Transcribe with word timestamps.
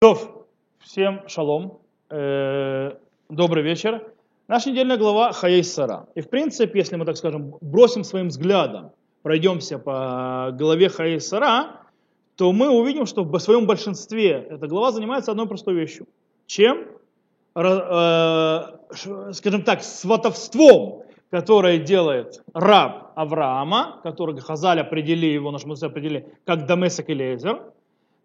Тов, 0.00 0.46
всем 0.78 1.28
шалом, 1.28 1.80
Э, 2.10 2.92
добрый 3.28 3.62
вечер. 3.62 4.02
Наша 4.48 4.70
недельная 4.70 4.96
глава 4.96 5.32
Хаей 5.32 5.62
Сара. 5.62 6.06
И 6.14 6.22
в 6.22 6.28
принципе, 6.30 6.78
если 6.78 6.96
мы 6.96 7.04
так 7.04 7.16
скажем, 7.16 7.54
бросим 7.60 8.02
своим 8.02 8.28
взглядом, 8.28 8.92
пройдемся 9.22 9.78
по 9.78 10.52
главе 10.58 10.88
Хаей 10.88 11.20
Сара, 11.20 11.82
то 12.36 12.50
мы 12.52 12.70
увидим, 12.70 13.06
что 13.06 13.22
в 13.24 13.38
своем 13.38 13.66
большинстве 13.66 14.30
эта 14.50 14.66
глава 14.66 14.90
занимается 14.90 15.30
одной 15.30 15.46
простой 15.46 15.74
вещью. 15.74 16.08
Чем? 16.46 16.86
Э, 17.54 18.62
скажем 19.32 19.62
так, 19.62 19.82
сватовством, 19.82 21.02
которое 21.30 21.78
делает 21.78 22.42
раб 22.54 23.12
Авраама, 23.14 24.00
который 24.02 24.36
Хазаль 24.40 24.80
определили 24.80 25.34
его, 25.34 25.50
наш 25.50 25.64
мудрец 25.64 25.82
определили, 25.82 26.26
как 26.44 26.66
Дамесек 26.66 27.08
и 27.10 27.14
Лезер, 27.14 27.62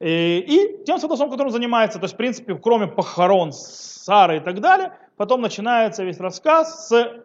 и, 0.05 0.39
и 0.47 0.85
тем 0.85 0.99
сватовством, 0.99 1.31
которым 1.31 1.51
занимается. 1.51 1.97
То 1.97 2.05
есть, 2.05 2.13
в 2.13 2.17
принципе, 2.17 2.53
кроме 2.55 2.85
похорон 2.85 3.51
Сары 3.51 4.37
и 4.37 4.39
так 4.39 4.61
далее, 4.61 4.93
потом 5.17 5.41
начинается 5.41 6.03
весь 6.03 6.19
рассказ 6.19 6.89
с 6.89 7.23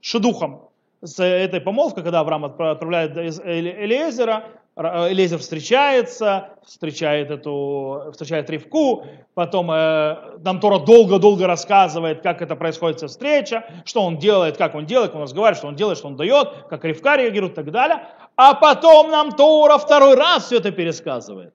шедухом, 0.00 0.68
с 1.02 1.18
этой 1.18 1.60
помолвкой, 1.60 2.04
когда 2.04 2.20
Авраам 2.20 2.44
отправляет 2.44 3.16
Элиезера, 3.16 4.44
Элизер 4.76 5.38
встречается, 5.38 6.50
встречает 6.64 7.32
эту, 7.32 8.10
встречает 8.12 8.48
Ривку, 8.48 9.04
потом 9.34 9.70
э, 9.72 10.38
нам 10.38 10.60
Тора 10.60 10.78
долго-долго 10.78 11.48
рассказывает, 11.48 12.22
как 12.22 12.40
это 12.42 12.54
происходит 12.54 12.98
вся 12.98 13.08
встреча, 13.08 13.64
что 13.84 14.02
он 14.02 14.18
делает, 14.18 14.56
как 14.56 14.76
он 14.76 14.86
делает, 14.86 15.10
как 15.10 15.16
он 15.16 15.22
разговаривает, 15.22 15.58
что 15.58 15.66
он 15.66 15.74
делает, 15.74 15.98
что 15.98 16.06
он 16.06 16.16
дает, 16.16 16.48
как 16.70 16.84
Ривка 16.84 17.16
реагирует 17.16 17.54
и 17.54 17.56
так 17.56 17.72
далее. 17.72 18.06
А 18.36 18.54
потом 18.54 19.10
нам 19.10 19.32
Тора 19.32 19.78
второй 19.78 20.14
раз 20.14 20.46
все 20.46 20.58
это 20.58 20.70
пересказывает. 20.70 21.52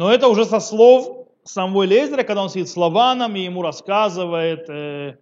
Но 0.00 0.10
это 0.10 0.28
уже 0.28 0.46
со 0.46 0.60
слов 0.60 1.26
самого 1.44 1.82
Лезера, 1.82 2.22
когда 2.22 2.42
он 2.42 2.48
сидит 2.48 2.70
с 2.70 2.76
Лаваном 2.78 3.36
и 3.36 3.40
ему 3.40 3.60
рассказывает 3.60 4.66
э, 4.70 5.18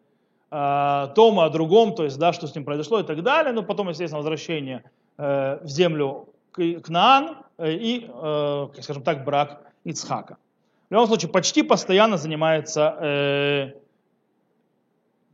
о 0.50 1.08
том, 1.08 1.40
о 1.40 1.50
другом, 1.50 1.96
то 1.96 2.04
есть, 2.04 2.16
да, 2.16 2.32
что 2.32 2.46
с 2.46 2.54
ним 2.54 2.64
произошло 2.64 3.00
и 3.00 3.02
так 3.02 3.24
далее. 3.24 3.52
Но 3.52 3.64
потом, 3.64 3.88
естественно, 3.88 4.18
возвращение 4.18 4.84
э, 5.18 5.58
в 5.64 5.66
землю 5.66 6.28
Кнаан 6.52 7.38
э, 7.58 7.72
и, 7.72 8.08
э, 8.08 8.68
скажем 8.80 9.02
так, 9.02 9.24
брак 9.24 9.62
Ицхака. 9.82 10.36
В 10.90 10.92
любом 10.92 11.08
случае, 11.08 11.32
почти 11.32 11.64
постоянно 11.64 12.16
занимается 12.16 12.96
э, 13.00 13.72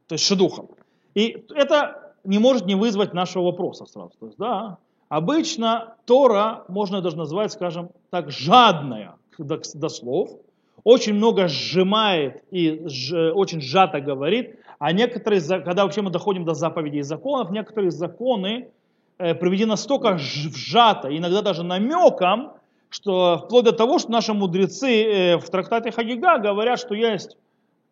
то 0.06 0.15
есть 0.15 0.25
шедухом. 0.25 0.70
И 1.12 1.45
это 1.55 2.15
не 2.25 2.39
может 2.39 2.65
не 2.65 2.77
вызвать 2.77 3.12
нашего 3.12 3.45
вопроса 3.45 3.84
сразу. 3.84 4.12
То 4.19 4.25
есть, 4.25 4.39
да, 4.39 4.78
обычно 5.11 5.97
Тора 6.06 6.65
можно 6.69 7.03
даже 7.03 7.19
назвать, 7.19 7.53
скажем 7.53 7.91
так, 8.09 8.31
жадная 8.31 9.17
до, 9.39 9.89
слов, 9.89 10.31
очень 10.83 11.15
много 11.15 11.49
сжимает 11.49 12.43
и 12.51 12.85
очень 13.35 13.61
сжато 13.61 14.01
говорит, 14.01 14.59
а 14.79 14.93
некоторые, 14.93 15.41
когда 15.41 15.85
вообще 15.85 16.03
мы 16.03 16.11
доходим 16.11 16.45
до 16.45 16.55
заповедей 16.55 17.01
и 17.01 17.03
законов, 17.03 17.51
некоторые 17.51 17.91
законы 17.91 18.69
э, 19.19 19.35
приведены 19.35 19.71
настолько 19.71 20.19
сжато, 20.19 21.17
иногда 21.17 21.43
даже 21.43 21.62
намеком, 21.62 22.53
что 22.91 23.39
вплоть 23.45 23.65
до 23.65 23.73
того, 23.73 23.99
что 23.99 24.11
наши 24.11 24.35
мудрецы 24.35 25.05
э, 25.05 25.37
в 25.39 25.49
трактате 25.49 25.91
Хагига 25.91 26.39
говорят, 26.39 26.79
что 26.79 26.95
есть 26.95 27.37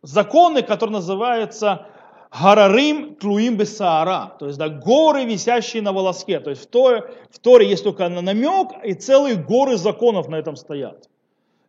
законы, 0.02 0.62
которые 0.62 0.94
называются 0.94 1.86
Гарарим 2.32 3.14
тлуим 3.16 3.56
бесаара, 3.56 4.34
то 4.38 4.46
есть 4.46 4.58
да, 4.58 4.68
горы, 4.70 5.24
висящие 5.24 5.82
на 5.82 5.92
волоске. 5.92 6.40
То 6.40 6.48
есть 6.48 6.62
в 6.62 6.66
Торе, 6.66 7.04
в 7.30 7.38
Торе 7.38 7.68
есть 7.68 7.84
только 7.84 8.08
намек, 8.08 8.68
и 8.84 8.94
целые 8.94 9.36
горы 9.36 9.76
законов 9.76 10.28
на 10.28 10.36
этом 10.36 10.56
стоят. 10.56 11.10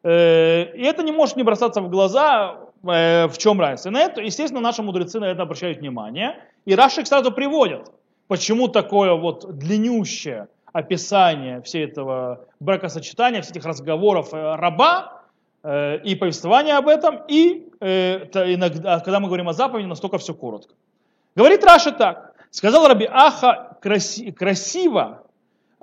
Э, 0.03 0.75
и 0.75 0.83
это 0.83 1.01
не 1.03 1.11
может 1.11 1.37
не 1.37 1.43
бросаться 1.43 1.81
в 1.81 1.89
глаза, 1.89 2.57
э, 2.83 3.27
в 3.27 3.37
чем 3.37 3.59
разница. 3.59 3.89
На 3.89 4.01
это, 4.01 4.21
естественно, 4.21 4.61
наши 4.61 4.83
мудрецы 4.83 5.19
на 5.19 5.25
это 5.25 5.43
обращают 5.43 5.79
внимание. 5.79 6.35
И 6.65 6.75
Рашик 6.75 7.07
сразу 7.07 7.31
приводят, 7.31 7.91
почему 8.27 8.67
такое 8.67 9.13
вот 9.13 9.57
длиннющее 9.57 10.47
описание 10.73 11.61
всего 11.61 11.83
этого 11.83 12.45
бракосочетания, 12.59 13.41
всех 13.41 13.55
этих 13.55 13.65
разговоров 13.65 14.33
э, 14.33 14.55
раба, 14.55 15.19
и 15.65 16.17
повествование 16.19 16.75
об 16.75 16.89
этом, 16.89 17.21
и 17.29 17.69
иногда, 17.79 18.99
когда 18.99 19.21
мы 19.21 19.27
говорим 19.27 19.47
о 19.47 19.53
заповеди, 19.53 19.87
настолько 19.87 20.17
все 20.17 20.33
коротко. 20.33 20.73
Говорит 21.37 21.63
Раша 21.63 21.93
так. 21.93 22.33
Сказал 22.51 22.85
Раби 22.85 23.07
Аха 23.09 23.77
краси, 23.81 24.33
красиво 24.33 25.23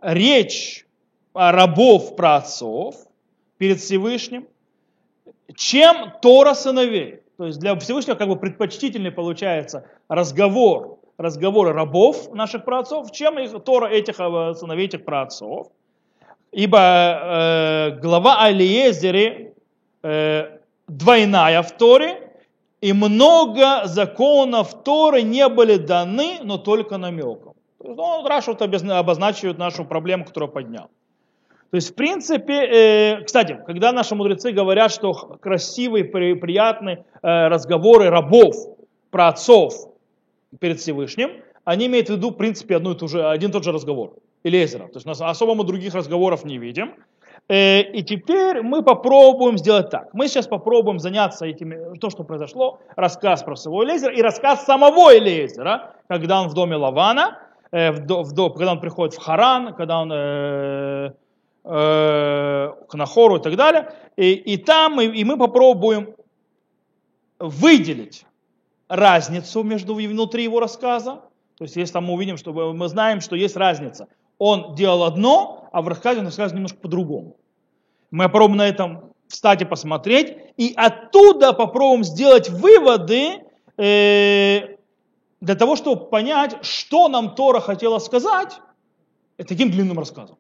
речь 0.02 0.84
рабов 1.32 2.14
праотцов, 2.14 2.94
перед 3.60 3.78
Всевышним, 3.78 4.48
чем 5.54 6.14
Тора 6.22 6.54
сыновей. 6.54 7.20
То 7.36 7.44
есть 7.44 7.60
для 7.60 7.78
Всевышнего 7.78 8.16
как 8.16 8.28
бы 8.28 8.36
предпочтительнее 8.36 9.12
получается 9.12 9.84
разговор, 10.08 10.98
разговоры 11.18 11.74
рабов 11.74 12.32
наших 12.32 12.64
праотцов, 12.64 13.12
чем 13.12 13.38
их, 13.38 13.52
Тора 13.64 13.86
этих 13.88 14.18
э, 14.18 14.54
сыновей, 14.54 14.86
этих 14.86 15.04
праотцов. 15.04 15.66
Ибо 16.52 16.78
э, 16.78 17.90
глава 18.00 18.42
Алиезере 18.42 19.52
э, 20.02 20.58
двойная 20.88 21.62
в 21.62 21.70
Торе, 21.76 22.30
и 22.80 22.94
много 22.94 23.82
законов 23.84 24.84
Торы 24.84 25.20
не 25.20 25.46
были 25.50 25.76
даны, 25.76 26.38
но 26.42 26.56
только 26.56 26.96
намеком. 26.96 27.52
Ну, 27.78 28.22
вот 28.22 28.62
обозначивает 28.62 29.58
нашу 29.58 29.84
проблему, 29.84 30.24
которую 30.24 30.50
поднял. 30.50 30.88
То 31.70 31.76
есть, 31.76 31.92
в 31.92 31.94
принципе, 31.94 32.54
э, 32.54 33.24
кстати, 33.24 33.60
когда 33.64 33.92
наши 33.92 34.16
мудрецы 34.16 34.50
говорят, 34.50 34.90
что 34.90 35.12
красивые, 35.12 36.04
при, 36.04 36.34
приятные 36.34 37.04
э, 37.22 37.46
разговоры 37.46 38.10
рабов 38.10 38.56
про 39.10 39.28
отцов 39.28 39.74
перед 40.58 40.80
Всевышним, 40.80 41.30
они 41.64 41.86
имеют 41.86 42.08
в 42.08 42.12
виду, 42.12 42.30
в 42.30 42.34
принципе, 42.34 42.76
одну 42.76 42.92
и 42.92 42.96
ту 42.96 43.06
же, 43.06 43.24
один 43.24 43.50
и 43.50 43.52
тот 43.52 43.62
же 43.62 43.70
разговор. 43.70 44.14
Элезера. 44.42 44.86
То 44.88 44.96
есть, 44.96 45.06
нас 45.06 45.20
особо 45.20 45.54
мы 45.54 45.64
других 45.64 45.94
разговоров 45.94 46.44
не 46.44 46.58
видим. 46.58 46.94
Э, 47.48 47.82
и 47.82 48.02
теперь 48.02 48.62
мы 48.62 48.82
попробуем 48.82 49.56
сделать 49.56 49.90
так. 49.90 50.12
Мы 50.12 50.26
сейчас 50.26 50.48
попробуем 50.48 50.98
заняться 50.98 51.46
этим, 51.46 51.96
то, 52.00 52.10
что 52.10 52.24
произошло, 52.24 52.80
рассказ 52.96 53.44
про 53.44 53.54
своего 53.54 53.84
Элезера 53.84 54.12
и 54.12 54.22
рассказ 54.22 54.64
самого 54.64 55.16
Элезера, 55.16 55.94
когда 56.08 56.42
он 56.42 56.48
в 56.48 56.54
доме 56.54 56.74
Лавана, 56.74 57.38
э, 57.70 57.92
в, 57.92 58.00
в, 58.08 58.50
когда 58.54 58.72
он 58.72 58.80
приходит 58.80 59.14
в 59.14 59.18
Харан, 59.18 59.74
когда 59.74 60.00
он 60.00 60.10
Э, 60.12 61.10
к 61.62 62.94
Нахору 62.94 63.36
и 63.36 63.40
так 63.40 63.56
далее. 63.56 63.92
И, 64.16 64.32
и 64.32 64.56
там 64.56 64.94
мы, 64.94 65.06
и 65.06 65.24
мы 65.24 65.36
попробуем 65.36 66.14
выделить 67.38 68.24
разницу 68.88 69.62
между 69.62 69.94
внутри 69.94 70.44
его 70.44 70.60
рассказа. 70.60 71.22
То 71.56 71.64
есть 71.64 71.76
если 71.76 71.92
там 71.92 72.04
мы 72.06 72.14
увидим, 72.14 72.36
что 72.36 72.52
мы 72.52 72.88
знаем, 72.88 73.20
что 73.20 73.36
есть 73.36 73.56
разница. 73.56 74.08
Он 74.38 74.74
делал 74.74 75.04
одно, 75.04 75.68
а 75.72 75.82
в 75.82 75.88
рассказе 75.88 76.20
он 76.20 76.26
рассказывает 76.26 76.54
немножко 76.54 76.78
по-другому. 76.78 77.36
Мы 78.10 78.24
попробуем 78.24 78.56
на 78.56 78.68
этом 78.68 79.12
встать 79.28 79.62
и 79.62 79.64
посмотреть, 79.64 80.36
и 80.56 80.72
оттуда 80.76 81.52
попробуем 81.52 82.02
сделать 82.02 82.48
выводы 82.48 83.42
э, 83.76 84.76
для 85.40 85.54
того, 85.54 85.76
чтобы 85.76 86.06
понять, 86.06 86.64
что 86.64 87.08
нам 87.08 87.34
Тора 87.34 87.60
хотела 87.60 87.98
сказать 87.98 88.60
таким 89.36 89.70
длинным 89.70 89.98
рассказом. 89.98 90.36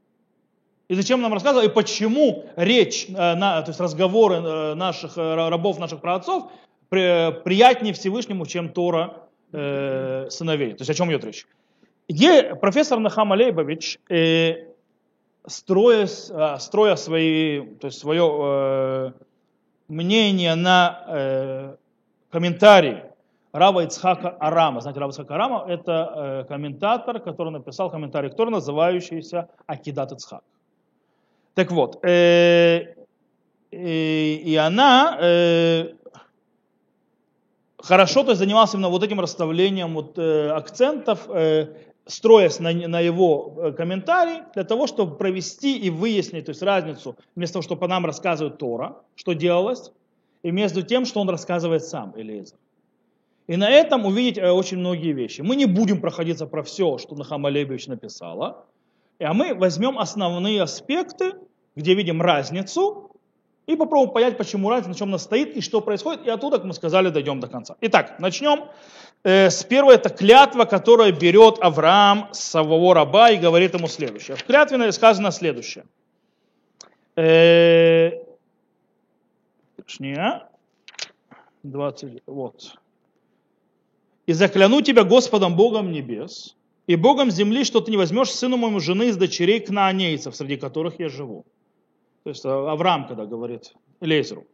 И 0.90 0.94
зачем 0.96 1.22
нам 1.22 1.32
рассказывать, 1.32 1.70
и 1.70 1.72
почему 1.72 2.46
речь, 2.56 3.06
э, 3.08 3.12
то 3.14 3.64
есть 3.68 3.78
разговоры 3.78 4.38
э, 4.38 4.74
наших 4.74 5.16
э, 5.16 5.48
рабов, 5.48 5.78
наших 5.78 6.00
праотцов 6.00 6.50
приятнее 6.88 7.94
Всевышнему, 7.94 8.44
чем 8.44 8.70
Тора 8.70 9.28
э, 9.52 10.26
сыновей. 10.30 10.72
То 10.72 10.80
есть 10.80 10.90
о 10.90 10.94
чем 10.94 11.08
идет 11.12 11.24
речь? 11.24 11.46
Где 12.08 12.56
профессор 12.56 12.98
Нахам 12.98 13.30
Алейбович, 13.32 14.00
э, 14.08 14.64
строя, 15.46 16.08
строя 16.58 16.96
свои, 16.96 17.60
то 17.76 17.86
есть 17.86 18.00
свое 18.00 18.28
э, 18.28 19.12
мнение 19.86 20.56
на 20.56 21.04
э, 21.06 21.76
комментарии 22.32 23.04
Рава 23.52 23.84
Ицхака 23.84 24.30
Арама. 24.40 24.80
Знаете, 24.80 24.98
Рава 24.98 25.12
Ицхака 25.12 25.36
Арама– 25.36 25.66
это 25.68 26.12
э, 26.16 26.44
комментатор, 26.48 27.20
который 27.20 27.52
написал 27.52 27.92
комментарий, 27.92 28.28
который 28.28 28.50
называющийся 28.50 29.50
Акидат 29.68 30.10
Ицхак. 30.10 30.42
Так 31.54 31.72
вот, 31.72 32.04
э, 32.04 32.94
э, 33.70 33.76
и 33.76 34.56
она 34.56 35.18
э, 35.20 35.94
хорошо 37.78 38.22
то 38.22 38.30
есть, 38.30 38.38
занималась 38.38 38.74
именно 38.74 38.88
вот 38.88 39.02
этим 39.02 39.20
расставлением 39.20 39.94
вот, 39.94 40.18
э, 40.18 40.50
акцентов, 40.50 41.28
э, 41.28 41.74
строясь 42.06 42.60
на, 42.60 42.72
на 42.72 43.00
его 43.00 43.54
э, 43.56 43.72
комментарий, 43.72 44.42
для 44.54 44.64
того, 44.64 44.86
чтобы 44.86 45.16
провести 45.16 45.78
и 45.78 45.90
выяснить 45.90 46.46
то 46.46 46.50
есть, 46.50 46.62
разницу 46.62 47.16
вместо 47.34 47.54
того, 47.54 47.62
что 47.62 47.76
по 47.76 47.88
нам 47.88 48.06
рассказывает 48.06 48.58
Тора, 48.58 48.96
что 49.14 49.32
делалось, 49.32 49.92
и 50.42 50.50
между 50.50 50.82
тем, 50.82 51.04
что 51.04 51.20
он 51.20 51.28
рассказывает 51.28 51.84
сам, 51.84 52.14
Элиза. 52.16 52.54
И 53.46 53.56
на 53.56 53.68
этом 53.68 54.06
увидеть 54.06 54.38
э, 54.38 54.50
очень 54.50 54.78
многие 54.78 55.12
вещи. 55.12 55.40
Мы 55.40 55.56
не 55.56 55.66
будем 55.66 56.00
проходиться 56.00 56.46
про 56.46 56.62
все, 56.62 56.98
что 56.98 57.16
Нахама 57.16 57.48
Лебевич 57.48 57.88
написала, 57.88 58.64
а 59.24 59.34
мы 59.34 59.54
возьмем 59.54 59.98
основные 59.98 60.62
аспекты, 60.62 61.34
где 61.76 61.94
видим 61.94 62.22
разницу, 62.22 63.06
И 63.66 63.76
попробуем 63.76 64.12
понять, 64.12 64.36
почему 64.36 64.68
разница, 64.70 64.88
на 64.88 64.94
чем 64.96 65.08
она 65.08 65.18
стоит 65.18 65.56
и 65.56 65.60
что 65.60 65.80
происходит. 65.80 66.26
И 66.26 66.30
оттуда, 66.30 66.56
как 66.56 66.66
мы 66.66 66.74
сказали, 66.74 67.10
дойдем 67.10 67.38
до 67.38 67.46
конца. 67.46 67.76
Итак, 67.82 68.18
начнем 68.18 68.64
э, 69.22 69.48
с 69.48 69.62
первой. 69.62 69.94
Это 69.94 70.08
клятва, 70.08 70.64
которая 70.64 71.12
берет 71.12 71.58
Авраам 71.60 72.30
с 72.32 72.40
самого 72.40 72.94
раба 72.94 73.30
и 73.30 73.36
говорит 73.36 73.74
ему 73.74 73.86
следующее. 73.86 74.36
В 74.36 74.42
клятве 74.42 74.90
сказано 74.90 75.30
следующее. 75.30 75.84
Э, 77.14 78.10
точнее, 79.76 80.42
20, 81.62 82.22
вот. 82.26 82.78
«И 84.26 84.32
закляну 84.32 84.80
тебя 84.80 85.04
Господом 85.04 85.54
Богом 85.54 85.92
небес, 85.92 86.56
и 86.90 86.96
Богом 86.96 87.30
земли, 87.30 87.62
что 87.62 87.80
ты 87.80 87.92
не 87.92 87.96
возьмешь 87.96 88.32
сыну 88.32 88.56
моему 88.56 88.80
жены 88.80 89.10
из 89.10 89.16
дочерей 89.16 89.60
кнаанейцев, 89.60 90.34
среди 90.34 90.56
которых 90.56 90.98
я 90.98 91.08
живу». 91.08 91.44
То 92.24 92.30
есть 92.30 92.44
Авраам, 92.44 93.06
когда 93.06 93.26
говорит 93.26 93.74
Лезеру. 94.00 94.44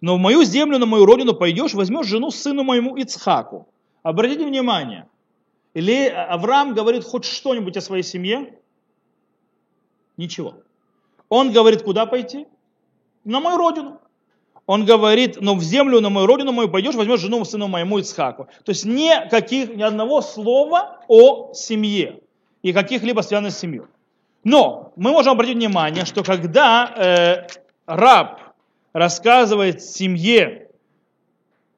«Но 0.00 0.16
в 0.16 0.18
мою 0.18 0.42
землю, 0.42 0.78
на 0.78 0.86
мою 0.86 1.06
родину 1.06 1.32
пойдешь, 1.32 1.74
возьмешь 1.74 2.08
жену 2.08 2.32
сыну 2.32 2.64
моему 2.64 2.96
Ицхаку». 2.96 3.68
Обратите 4.02 4.44
внимание, 4.44 5.08
или 5.74 6.08
Авраам 6.08 6.74
говорит 6.74 7.04
хоть 7.04 7.24
что-нибудь 7.24 7.76
о 7.76 7.80
своей 7.80 8.02
семье? 8.02 8.58
Ничего. 10.16 10.54
Он 11.28 11.52
говорит, 11.52 11.82
куда 11.82 12.04
пойти? 12.04 12.48
На 13.22 13.38
мою 13.38 13.58
родину 13.58 14.00
он 14.66 14.84
говорит, 14.84 15.40
но 15.40 15.54
в 15.54 15.62
землю 15.62 16.00
на 16.00 16.10
мою 16.10 16.26
родину 16.26 16.52
мою 16.52 16.68
пойдешь, 16.68 16.94
возьмешь 16.94 17.20
жену 17.20 17.44
сыну 17.44 17.68
моему 17.68 17.98
Ицхаку. 17.98 18.48
То 18.64 18.70
есть 18.70 18.84
ни, 18.84 19.10
каких, 19.28 19.74
ни 19.74 19.82
одного 19.82 20.20
слова 20.20 21.00
о 21.06 21.52
семье 21.54 22.20
и 22.62 22.72
каких-либо 22.72 23.20
связанных 23.20 23.52
с 23.52 23.58
семьей. 23.58 23.82
Но 24.42 24.92
мы 24.96 25.12
можем 25.12 25.32
обратить 25.32 25.56
внимание, 25.56 26.04
что 26.04 26.24
когда 26.24 26.92
э, 26.96 27.46
раб 27.86 28.40
рассказывает 28.92 29.82
семье 29.82 30.68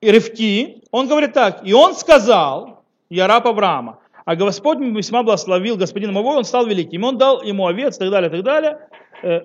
Ревки, 0.01 0.83
он 0.91 1.09
говорит 1.09 1.35
так, 1.35 1.67
и 1.67 1.73
он 1.75 1.95
сказал, 1.95 2.85
я 3.11 3.27
раб 3.27 3.47
Авраама, 3.47 3.99
а 4.25 4.37
Господь 4.37 4.79
весьма 4.79 5.23
благословил 5.23 5.77
господина 5.77 6.13
моего, 6.13 6.31
он 6.31 6.45
стал 6.45 6.67
великим, 6.67 7.05
он 7.05 7.19
дал 7.19 7.43
ему 7.43 7.67
овец 7.67 7.97
и 7.97 7.99
так 7.99 8.11
далее, 8.11 8.29
и 8.29 8.33
так 8.33 8.43
далее. 8.45 8.89
Э, 9.23 9.41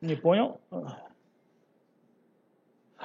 не 0.00 0.14
понял? 0.14 0.60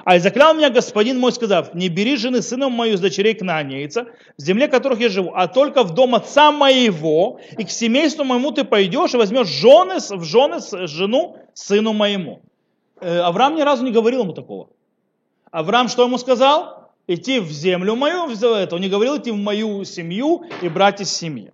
А 0.06 0.14
и 0.14 0.20
заклял 0.20 0.54
меня 0.54 0.70
господин 0.70 1.18
мой, 1.18 1.32
сказав, 1.32 1.74
не 1.74 1.88
бери 1.88 2.16
жены 2.16 2.40
сыном 2.40 2.70
мою 2.70 2.94
из 2.94 3.00
дочерей 3.00 3.34
кнанейца, 3.34 4.06
в 4.38 4.40
земле 4.40 4.68
которых 4.68 5.00
я 5.00 5.08
живу, 5.08 5.32
а 5.34 5.48
только 5.48 5.82
в 5.82 5.94
дом 5.94 6.14
отца 6.14 6.52
моего, 6.52 7.40
и 7.58 7.64
к 7.64 7.70
семейству 7.70 8.22
моему 8.22 8.52
ты 8.52 8.62
пойдешь 8.62 9.14
и 9.14 9.16
возьмешь 9.16 9.48
жены, 9.48 9.96
в 9.98 10.22
жены 10.22 10.58
жену 10.86 11.38
сыну 11.54 11.92
моему. 11.92 12.40
Э, 13.00 13.18
Авраам 13.18 13.56
ни 13.56 13.62
разу 13.62 13.82
не 13.82 13.90
говорил 13.90 14.22
ему 14.22 14.32
такого. 14.32 14.68
Авраам 15.50 15.88
что 15.88 16.04
ему 16.04 16.18
сказал? 16.18 16.92
Идти 17.08 17.40
в 17.40 17.50
землю 17.50 17.96
мою, 17.96 18.26
он 18.26 18.80
не 18.80 18.88
говорил 18.88 19.16
идти 19.18 19.32
в 19.32 19.36
мою 19.36 19.82
семью 19.82 20.44
и 20.62 20.68
брать 20.68 21.00
из 21.00 21.12
семьи. 21.12 21.50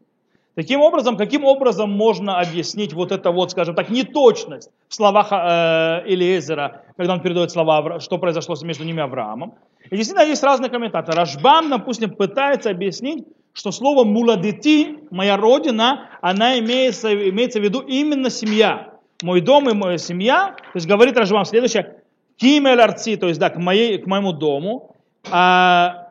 Таким 0.55 0.83
образом, 0.83 1.17
каким 1.17 1.45
образом 1.45 1.91
можно 1.91 2.39
объяснить 2.39 2.93
вот 2.93 3.11
это 3.11 3.31
вот, 3.31 3.51
скажем 3.51 3.75
так, 3.75 3.89
неточность 3.89 4.71
в 4.89 4.95
словах 4.95 5.29
э, 5.31 6.03
Элиезера, 6.07 6.83
когда 6.97 7.15
он 7.15 7.21
передает 7.21 7.51
слова, 7.51 8.01
что 8.01 8.19
произошло 8.19 8.55
между 8.63 8.85
ними 8.85 9.03
Авраамом. 9.03 9.55
И 9.91 9.97
действительно 9.97 10.29
есть 10.29 10.43
разные 10.43 10.71
комментаторы. 10.71 11.17
Рашбам, 11.17 11.71
допустим, 11.71 12.11
пытается 12.11 12.69
объяснить, 12.69 13.25
что 13.55 13.73
слово 13.73 14.05
муладити, 14.05 14.99
моя 15.11 15.39
родина, 15.39 16.11
она 16.21 16.59
имеется, 16.59 17.13
имеется 17.31 17.59
в 17.59 17.63
виду 17.63 17.81
именно 17.81 18.29
семья. 18.29 18.91
Мой 19.23 19.41
дом 19.41 19.71
и 19.71 19.75
моя 19.75 19.97
семья. 19.97 20.55
То 20.73 20.77
есть 20.77 20.87
говорит 20.87 21.17
Рашбам 21.17 21.47
следующее, 21.47 21.97
кимель 22.37 22.81
арци, 22.81 23.17
то 23.17 23.29
есть 23.29 23.41
да, 23.41 23.49
к, 23.49 23.57
моей, 23.57 23.99
к 23.99 24.07
моему 24.07 24.33
дому. 24.33 24.97
А, 25.31 26.02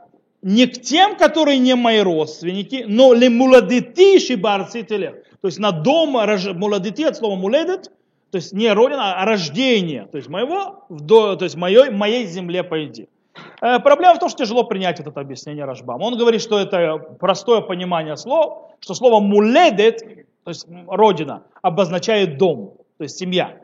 не 0.42 0.66
к 0.68 0.82
тем, 0.82 1.16
которые 1.16 1.60
не 1.60 1.76
мои 1.76 2.00
родственники, 2.00 2.86
но 2.88 3.14
ли 3.14 3.30
муладити 3.30 4.20
шибарци 4.20 4.84
телех. 4.84 5.16
То 5.42 5.48
есть 5.48 5.60
на 5.60 5.72
дом 5.72 6.18
муладити 6.56 7.04
от 7.04 7.16
слова 7.16 7.36
муледет, 7.36 7.92
то 8.32 8.38
есть 8.38 8.54
не 8.54 8.72
родина, 8.74 9.22
а 9.22 9.26
рождение. 9.26 10.08
То 10.12 10.18
есть 10.18 10.30
моего, 10.30 10.86
то 11.08 11.38
есть 11.42 11.56
моей, 11.56 11.90
моей 11.90 12.26
земле 12.26 12.64
пойди. 12.64 13.08
Э, 13.62 13.80
проблема 13.80 14.16
в 14.16 14.20
том, 14.20 14.30
что 14.30 14.40
тяжело 14.40 14.64
принять 14.64 15.00
это 15.00 15.12
объяснение 15.20 15.66
Рашбам. 15.66 16.02
Он 16.02 16.18
говорит, 16.18 16.42
что 16.42 16.60
это 16.60 16.98
простое 17.20 17.62
понимание 17.62 18.18
слов, 18.18 18.72
что 18.80 18.94
слово 18.94 19.20
муледет, 19.20 20.00
то 20.44 20.50
есть 20.50 20.68
родина, 20.88 21.44
обозначает 21.62 22.38
дом, 22.38 22.74
то 22.98 23.04
есть 23.04 23.18
семья. 23.18 23.58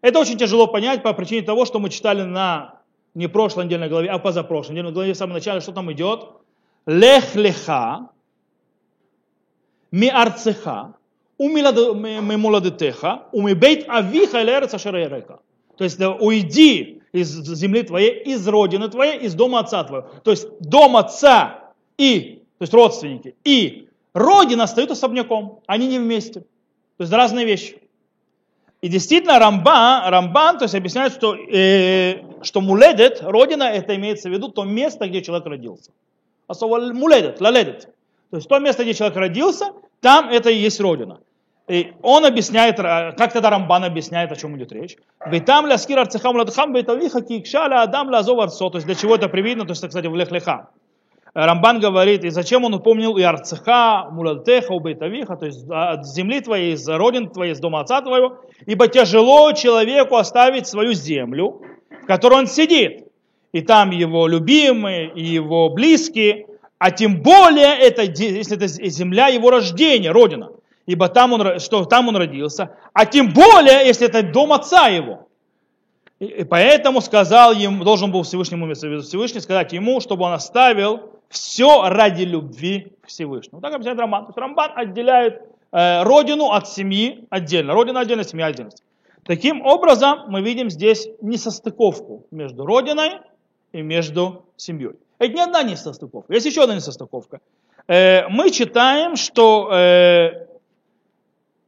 Это 0.00 0.18
очень 0.18 0.38
тяжело 0.38 0.66
понять 0.66 1.02
по 1.02 1.12
причине 1.12 1.42
того, 1.42 1.64
что 1.64 1.78
мы 1.78 1.90
читали 1.90 2.22
на 2.22 2.75
не 3.16 3.28
прошлой 3.28 3.64
недельной 3.64 3.88
главе, 3.88 4.10
а 4.10 4.18
позапрошлой 4.18 4.74
недельной 4.74 4.92
главе, 4.92 5.14
в 5.14 5.16
самом 5.16 5.32
начале, 5.32 5.60
что 5.60 5.72
там 5.72 5.90
идет? 5.90 6.28
Лех 6.86 7.34
леха, 7.34 8.10
ми 9.90 10.08
арцеха, 10.08 10.94
уми 11.38 11.62
бейт 13.54 13.88
авиха 13.88 14.42
лерца 14.42 14.78
шеререка. 14.78 15.40
То 15.78 15.84
есть 15.84 15.98
уйди 15.98 17.00
из 17.12 17.28
земли 17.28 17.82
твоей, 17.84 18.22
из 18.22 18.46
родины 18.46 18.88
твоей, 18.88 19.20
из 19.20 19.34
дома 19.34 19.60
отца 19.60 19.82
твоего. 19.84 20.08
То 20.22 20.30
есть 20.30 20.46
дом 20.60 20.96
отца 20.96 21.72
и, 21.96 22.42
то 22.58 22.62
есть 22.62 22.74
родственники, 22.74 23.34
и 23.44 23.88
родина 24.12 24.64
остаются 24.64 24.92
особняком, 24.92 25.60
они 25.66 25.88
не 25.88 25.98
вместе. 25.98 26.40
То 26.40 27.02
есть 27.02 27.12
разные 27.12 27.46
вещи. 27.46 27.78
И 28.86 28.88
действительно 28.88 29.40
Рамбан, 29.40 30.08
Рамбан 30.08 30.58
то 30.58 30.64
есть 30.66 30.76
объясняет, 30.76 31.12
что, 31.12 31.34
э, 31.34 32.22
что 32.42 32.60
муледет, 32.60 33.20
родина, 33.20 33.64
это 33.64 33.96
имеется 33.96 34.28
в 34.28 34.32
виду 34.32 34.48
то 34.48 34.62
место, 34.62 35.08
где 35.08 35.22
человек 35.22 35.44
родился. 35.48 35.90
А 36.46 36.54
слово 36.54 36.92
муледет, 36.92 37.40
лаледет. 37.40 37.88
То 38.30 38.36
есть 38.36 38.48
то 38.48 38.60
место, 38.60 38.84
где 38.84 38.94
человек 38.94 39.16
родился, 39.16 39.72
там 40.00 40.28
это 40.28 40.50
и 40.50 40.58
есть 40.58 40.80
родина. 40.80 41.18
И 41.66 41.94
он 42.00 42.24
объясняет, 42.24 42.78
э, 42.78 43.12
как 43.18 43.32
тогда 43.32 43.50
Рамбан 43.50 43.82
объясняет, 43.82 44.30
о 44.30 44.36
чем 44.36 44.56
идет 44.56 44.70
речь. 44.70 44.96
Витам 45.26 45.66
ляскир 45.66 45.98
арцехам 45.98 46.36
ладхам 46.36 46.72
бейтавиха 46.72 47.22
кикшаля 47.22 47.82
адам 47.82 48.08
лазов 48.10 48.38
арцо. 48.38 48.70
То 48.70 48.76
есть 48.76 48.86
для 48.86 48.94
чего 48.94 49.16
это 49.16 49.28
привидно, 49.28 49.64
то 49.64 49.72
есть, 49.72 49.84
кстати, 49.84 50.06
в 50.06 50.14
лех-леха. 50.14 50.68
Рамбан 51.36 51.80
говорит, 51.80 52.24
и 52.24 52.30
зачем 52.30 52.64
он 52.64 52.72
упомнил 52.72 53.18
и 53.18 53.22
Арцеха, 53.22 54.08
Муладтеха, 54.10 54.72
Убейтавиха, 54.72 55.36
то 55.36 55.44
есть 55.44 55.66
от 55.68 56.06
земли 56.06 56.40
твоей, 56.40 56.72
из 56.72 56.88
родин 56.88 57.28
твоей, 57.28 57.52
из 57.52 57.60
дома 57.60 57.80
отца 57.80 58.00
твоего, 58.00 58.38
ибо 58.64 58.88
тяжело 58.88 59.52
человеку 59.52 60.16
оставить 60.16 60.66
свою 60.66 60.94
землю, 60.94 61.60
в 62.02 62.06
которой 62.06 62.38
он 62.38 62.46
сидит, 62.46 63.08
и 63.52 63.60
там 63.60 63.90
его 63.90 64.26
любимые, 64.26 65.12
и 65.12 65.22
его 65.22 65.68
близкие, 65.68 66.46
а 66.78 66.90
тем 66.90 67.20
более, 67.20 67.76
это, 67.80 68.04
если 68.04 68.56
это 68.56 68.66
земля 68.66 69.28
его 69.28 69.50
рождения, 69.50 70.12
родина, 70.12 70.52
ибо 70.86 71.10
там 71.10 71.34
он, 71.34 71.60
что 71.60 71.84
там 71.84 72.08
он 72.08 72.16
родился, 72.16 72.76
а 72.94 73.04
тем 73.04 73.34
более, 73.34 73.86
если 73.86 74.08
это 74.08 74.22
дом 74.22 74.54
отца 74.54 74.88
его. 74.88 75.28
И 76.18 76.44
поэтому 76.44 77.02
сказал 77.02 77.52
ему, 77.52 77.84
должен 77.84 78.10
был 78.10 78.22
Всевышнему 78.22 78.72
Всевышний 78.72 79.40
сказать 79.40 79.74
ему, 79.74 80.00
чтобы 80.00 80.24
он 80.24 80.32
оставил 80.32 81.12
все 81.28 81.88
ради 81.88 82.22
любви 82.22 82.92
к 83.02 83.08
Всевышнему. 83.08 83.60
Так 83.60 83.74
объясняет 83.74 83.98
Рамбан. 83.98 84.24
То 84.24 84.28
есть 84.30 84.38
Рамбан 84.38 84.72
отделяет 84.74 85.42
э, 85.72 86.02
родину 86.02 86.50
от 86.50 86.68
семьи 86.68 87.26
отдельно. 87.30 87.74
Родина 87.74 88.00
отдельно, 88.00 88.24
семья 88.24 88.46
отдельно. 88.46 88.70
Таким 89.24 89.62
образом, 89.62 90.24
мы 90.28 90.40
видим 90.40 90.70
здесь 90.70 91.08
несостыковку 91.20 92.26
между 92.30 92.64
родиной 92.64 93.18
и 93.72 93.82
между 93.82 94.44
семьей. 94.56 94.92
Это 95.18 95.34
не 95.34 95.40
одна 95.40 95.62
несостыковка, 95.62 96.32
есть 96.32 96.46
еще 96.46 96.62
одна 96.62 96.76
несостыковка. 96.76 97.40
Э, 97.88 98.28
мы 98.28 98.50
читаем, 98.50 99.16
что, 99.16 99.70
э, 99.72 100.46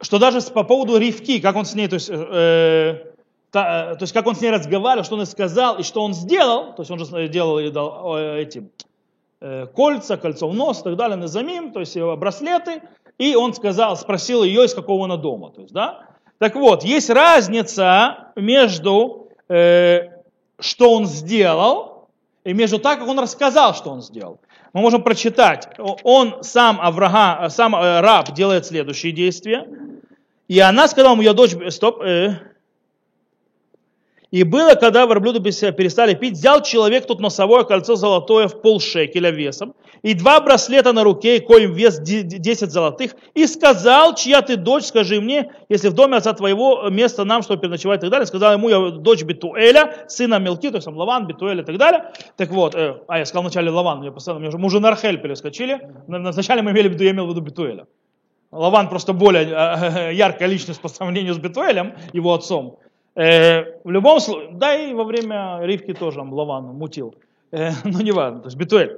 что 0.01 0.19
даже 0.19 0.41
по 0.53 0.63
поводу 0.63 0.99
Ривки, 0.99 1.41
как 1.41 1.57
он 1.57 1.65
с 1.65 1.75
ней, 1.75 1.89
то 1.89 1.95
есть, 1.95 2.09
э, 2.11 3.13
та, 3.51 3.93
э, 3.93 3.97
то 3.97 4.03
есть 4.03 4.13
как 4.13 4.27
он 4.27 4.37
с 4.37 4.41
ней 4.41 4.51
разговаривал, 4.51 5.05
что 5.05 5.17
он 5.17 5.27
сказал 5.27 5.79
и 5.79 5.83
что 5.83 6.05
он 6.05 6.15
сделал, 6.15 6.75
то 6.75 6.83
есть 6.83 6.91
он 6.91 6.99
же 7.01 7.29
делал 7.29 7.59
и 7.59 7.71
дал 7.71 8.17
э, 8.17 8.43
этим 8.43 8.71
Э, 8.71 8.88
кольца, 9.75 10.17
кольцо 10.17 10.49
в 10.49 10.55
нос 10.55 10.81
и 10.81 10.85
так 10.85 10.97
далее, 10.97 11.17
назамим, 11.17 11.73
то 11.73 11.81
есть 11.81 11.95
его 11.97 12.17
браслеты, 12.17 12.83
и 13.19 13.35
он 13.35 13.55
сказал, 13.55 13.97
спросил 13.97 14.43
ее, 14.45 14.65
из 14.65 14.75
какого 14.75 15.05
она 15.05 15.17
дома. 15.17 15.51
То 15.51 15.63
есть, 15.63 15.75
да? 15.75 16.07
Так 16.39 16.55
вот, 16.55 16.85
есть 16.85 17.11
разница 17.11 18.33
между, 18.37 19.29
э, 19.49 20.09
что 20.61 20.93
он 20.95 21.07
сделал, 21.07 22.09
и 22.45 22.53
между 22.53 22.79
так, 22.79 23.01
как 23.01 23.09
он 23.09 23.19
рассказал, 23.19 23.75
что 23.75 23.91
он 23.91 24.03
сделал. 24.03 24.41
Мы 24.73 24.81
можем 24.81 25.03
прочитать, 25.03 25.69
он 26.05 26.43
сам, 26.43 26.81
Авраам, 26.81 27.51
сам 27.51 27.75
э, 27.75 28.01
раб 28.01 28.33
делает 28.33 28.67
следующие 28.67 29.13
действия, 29.13 29.67
и 30.47 30.61
она 30.61 30.87
сказала 30.87 31.13
ему, 31.13 31.23
я 31.23 31.35
дочь, 31.35 31.57
стоп, 31.71 32.01
э, 32.03 32.39
И 34.31 34.43
было, 34.43 34.75
когда 34.75 35.07
верблюды 35.07 35.41
перестали 35.41 36.15
пить, 36.15 36.35
взял 36.35 36.63
человек 36.63 37.07
тут 37.07 37.21
носовое 37.21 37.65
кольцо 37.65 37.97
золотое 37.97 38.47
в 38.47 38.61
полшекеля 38.61 39.31
весом, 39.31 39.75
и 40.03 40.13
два 40.13 40.41
браслета 40.41 40.93
на 40.93 41.03
руке, 41.03 41.41
коим 41.41 41.73
вес 41.73 41.99
10 41.99 42.71
золотых, 42.71 43.13
и 43.35 43.47
сказал, 43.47 44.15
чья 44.15 44.43
ты 44.43 44.57
дочь, 44.57 44.85
скажи 44.85 45.21
мне, 45.21 45.51
если 45.71 45.89
в 45.89 45.95
доме 45.95 46.19
отца 46.19 46.35
твоего 46.35 46.89
место 46.91 47.25
нам, 47.25 47.43
чтобы 47.43 47.63
переночевать 47.63 48.01
и 48.01 48.03
так 48.03 48.11
далее. 48.11 48.27
Сказал 48.27 48.53
ему, 48.53 48.69
я 48.69 48.91
дочь 48.91 49.23
Бетуэля, 49.23 50.05
сына 50.09 50.39
Мелки, 50.39 50.69
то 50.69 50.77
есть 50.77 50.85
там 50.85 50.97
Лаван, 50.97 51.27
Бетуэля 51.27 51.63
и 51.63 51.65
так 51.65 51.79
далее. 51.79 52.13
Так 52.37 52.51
вот, 52.51 52.75
э, 52.75 53.01
а 53.09 53.19
я 53.19 53.25
сказал 53.25 53.43
вначале 53.43 53.71
Лаван, 53.71 54.01
мне 54.01 54.13
постоянно, 54.13 54.41
мне 54.41 54.49
уже, 54.49 54.59
мы 54.59 54.67
уже 54.67 54.81
на 54.81 54.91
Рахель 54.91 55.19
перескочили. 55.19 55.81
Вначале 56.07 56.61
мы 56.63 56.73
имели 56.73 56.89
в 56.89 56.93
виду, 56.93 57.05
я 57.05 57.11
имел 57.13 57.27
в 57.27 57.31
виду 57.31 57.41
Бетуэля. 57.41 57.87
Лаван 58.51 58.89
просто 58.89 59.13
более 59.13 59.45
э, 59.45 60.15
яркая 60.15 60.49
личность 60.49 60.81
по 60.81 60.89
сравнению 60.89 61.35
с 61.35 61.39
Бетуэлем, 61.39 61.95
его 62.13 62.35
отцом. 62.35 62.79
Э, 63.19 63.81
в 63.83 63.91
любом 63.91 64.21
случае, 64.21 64.51
да 64.53 64.77
и 64.77 64.95
во 64.95 65.03
время 65.03 65.59
Ривки 65.63 65.93
тоже 65.93 66.21
Лаван 66.21 66.67
мутил. 66.67 67.17
Э, 67.51 67.73
ну, 67.85 68.01
не 68.01 68.13
важно, 68.13 68.41
то 68.41 68.47
есть 68.47 68.57
Бетуэль. 68.57 68.97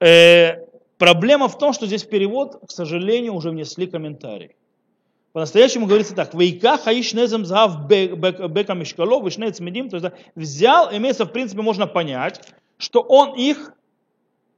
Э, 0.00 0.66
проблема 0.98 1.48
в 1.48 1.56
том, 1.56 1.72
что 1.72 1.86
здесь 1.86 2.04
перевод, 2.04 2.60
к 2.68 2.70
сожалению, 2.70 3.32
уже 3.32 3.48
внесли 3.50 3.86
комментарий. 3.86 4.54
По-настоящему 5.32 5.86
говорится 5.86 6.14
так. 6.14 6.34
Вейка 6.34 6.76
хаиш 6.76 7.14
незем 7.14 7.46
зав 7.46 7.88
бека 7.88 8.74
мишкало, 8.74 9.24
вишнец 9.24 9.60
медим. 9.60 9.88
То 9.88 9.96
есть 9.96 10.14
взял, 10.34 10.94
имеется, 10.94 11.24
в 11.24 11.32
принципе, 11.32 11.62
можно 11.62 11.86
понять, 11.86 12.42
что 12.76 13.00
он 13.00 13.34
их 13.34 13.72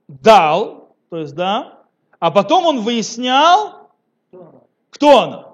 дал, 0.08 0.96
то 1.10 1.18
есть, 1.18 1.34
да, 1.36 1.84
а 2.18 2.32
потом 2.32 2.66
он 2.66 2.80
выяснял, 2.80 3.88
кто 4.90 5.20
она. 5.20 5.45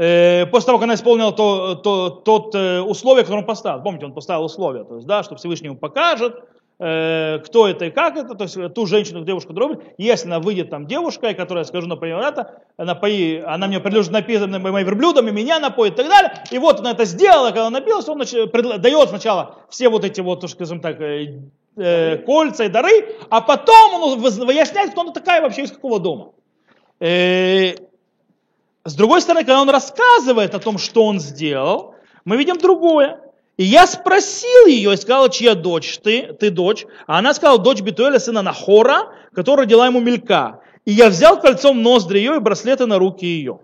Э, 0.00 0.46
после 0.46 0.64
того, 0.64 0.78
как 0.78 0.84
она 0.84 0.94
исполнила 0.94 1.30
то, 1.30 1.74
то, 1.74 2.08
тот 2.08 2.54
э, 2.54 2.80
условие, 2.80 3.22
которое 3.22 3.40
он 3.40 3.46
поставил. 3.46 3.82
Помните, 3.82 4.06
он 4.06 4.14
поставил 4.14 4.44
условие, 4.44 4.84
то 4.84 4.94
есть, 4.94 5.06
да, 5.06 5.22
что 5.22 5.36
Всевышний 5.36 5.66
ему 5.66 5.76
покажет, 5.76 6.42
э, 6.78 7.38
кто 7.44 7.68
это 7.68 7.84
и 7.84 7.90
как 7.90 8.16
это, 8.16 8.34
то 8.34 8.44
есть 8.44 8.56
ту 8.72 8.86
женщину, 8.86 9.26
девушку, 9.26 9.52
другую. 9.52 9.82
Если 9.98 10.26
она 10.26 10.40
выйдет 10.40 10.70
там 10.70 10.86
девушка, 10.86 11.34
которая, 11.34 11.64
скажу, 11.64 11.86
например, 11.86 12.18
это, 12.20 12.62
напои, 12.78 13.42
она 13.44 13.66
мне 13.66 13.78
предложит 13.78 14.10
напиться 14.10 14.46
моим 14.46 14.86
верблюдом, 14.86 15.28
и 15.28 15.32
меня 15.32 15.60
напоит 15.60 15.92
и 15.92 15.96
так 15.96 16.08
далее. 16.08 16.32
И 16.50 16.56
вот 16.56 16.80
она 16.80 16.92
это 16.92 17.04
сделала, 17.04 17.48
когда 17.48 17.66
она 17.66 17.80
напилась, 17.80 18.08
он 18.08 18.16
нач... 18.16 18.32
дает 18.32 19.08
сначала 19.10 19.56
все 19.68 19.90
вот 19.90 20.06
эти 20.06 20.22
вот, 20.22 20.48
скажем 20.48 20.80
так, 20.80 20.98
э, 20.98 22.16
кольца 22.24 22.64
и 22.64 22.68
дары, 22.70 23.16
а 23.28 23.42
потом 23.42 24.02
он 24.02 24.18
выясняет, 24.18 24.92
кто 24.92 25.02
она 25.02 25.12
такая 25.12 25.42
вообще, 25.42 25.64
из 25.64 25.72
какого 25.72 26.00
дома. 26.00 26.32
Э, 27.00 27.74
с 28.84 28.94
другой 28.94 29.20
стороны, 29.20 29.44
когда 29.44 29.60
он 29.60 29.70
рассказывает 29.70 30.54
о 30.54 30.58
том, 30.58 30.78
что 30.78 31.04
он 31.04 31.20
сделал, 31.20 31.94
мы 32.24 32.36
видим 32.36 32.58
другое. 32.58 33.20
И 33.56 33.64
я 33.64 33.86
спросил 33.86 34.66
ее 34.66 34.94
и 34.94 34.96
сказал, 34.96 35.28
чья 35.28 35.54
дочь 35.54 35.98
ты, 35.98 36.32
ты 36.32 36.50
дочь. 36.50 36.86
А 37.06 37.18
она 37.18 37.34
сказала, 37.34 37.58
дочь 37.58 37.82
Битуэля, 37.82 38.18
сына 38.18 38.40
Нахора, 38.40 39.12
который 39.34 39.62
родила 39.62 39.86
ему 39.86 40.00
Мелька. 40.00 40.60
И 40.86 40.92
я 40.92 41.10
взял 41.10 41.38
кольцом 41.38 41.82
ноздри 41.82 42.20
ее 42.20 42.36
и 42.36 42.40
браслеты 42.40 42.86
на 42.86 42.98
руки 42.98 43.26
ее. 43.26 43.60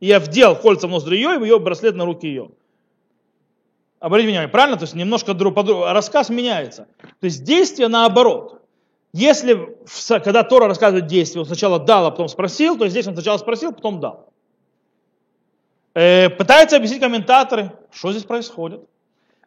И 0.00 0.06
я 0.06 0.20
вдел 0.20 0.56
кольцом 0.56 0.90
ноздри 0.90 1.16
ее 1.16 1.38
и 1.38 1.42
ее 1.42 1.58
браслет 1.58 1.94
на 1.94 2.06
руки 2.06 2.26
ее. 2.26 2.50
Обратите 4.00 4.28
внимание, 4.28 4.48
правильно? 4.48 4.78
То 4.78 4.84
есть 4.84 4.94
немножко 4.94 5.34
рассказ 5.34 6.28
меняется. 6.30 6.86
То 7.20 7.24
есть 7.24 7.44
действие 7.44 7.88
наоборот. 7.88 8.62
Если, 9.12 9.76
когда 10.08 10.42
Тора 10.42 10.66
рассказывает 10.66 11.06
действие, 11.06 11.40
он 11.40 11.46
сначала 11.46 11.78
дал, 11.78 12.06
а 12.06 12.10
потом 12.10 12.28
спросил, 12.28 12.76
то 12.76 12.88
здесь 12.88 13.06
он 13.06 13.14
сначала 13.14 13.38
спросил, 13.38 13.72
потом 13.72 14.00
дал. 14.00 14.32
Э, 15.96 16.28
пытаются 16.28 16.76
объяснить 16.76 17.00
комментаторы, 17.00 17.72
что 17.90 18.12
здесь 18.12 18.24
происходит. 18.24 18.82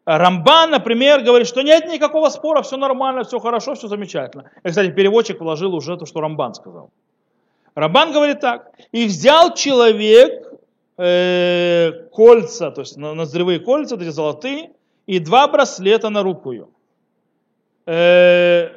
Рамбан, 0.03 0.71
например, 0.71 1.21
говорит, 1.21 1.47
что 1.47 1.61
нет 1.61 1.85
никакого 1.85 2.29
спора, 2.29 2.63
все 2.63 2.75
нормально, 2.75 3.23
все 3.23 3.37
хорошо, 3.37 3.75
все 3.75 3.87
замечательно. 3.87 4.49
И, 4.63 4.69
кстати, 4.69 4.89
переводчик 4.89 5.39
вложил 5.39 5.75
уже 5.75 5.95
то, 5.95 6.07
что 6.07 6.21
Рамбан 6.21 6.55
сказал. 6.55 6.89
Рамбан 7.75 8.13
говорит 8.13 8.39
так. 8.39 8.71
И 8.91 9.05
взял 9.05 9.53
человек 9.53 10.51
э, 10.97 11.91
кольца, 12.11 12.71
то 12.71 12.81
есть 12.81 12.97
ноздревые 12.97 13.59
кольца, 13.59 13.95
эти 13.95 14.09
золотые, 14.09 14.71
и 15.05 15.19
два 15.19 15.47
браслета 15.47 16.09
на 16.09 16.23
руку 16.23 16.51
ее. 16.51 16.67
Э, 17.85 18.69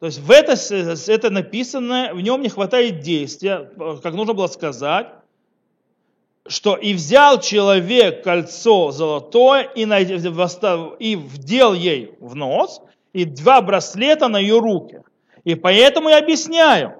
то 0.00 0.06
есть 0.06 0.18
в 0.18 0.28
это, 0.32 0.56
это 1.06 1.30
написано, 1.30 2.10
в 2.12 2.20
нем 2.20 2.42
не 2.42 2.48
хватает 2.48 2.98
действия, 2.98 3.70
как 4.02 4.14
нужно 4.14 4.34
было 4.34 4.48
сказать, 4.48 5.21
что 6.46 6.76
и 6.76 6.94
взял 6.94 7.40
человек 7.40 8.24
кольцо 8.24 8.90
золотое 8.90 9.62
и, 9.74 9.82
и 9.82 11.16
вдел 11.16 11.74
ей 11.74 12.14
в 12.20 12.34
нос, 12.34 12.82
и 13.12 13.24
два 13.24 13.60
браслета 13.60 14.28
на 14.28 14.38
ее 14.38 14.58
руки. 14.58 15.02
И 15.44 15.54
поэтому 15.54 16.08
я 16.08 16.18
объясняю, 16.18 16.94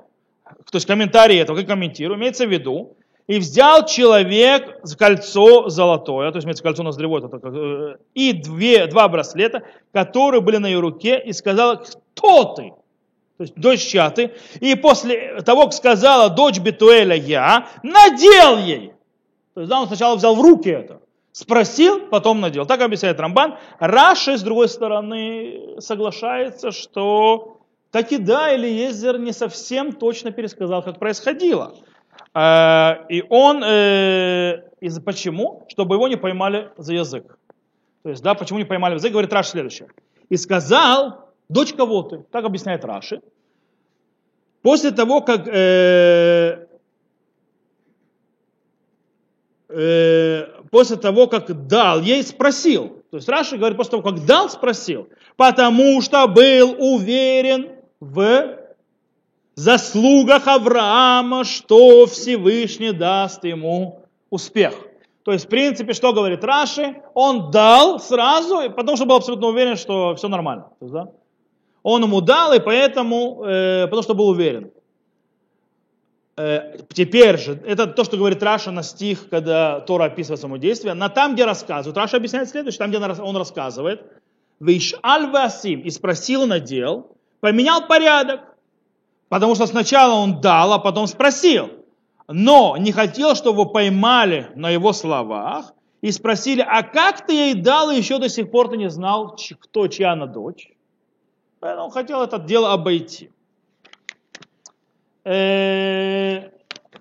то 0.44 0.76
есть 0.76 0.86
комментарий 0.86 1.38
этого, 1.38 1.58
как 1.58 1.66
комментирую, 1.66 2.18
имеется 2.18 2.46
в 2.46 2.50
виду, 2.50 2.96
и 3.26 3.38
взял 3.38 3.86
человек 3.86 4.80
кольцо 4.98 5.68
золотое, 5.68 6.30
то 6.30 6.36
есть 6.36 6.44
имеется 6.44 6.62
кольцо 6.62 6.82
ноздревое, 6.82 7.22
э, 7.22 7.96
и 8.14 8.32
две, 8.32 8.86
два 8.86 9.08
браслета, 9.08 9.62
которые 9.92 10.40
были 10.40 10.56
на 10.56 10.66
ее 10.66 10.80
руке, 10.80 11.22
и 11.24 11.32
сказал, 11.32 11.78
кто 11.78 12.44
ты? 12.54 12.72
То 13.38 13.44
есть 13.44 13.54
дочь 13.56 13.80
чья 13.80 14.10
ты? 14.10 14.32
И 14.60 14.74
после 14.74 15.40
того, 15.42 15.64
как 15.64 15.72
сказала 15.72 16.30
дочь 16.30 16.58
Бетуэля 16.58 17.16
я, 17.16 17.68
надел 17.82 18.58
ей 18.58 18.91
то 19.54 19.60
есть, 19.60 19.70
да, 19.70 19.80
он 19.80 19.86
сначала 19.86 20.16
взял 20.16 20.34
в 20.34 20.40
руки 20.40 20.70
это, 20.70 21.00
спросил, 21.32 22.00
потом 22.08 22.40
надел. 22.40 22.66
Так 22.66 22.80
объясняет 22.80 23.20
Рамбан. 23.20 23.56
Раши, 23.78 24.38
с 24.38 24.42
другой 24.42 24.68
стороны, 24.68 25.78
соглашается, 25.78 26.70
что 26.70 27.58
таки 27.90 28.18
да, 28.18 28.52
или 28.52 28.66
Езер 28.66 29.18
не 29.18 29.32
совсем 29.32 29.92
точно 29.92 30.30
пересказал, 30.30 30.82
как 30.82 30.98
происходило. 30.98 31.74
Э, 32.34 33.06
и 33.08 33.24
он, 33.28 33.62
э, 33.62 34.62
из 34.80 34.98
почему? 35.00 35.66
Чтобы 35.68 35.96
его 35.96 36.08
не 36.08 36.16
поймали 36.16 36.70
за 36.76 36.94
язык. 36.94 37.38
То 38.02 38.10
есть, 38.10 38.22
да, 38.22 38.34
почему 38.34 38.58
не 38.58 38.64
поймали 38.64 38.94
за 38.94 39.06
язык, 39.06 39.12
говорит 39.12 39.32
Раши 39.32 39.50
следующее. 39.50 39.88
И 40.30 40.36
сказал, 40.36 41.28
дочь 41.48 41.74
кого 41.74 42.02
ты? 42.02 42.24
Так 42.30 42.44
объясняет 42.44 42.84
Раши. 42.84 43.20
После 44.62 44.92
того, 44.92 45.20
как 45.20 45.46
э, 45.46 46.66
э, 49.72 50.46
после 50.70 50.96
того, 50.96 51.26
как 51.26 51.66
дал, 51.66 52.00
ей 52.00 52.22
спросил. 52.22 53.02
То 53.10 53.16
есть 53.16 53.28
Раши 53.28 53.56
говорит, 53.56 53.76
после 53.76 53.90
того, 53.92 54.02
как 54.02 54.24
дал, 54.24 54.48
спросил. 54.48 55.08
Потому 55.36 56.00
что 56.00 56.26
был 56.28 56.76
уверен 56.78 57.70
в 58.00 58.58
заслугах 59.54 60.46
Авраама, 60.46 61.44
что 61.44 62.06
Всевышний 62.06 62.92
даст 62.92 63.44
ему 63.44 64.00
успех. 64.30 64.74
То 65.24 65.32
есть, 65.32 65.46
в 65.46 65.48
принципе, 65.48 65.92
что 65.92 66.12
говорит 66.12 66.42
Раши? 66.42 67.02
Он 67.14 67.50
дал 67.50 68.00
сразу, 68.00 68.70
потому 68.70 68.96
что 68.96 69.06
был 69.06 69.16
абсолютно 69.16 69.46
уверен, 69.46 69.76
что 69.76 70.14
все 70.16 70.28
нормально. 70.28 70.66
Он 71.82 72.02
ему 72.02 72.20
дал, 72.20 72.52
и 72.52 72.60
поэтому, 72.60 73.44
э, 73.44 73.84
потому 73.84 74.02
что 74.02 74.14
был 74.14 74.28
уверен. 74.28 74.70
Э, 76.42 76.76
теперь 76.92 77.38
же, 77.38 77.62
это 77.64 77.86
то, 77.86 78.02
что 78.02 78.16
говорит 78.16 78.42
Раши 78.42 78.72
на 78.72 78.82
стих, 78.82 79.28
когда 79.28 79.78
Тора 79.80 80.06
описывает 80.06 80.40
само 80.40 80.56
действие, 80.56 80.94
на 80.94 81.08
там, 81.08 81.34
где 81.34 81.44
рассказывает, 81.44 81.96
Раши 81.96 82.16
объясняет 82.16 82.48
следующее, 82.48 82.80
там, 82.80 82.90
где 82.90 82.98
он 82.98 83.36
рассказывает, 83.36 84.02
ואשאל 84.58 85.30
ואשים, 85.30 85.82
и 85.82 85.90
спросил, 85.90 86.46
надел, 86.46 87.16
поменял 87.38 87.86
порядок, 87.86 88.40
потому 89.28 89.54
что 89.54 89.66
сначала 89.66 90.14
он 90.14 90.40
дал, 90.40 90.72
а 90.72 90.80
потом 90.80 91.06
спросил, 91.06 91.70
но 92.26 92.76
не 92.76 92.90
хотел, 92.90 93.36
чтобы 93.36 93.70
поймали 93.70 94.50
на 94.56 94.70
его 94.70 94.92
словах, 94.92 95.72
и 96.00 96.10
спросили, 96.10 96.60
а 96.60 96.82
как 96.82 97.24
ты 97.24 97.34
ей 97.34 97.54
дал, 97.54 97.92
и 97.92 97.96
еще 97.96 98.18
до 98.18 98.28
сих 98.28 98.50
пор 98.50 98.68
ты 98.68 98.78
не 98.78 98.90
знал, 98.90 99.36
кто 99.60 99.86
чья 99.86 100.12
она 100.12 100.26
дочь. 100.26 100.72
Поэтому 101.60 101.90
хотел 101.90 102.20
это 102.20 102.40
дело 102.40 102.72
обойти. 102.72 103.30
Э, 105.24 106.50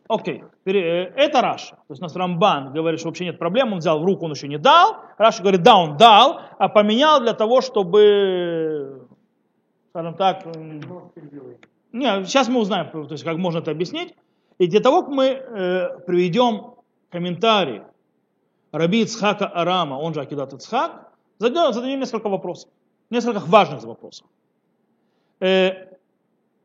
окей, 0.07 0.43
э, 0.65 0.71
это 0.71 1.41
Раши. 1.41 1.75
То 1.75 1.85
есть 1.89 2.01
у 2.01 2.05
нас 2.05 2.15
Рамбан 2.15 2.73
говорит, 2.73 2.99
что 2.99 3.09
вообще 3.09 3.25
нет 3.25 3.39
проблем, 3.39 3.73
он 3.73 3.79
взял 3.79 3.99
в 3.99 4.05
руку, 4.05 4.25
он 4.25 4.31
еще 4.31 4.47
не 4.47 4.57
дал. 4.57 4.97
Раши 5.17 5.41
говорит, 5.41 5.63
да, 5.63 5.77
он 5.77 5.97
дал, 5.97 6.41
а 6.57 6.69
поменял 6.69 7.19
для 7.19 7.33
того, 7.33 7.61
чтобы, 7.61 9.07
скажем 9.89 10.15
так, 10.15 10.45
не, 11.91 12.25
сейчас 12.25 12.47
мы 12.47 12.59
узнаем, 12.59 12.89
то 12.89 13.07
есть 13.11 13.23
как 13.23 13.37
можно 13.37 13.59
это 13.59 13.71
объяснить. 13.71 14.15
И 14.59 14.67
для 14.67 14.79
того, 14.79 15.01
как 15.01 15.11
мы 15.11 15.25
э, 15.25 15.99
приведем 16.05 16.75
комментарий 17.09 17.81
Раби 18.71 19.01
Ицхака 19.01 19.47
Арама, 19.47 19.95
он 19.95 20.13
же 20.13 20.21
Акидат 20.21 20.53
Ицхак, 20.53 21.11
зададим, 21.39 21.73
зададим 21.73 21.99
несколько 21.99 22.29
вопросов, 22.29 22.69
несколько 23.09 23.39
важных 23.39 23.83
вопросов. 23.83 24.27
Э, 25.39 25.90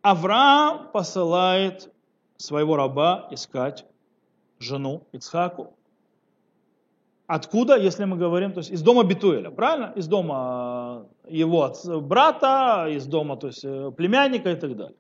Авраам 0.07 0.93
посылает 0.93 1.93
своего 2.37 2.77
раба 2.77 3.27
искать 3.33 3.85
жену 4.61 5.03
Ицхаку. 5.11 5.75
Откуда, 7.27 7.77
если 7.77 8.05
мы 8.05 8.17
говорим, 8.17 8.53
то 8.53 8.59
есть 8.59 8.71
из 8.71 8.83
дома 8.83 9.03
Битуэля, 9.03 9.51
правильно? 9.51 9.93
Из 9.97 10.07
дома 10.07 11.07
его 11.29 11.65
отца, 11.65 11.99
брата, 11.99 12.87
из 12.89 13.05
дома 13.07 13.37
то 13.37 13.49
есть, 13.49 13.65
э, 13.65 13.91
племянника 13.97 14.53
и 14.53 14.55
так 14.55 14.77
далее. 14.77 14.97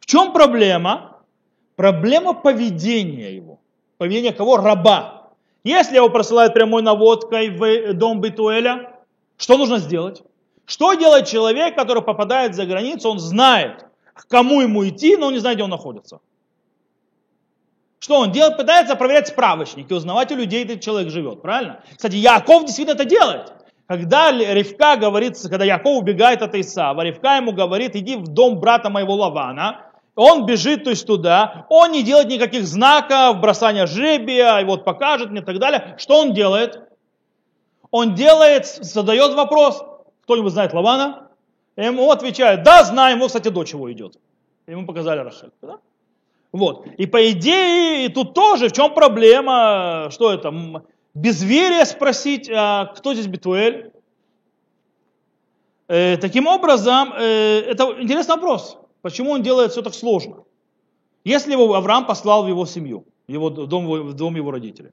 В 0.00 0.06
чем 0.06 0.32
проблема? 0.32 1.18
Проблема 1.76 2.32
поведения 2.32 3.36
его. 3.36 3.60
Поведение 3.98 4.32
кого? 4.32 4.56
Раба. 4.56 5.32
Если 5.64 5.96
его 5.96 6.08
просылают 6.08 6.54
прямой 6.54 6.80
наводкой 6.80 7.50
в 7.50 7.92
дом 7.92 8.22
Битуэля, 8.22 9.02
что 9.36 9.58
нужно 9.58 9.76
сделать? 9.76 10.22
Что 10.72 10.94
делает 10.94 11.26
человек, 11.26 11.76
который 11.76 12.02
попадает 12.02 12.54
за 12.54 12.64
границу, 12.64 13.10
он 13.10 13.18
знает, 13.18 13.84
к 14.14 14.26
кому 14.26 14.62
ему 14.62 14.88
идти, 14.88 15.18
но 15.18 15.26
он 15.26 15.34
не 15.34 15.38
знает, 15.38 15.58
где 15.58 15.64
он 15.64 15.68
находится. 15.68 16.20
Что 17.98 18.20
он 18.20 18.32
делает? 18.32 18.56
Пытается 18.56 18.96
проверять 18.96 19.28
справочники, 19.28 19.92
узнавать 19.92 20.32
у 20.32 20.34
людей, 20.34 20.64
где 20.64 20.78
человек 20.78 21.10
живет, 21.10 21.42
правильно? 21.42 21.84
Кстати, 21.94 22.16
Яков 22.16 22.64
действительно 22.64 22.94
это 22.94 23.04
делает. 23.04 23.52
Когда 23.86 24.32
Ревка 24.32 24.96
говорит, 24.96 25.36
когда 25.42 25.66
Яков 25.66 25.98
убегает 25.98 26.40
от 26.40 26.54
Исава, 26.54 27.02
Ревка 27.02 27.36
ему 27.36 27.52
говорит, 27.52 27.94
иди 27.94 28.16
в 28.16 28.28
дом 28.28 28.58
брата 28.58 28.88
моего 28.88 29.12
Лавана, 29.12 29.90
он 30.14 30.46
бежит 30.46 30.84
то 30.84 30.90
есть 30.90 31.06
туда, 31.06 31.66
он 31.68 31.92
не 31.92 32.02
делает 32.02 32.28
никаких 32.28 32.66
знаков, 32.66 33.40
бросания 33.40 33.84
жребия, 33.84 34.56
и 34.60 34.64
вот 34.64 34.86
покажет 34.86 35.30
мне 35.30 35.42
и 35.42 35.44
так 35.44 35.58
далее. 35.58 35.96
Что 35.98 36.18
он 36.22 36.32
делает? 36.32 36.80
Он 37.90 38.14
делает, 38.14 38.64
задает 38.64 39.34
вопрос, 39.34 39.84
кто-нибудь 40.22 40.52
знает 40.52 40.72
Лавана? 40.72 41.28
ему 41.76 42.10
отвечает, 42.10 42.62
да, 42.64 42.84
знаем, 42.84 43.18
вот, 43.18 43.28
кстати, 43.28 43.48
дочь 43.48 43.72
его 43.72 43.90
идет. 43.92 44.18
Ему 44.66 44.86
показали 44.86 45.20
Рахель. 45.20 45.50
Да? 45.62 45.78
Вот. 46.52 46.86
И 46.98 47.06
по 47.06 47.30
идее, 47.30 48.06
и 48.06 48.08
тут 48.08 48.34
тоже, 48.34 48.68
в 48.68 48.72
чем 48.72 48.94
проблема, 48.94 50.08
что 50.10 50.32
это, 50.32 50.84
безверие 51.14 51.84
спросить, 51.86 52.50
а 52.50 52.86
кто 52.86 53.14
здесь 53.14 53.26
Битуэль? 53.26 53.92
Э, 55.88 56.16
таким 56.18 56.46
образом, 56.46 57.12
э, 57.18 57.60
это 57.60 57.96
интересный 58.00 58.34
вопрос. 58.34 58.78
Почему 59.00 59.32
он 59.32 59.42
делает 59.42 59.72
все 59.72 59.82
так 59.82 59.94
сложно? 59.94 60.44
Если 61.24 61.52
его 61.52 61.74
Авраам 61.74 62.06
послал 62.06 62.44
в 62.44 62.48
его 62.48 62.66
семью, 62.66 63.04
в 63.28 63.32
его 63.32 63.50
дом, 63.50 63.86
в 63.86 64.14
дом 64.14 64.36
его 64.36 64.50
родителей. 64.50 64.92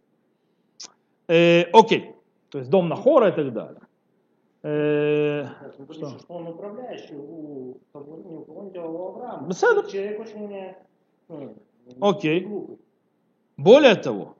Э, 1.27 1.63
окей, 1.73 2.15
то 2.49 2.59
есть 2.59 2.69
дом 2.69 2.89
Нахора 2.89 3.29
и 3.29 3.31
так 3.31 3.53
далее. 3.53 3.81
Э, 4.61 5.47
что? 5.91 6.19
что 6.19 6.33
он 6.33 6.47
управляющий 6.47 7.15
у 7.15 7.77
руководителя 7.93 8.83
Авраама. 8.83 9.47
Человек 9.53 10.19
очень 10.19 10.75
ну, 11.29 11.55
Окей. 12.01 12.47
Более 13.55 13.95
того, 13.95 14.35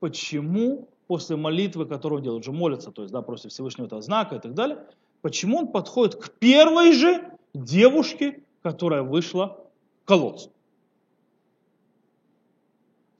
почему 0.00 0.88
после 1.06 1.36
молитвы, 1.36 1.86
которую 1.86 2.18
он 2.18 2.24
делает, 2.24 2.42
уже 2.42 2.52
молится, 2.52 2.90
то 2.90 3.02
есть, 3.02 3.12
да, 3.12 3.22
просит 3.22 3.52
Всевышнего 3.52 3.86
этого 3.86 4.02
знака 4.02 4.36
и 4.36 4.40
так 4.40 4.54
далее, 4.54 4.86
почему 5.22 5.58
он 5.58 5.68
подходит 5.68 6.16
к 6.16 6.30
первой 6.30 6.92
же 6.92 7.32
девушке, 7.54 8.42
которая 8.62 9.02
вышла 9.02 9.58
к 10.04 10.08
колодцу? 10.08 10.50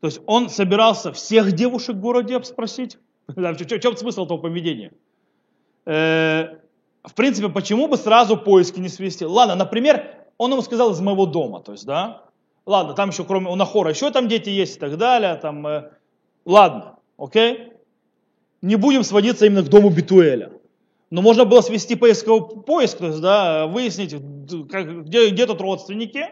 То 0.01 0.07
есть 0.07 0.21
он 0.27 0.49
собирался 0.49 1.13
всех 1.13 1.53
девушек 1.53 1.97
в 1.97 2.01
городе 2.01 2.43
спросить, 2.43 2.99
в 3.27 3.79
чем 3.79 3.97
смысл 3.97 4.25
этого 4.25 4.39
поведения? 4.39 4.93
Э, 5.85 6.59
в 7.03 7.15
принципе, 7.15 7.49
почему 7.49 7.89
бы 7.89 7.97
сразу 7.97 8.37
поиски 8.37 8.79
не 8.79 8.89
свести? 8.89 9.25
Ладно, 9.25 9.55
например, 9.55 10.05
он 10.39 10.53
ему 10.53 10.63
сказал 10.63 10.93
из 10.93 11.01
моего 11.01 11.27
дома, 11.27 11.61
то 11.61 11.73
есть, 11.73 11.85
да, 11.85 12.23
ладно, 12.67 12.95
там 12.95 13.11
еще 13.11 13.25
кроме 13.25 13.49
у 13.49 13.57
Нахора 13.57 13.91
еще 13.91 14.11
там 14.11 14.29
дети 14.29 14.51
есть 14.51 14.77
и 14.77 14.81
так 14.81 14.97
далее, 14.97 15.35
там, 15.37 15.67
э, 15.67 15.91
ладно, 16.45 16.97
окей, 17.19 17.73
не 18.61 18.77
будем 18.77 19.03
сводиться 19.03 19.47
именно 19.47 19.63
к 19.63 19.69
дому 19.69 19.91
Битуэля. 19.91 20.53
Но 21.11 21.21
можно 21.21 21.45
было 21.45 21.61
свести 21.61 21.95
поисковый 21.95 22.63
поиск, 22.63 22.99
то 22.99 23.07
есть, 23.07 23.21
да, 23.21 23.67
выяснить, 23.67 24.15
как, 24.71 25.05
где, 25.05 25.29
где 25.29 25.47
тут 25.47 25.61
родственники 25.61 26.27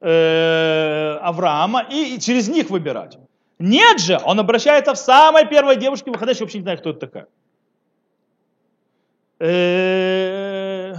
э, 0.00 1.18
Авраама, 1.22 1.86
и, 1.90 2.16
и 2.16 2.20
через 2.20 2.48
них 2.48 2.68
выбирать. 2.68 3.16
Нет 3.58 4.00
же, 4.00 4.20
он 4.22 4.38
обращается 4.38 4.92
в 4.92 4.98
самой 4.98 5.48
первой 5.48 5.76
девушке, 5.76 6.10
выходящей, 6.10 6.42
вообще 6.42 6.58
не 6.58 6.64
знаю, 6.64 6.78
кто 6.78 6.90
это 6.90 6.98
такая. 6.98 7.26
Э, 9.38 10.94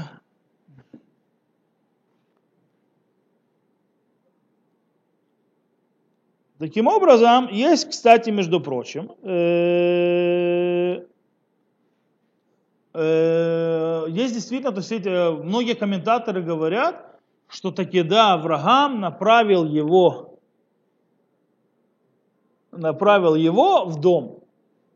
таким 6.59 6.87
образом, 6.87 7.47
есть, 7.51 7.89
кстати, 7.89 8.29
между 8.29 8.61
прочим, 8.61 9.11
э, 9.23 11.03
э, 12.93 14.05
есть 14.09 14.35
действительно, 14.35 14.71
то 14.71 14.81
есть 14.81 15.05
многие 15.43 15.73
комментаторы 15.73 16.43
говорят, 16.43 17.19
что 17.47 17.71
таки 17.71 18.03
да, 18.03 18.33
Авраам 18.33 18.99
направил 18.99 19.65
его, 19.65 20.37
направил 22.71 23.33
его 23.33 23.85
в 23.85 23.99
дом 23.99 24.43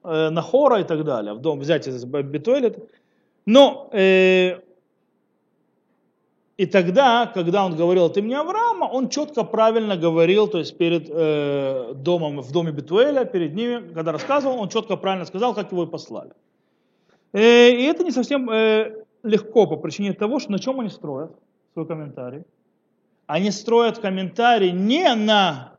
на 0.04 0.42
Хора 0.42 0.82
и 0.82 0.84
так 0.84 1.04
далее, 1.04 1.34
в 1.34 1.40
дом 1.40 1.60
взять 1.60 1.88
из 1.88 2.04
Бетуэля, 2.06 2.76
но 3.46 3.90
э, 3.92 4.60
и 6.62 6.66
тогда, 6.68 7.26
когда 7.26 7.66
он 7.66 7.76
говорил 7.76 8.06
от 8.06 8.18
имени 8.18 8.36
Авраама, 8.36 8.86
он 8.86 9.10
четко, 9.10 9.44
правильно 9.44 9.98
говорил, 9.98 10.48
то 10.48 10.60
есть 10.60 10.78
перед 10.78 11.10
э, 11.10 11.94
домом, 11.96 12.42
в 12.42 12.52
доме 12.52 12.72
Бетуэля, 12.72 13.26
перед 13.26 13.56
ними, 13.56 13.94
когда 13.94 14.12
рассказывал, 14.12 14.60
он 14.60 14.70
четко, 14.70 14.96
правильно 14.96 15.26
сказал, 15.26 15.56
как 15.56 15.72
его 15.72 15.86
и 15.86 15.88
послали. 15.88 16.32
Э, 17.34 17.72
и 17.72 17.84
это 17.84 18.04
не 18.04 18.12
совсем 18.12 18.48
э, 18.52 18.94
легко 19.24 19.66
по 19.66 19.76
причине 19.76 20.14
того, 20.14 20.40
что 20.40 20.52
на 20.52 20.60
чем 20.60 20.80
они 20.80 20.90
строят 20.90 21.32
свой 21.74 21.88
комментарий. 21.88 22.44
Они 23.26 23.50
строят 23.50 23.98
комментарий 23.98 24.72
не 24.72 25.16
на 25.16 25.71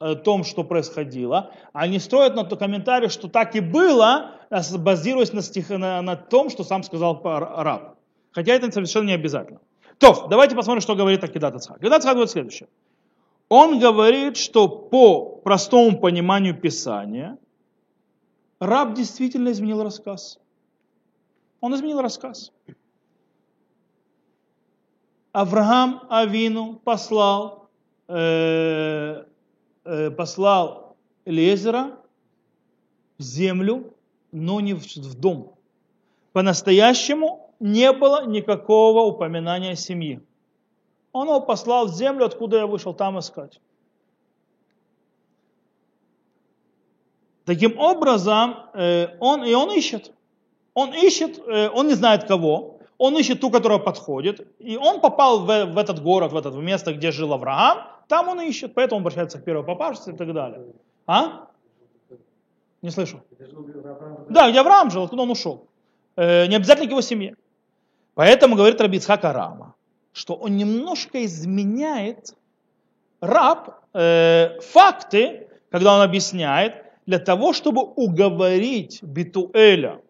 том, 0.00 0.44
что 0.44 0.64
происходило. 0.64 1.52
Они 1.72 1.98
строят 1.98 2.34
на 2.34 2.44
то 2.44 2.56
комментарий, 2.56 3.08
что 3.08 3.28
так 3.28 3.54
и 3.54 3.60
было, 3.60 4.32
базируясь 4.78 5.32
на, 5.32 5.42
стих, 5.42 5.70
на, 5.70 6.00
на 6.02 6.16
том, 6.16 6.50
что 6.50 6.64
сам 6.64 6.82
сказал 6.82 7.20
раб. 7.22 7.96
Хотя 8.32 8.54
это 8.54 8.70
совершенно 8.72 9.08
не 9.08 9.12
обязательно. 9.12 9.60
То, 9.98 10.26
давайте 10.30 10.56
посмотрим, 10.56 10.80
что 10.80 10.96
говорит 10.96 11.22
Акидат 11.22 11.54
Ицхак. 11.54 11.76
Акидат 11.76 12.00
Ицхак 12.00 12.14
говорит 12.14 12.30
следующее. 12.30 12.68
Он 13.48 13.78
говорит, 13.78 14.36
что 14.36 14.68
по 14.68 15.36
простому 15.36 15.98
пониманию 15.98 16.58
Писания 16.58 17.36
раб 18.58 18.94
действительно 18.94 19.50
изменил 19.50 19.82
рассказ. 19.82 20.38
Он 21.60 21.74
изменил 21.74 22.00
рассказ. 22.00 22.52
Авраам 25.32 26.02
Авину 26.08 26.76
послал 26.76 27.60
Э, 28.12 29.22
послал 30.16 30.96
Лезера 31.24 31.98
в 33.18 33.22
землю, 33.22 33.94
но 34.32 34.60
не 34.60 34.74
в 34.74 35.14
дом. 35.14 35.54
По-настоящему 36.32 37.50
не 37.60 37.92
было 37.92 38.26
никакого 38.26 39.00
упоминания 39.00 39.76
семьи. 39.76 40.20
Он 41.12 41.26
его 41.26 41.40
послал 41.40 41.86
в 41.86 41.94
землю, 41.94 42.24
откуда 42.24 42.58
я 42.58 42.66
вышел 42.66 42.94
там 42.94 43.18
искать. 43.18 43.60
Таким 47.44 47.78
образом, 47.78 48.54
э, 48.74 49.08
он, 49.18 49.44
и 49.44 49.52
он 49.54 49.72
ищет. 49.72 50.12
Он 50.74 50.94
ищет, 50.94 51.38
э, 51.38 51.68
он 51.68 51.88
не 51.88 51.94
знает 51.94 52.24
кого, 52.24 52.78
он 52.96 53.18
ищет 53.18 53.40
ту, 53.40 53.50
которая 53.50 53.80
подходит, 53.80 54.46
и 54.60 54.76
он 54.76 55.00
попал 55.00 55.40
в, 55.40 55.46
в 55.46 55.78
этот 55.78 56.00
город, 56.00 56.32
в 56.32 56.36
это 56.36 56.50
место, 56.50 56.94
где 56.94 57.10
жил 57.10 57.32
Авраам, 57.32 57.89
там 58.10 58.28
он 58.28 58.40
ищет, 58.40 58.74
поэтому 58.74 58.96
он 58.96 59.02
обращается 59.02 59.38
к 59.38 59.44
первой 59.44 59.64
попавшейся 59.64 60.10
и 60.10 60.16
так 60.16 60.34
далее. 60.34 60.60
А? 61.06 61.46
Не 62.82 62.90
слышу. 62.90 63.22
Да, 64.28 64.50
где 64.50 64.60
Авраам 64.60 64.90
жил, 64.90 65.04
откуда 65.04 65.22
он 65.22 65.30
ушел. 65.30 65.68
Э, 66.16 66.46
не 66.46 66.56
обязательно 66.56 66.88
к 66.88 66.90
его 66.90 67.02
семье. 67.02 67.36
Поэтому 68.14 68.56
говорит 68.56 68.80
Рабицхак 68.80 69.24
Арама, 69.24 69.74
что 70.12 70.34
он 70.34 70.56
немножко 70.56 71.24
изменяет 71.24 72.34
раб 73.20 73.80
э, 73.94 74.58
факты, 74.60 75.46
когда 75.70 75.94
он 75.94 76.02
объясняет, 76.02 76.84
для 77.06 77.20
того, 77.20 77.52
чтобы 77.52 77.82
уговорить 77.82 79.02
Битуэля 79.02 80.00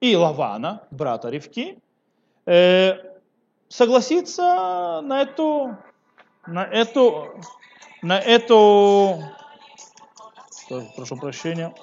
и 0.00 0.14
Лавана, 0.14 0.86
брата 0.92 1.28
Ревки, 1.28 1.78
э, 2.46 2.94
согласиться 3.68 5.00
на 5.02 5.22
эту, 5.22 5.76
на 6.46 6.64
эту, 6.64 7.34
на 8.02 8.18
эту, 8.18 9.20
прошу 10.96 11.16
прощения, 11.16 11.74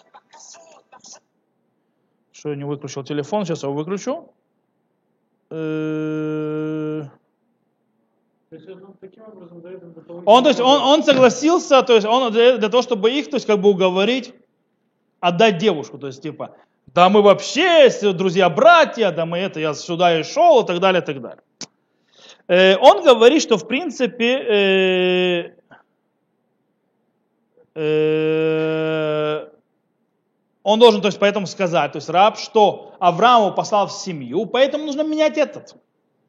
что 2.32 2.50
я 2.50 2.56
не 2.56 2.63
выключил 2.63 3.04
телефон, 3.04 3.45
сейчас 3.45 3.63
его 3.63 3.74
выключу. 3.74 4.34
Э, 5.50 7.04
он, 10.26 10.43
то 10.43 10.50
есть, 10.50 10.60
он, 10.60 10.82
он 10.82 11.04
согласился, 11.04 11.84
то 11.84 11.93
есть 11.93 12.08
он 12.08 12.32
для, 12.32 12.58
для 12.58 12.69
того, 12.69 12.82
чтобы 12.82 13.12
их, 13.12 13.30
то 13.30 13.36
есть, 13.36 13.45
как 13.45 13.62
бы 13.62 13.69
уговорить 13.69 14.34
отдать 15.19 15.58
девушку. 15.58 15.98
То 15.98 16.08
есть, 16.08 16.22
типа, 16.22 16.56
да 16.88 17.10
мы 17.10 17.22
вообще 17.22 17.89
друзья-братья, 18.02 19.12
да 19.12 19.26
мы 19.26 19.38
это, 19.38 19.60
я 19.60 19.74
сюда 19.74 20.19
и 20.19 20.24
шел, 20.24 20.63
и 20.63 20.67
так 20.67 20.80
далее, 20.80 21.02
и 21.02 21.06
так 21.06 21.22
далее. 21.22 21.43
Э, 22.49 22.77
он 22.77 23.03
говорит, 23.03 23.43
что 23.43 23.57
в 23.57 23.67
принципе 23.67 25.53
э, 27.75 27.79
э, 27.79 29.47
он 30.63 30.79
должен, 30.79 31.01
то 31.01 31.07
есть, 31.07 31.19
поэтому 31.19 31.45
сказать, 31.45 31.91
то 31.91 31.97
есть 31.97 32.09
раб, 32.09 32.38
что 32.39 32.95
Аврааму 32.99 33.53
послал 33.53 33.88
в 33.88 33.91
семью, 33.91 34.47
поэтому 34.47 34.85
нужно 34.85 35.03
менять 35.03 35.38
этот 35.38 35.75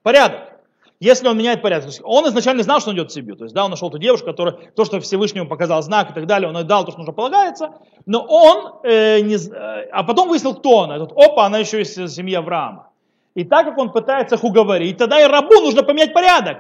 порядок. 0.03 0.61
Если 1.01 1.27
он 1.27 1.39
меняет 1.39 1.63
порядок, 1.63 1.85
то 1.85 1.91
есть 1.91 2.03
он 2.05 2.29
изначально 2.29 2.63
знал, 2.63 2.81
что 2.81 2.91
он 2.91 2.97
идет 2.97 3.11
в 3.11 3.15
семью, 3.15 3.35
то 3.35 3.45
есть 3.45 3.55
да, 3.55 3.65
он 3.65 3.71
нашел 3.71 3.89
ту 3.89 3.97
девушку, 3.97 4.27
которая 4.27 4.53
то, 4.77 4.85
что 4.85 5.01
Всевышний 5.01 5.41
ему 5.41 5.49
показал 5.49 5.81
знак 5.81 6.11
и 6.11 6.15
так 6.15 6.27
далее, 6.27 6.51
он 6.51 6.59
ей 6.59 6.65
дал 6.65 6.85
то, 6.85 6.91
что 6.91 6.99
нужно 6.99 7.15
полагается, 7.15 7.77
но 8.05 8.21
он 8.21 8.81
э, 8.85 9.21
не, 9.21 9.39
а 9.91 10.03
потом 10.03 10.29
выяснил, 10.29 10.55
кто 10.55 10.81
она. 10.81 10.97
И 10.97 10.99
тут, 10.99 11.13
опа, 11.13 11.47
она 11.47 11.57
еще 11.57 11.81
из 11.81 11.95
семьи 11.95 12.35
Авраама. 12.35 12.90
И 13.35 13.45
так 13.45 13.67
как 13.67 13.79
он 13.79 13.93
пытается 13.93 14.35
их 14.35 14.45
уговорить, 14.45 14.99
тогда 14.99 15.21
и 15.21 15.27
рабу 15.27 15.61
нужно 15.61 15.83
поменять 15.83 16.13
порядок. 16.13 16.59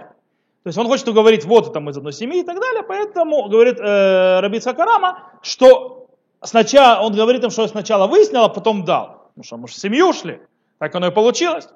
То 0.62 0.68
есть 0.68 0.78
он 0.78 0.86
хочет 0.86 1.08
уговорить, 1.08 1.44
вот 1.44 1.74
мы 1.76 1.90
из 1.90 1.96
одной 1.96 2.12
семьи 2.12 2.40
и 2.40 2.44
так 2.44 2.60
далее, 2.60 2.82
поэтому 2.82 3.48
говорит 3.48 3.78
э, 3.80 4.40
Раби 4.40 4.60
Цакарама, 4.60 5.30
что 5.42 6.08
сначала, 6.42 7.02
он 7.04 7.14
говорит 7.14 7.42
им, 7.42 7.50
что 7.50 7.66
сначала 7.66 8.06
выяснил, 8.06 8.44
а 8.44 8.48
потом 8.48 8.84
дал. 8.84 9.30
Ну 9.36 9.42
что, 9.42 9.56
мы 9.56 9.68
же 9.68 9.74
в 9.74 9.78
семью 9.78 10.10
ушли. 10.10 10.40
Так 10.78 10.94
оно 10.94 11.08
и 11.08 11.10
получилось. 11.10 11.68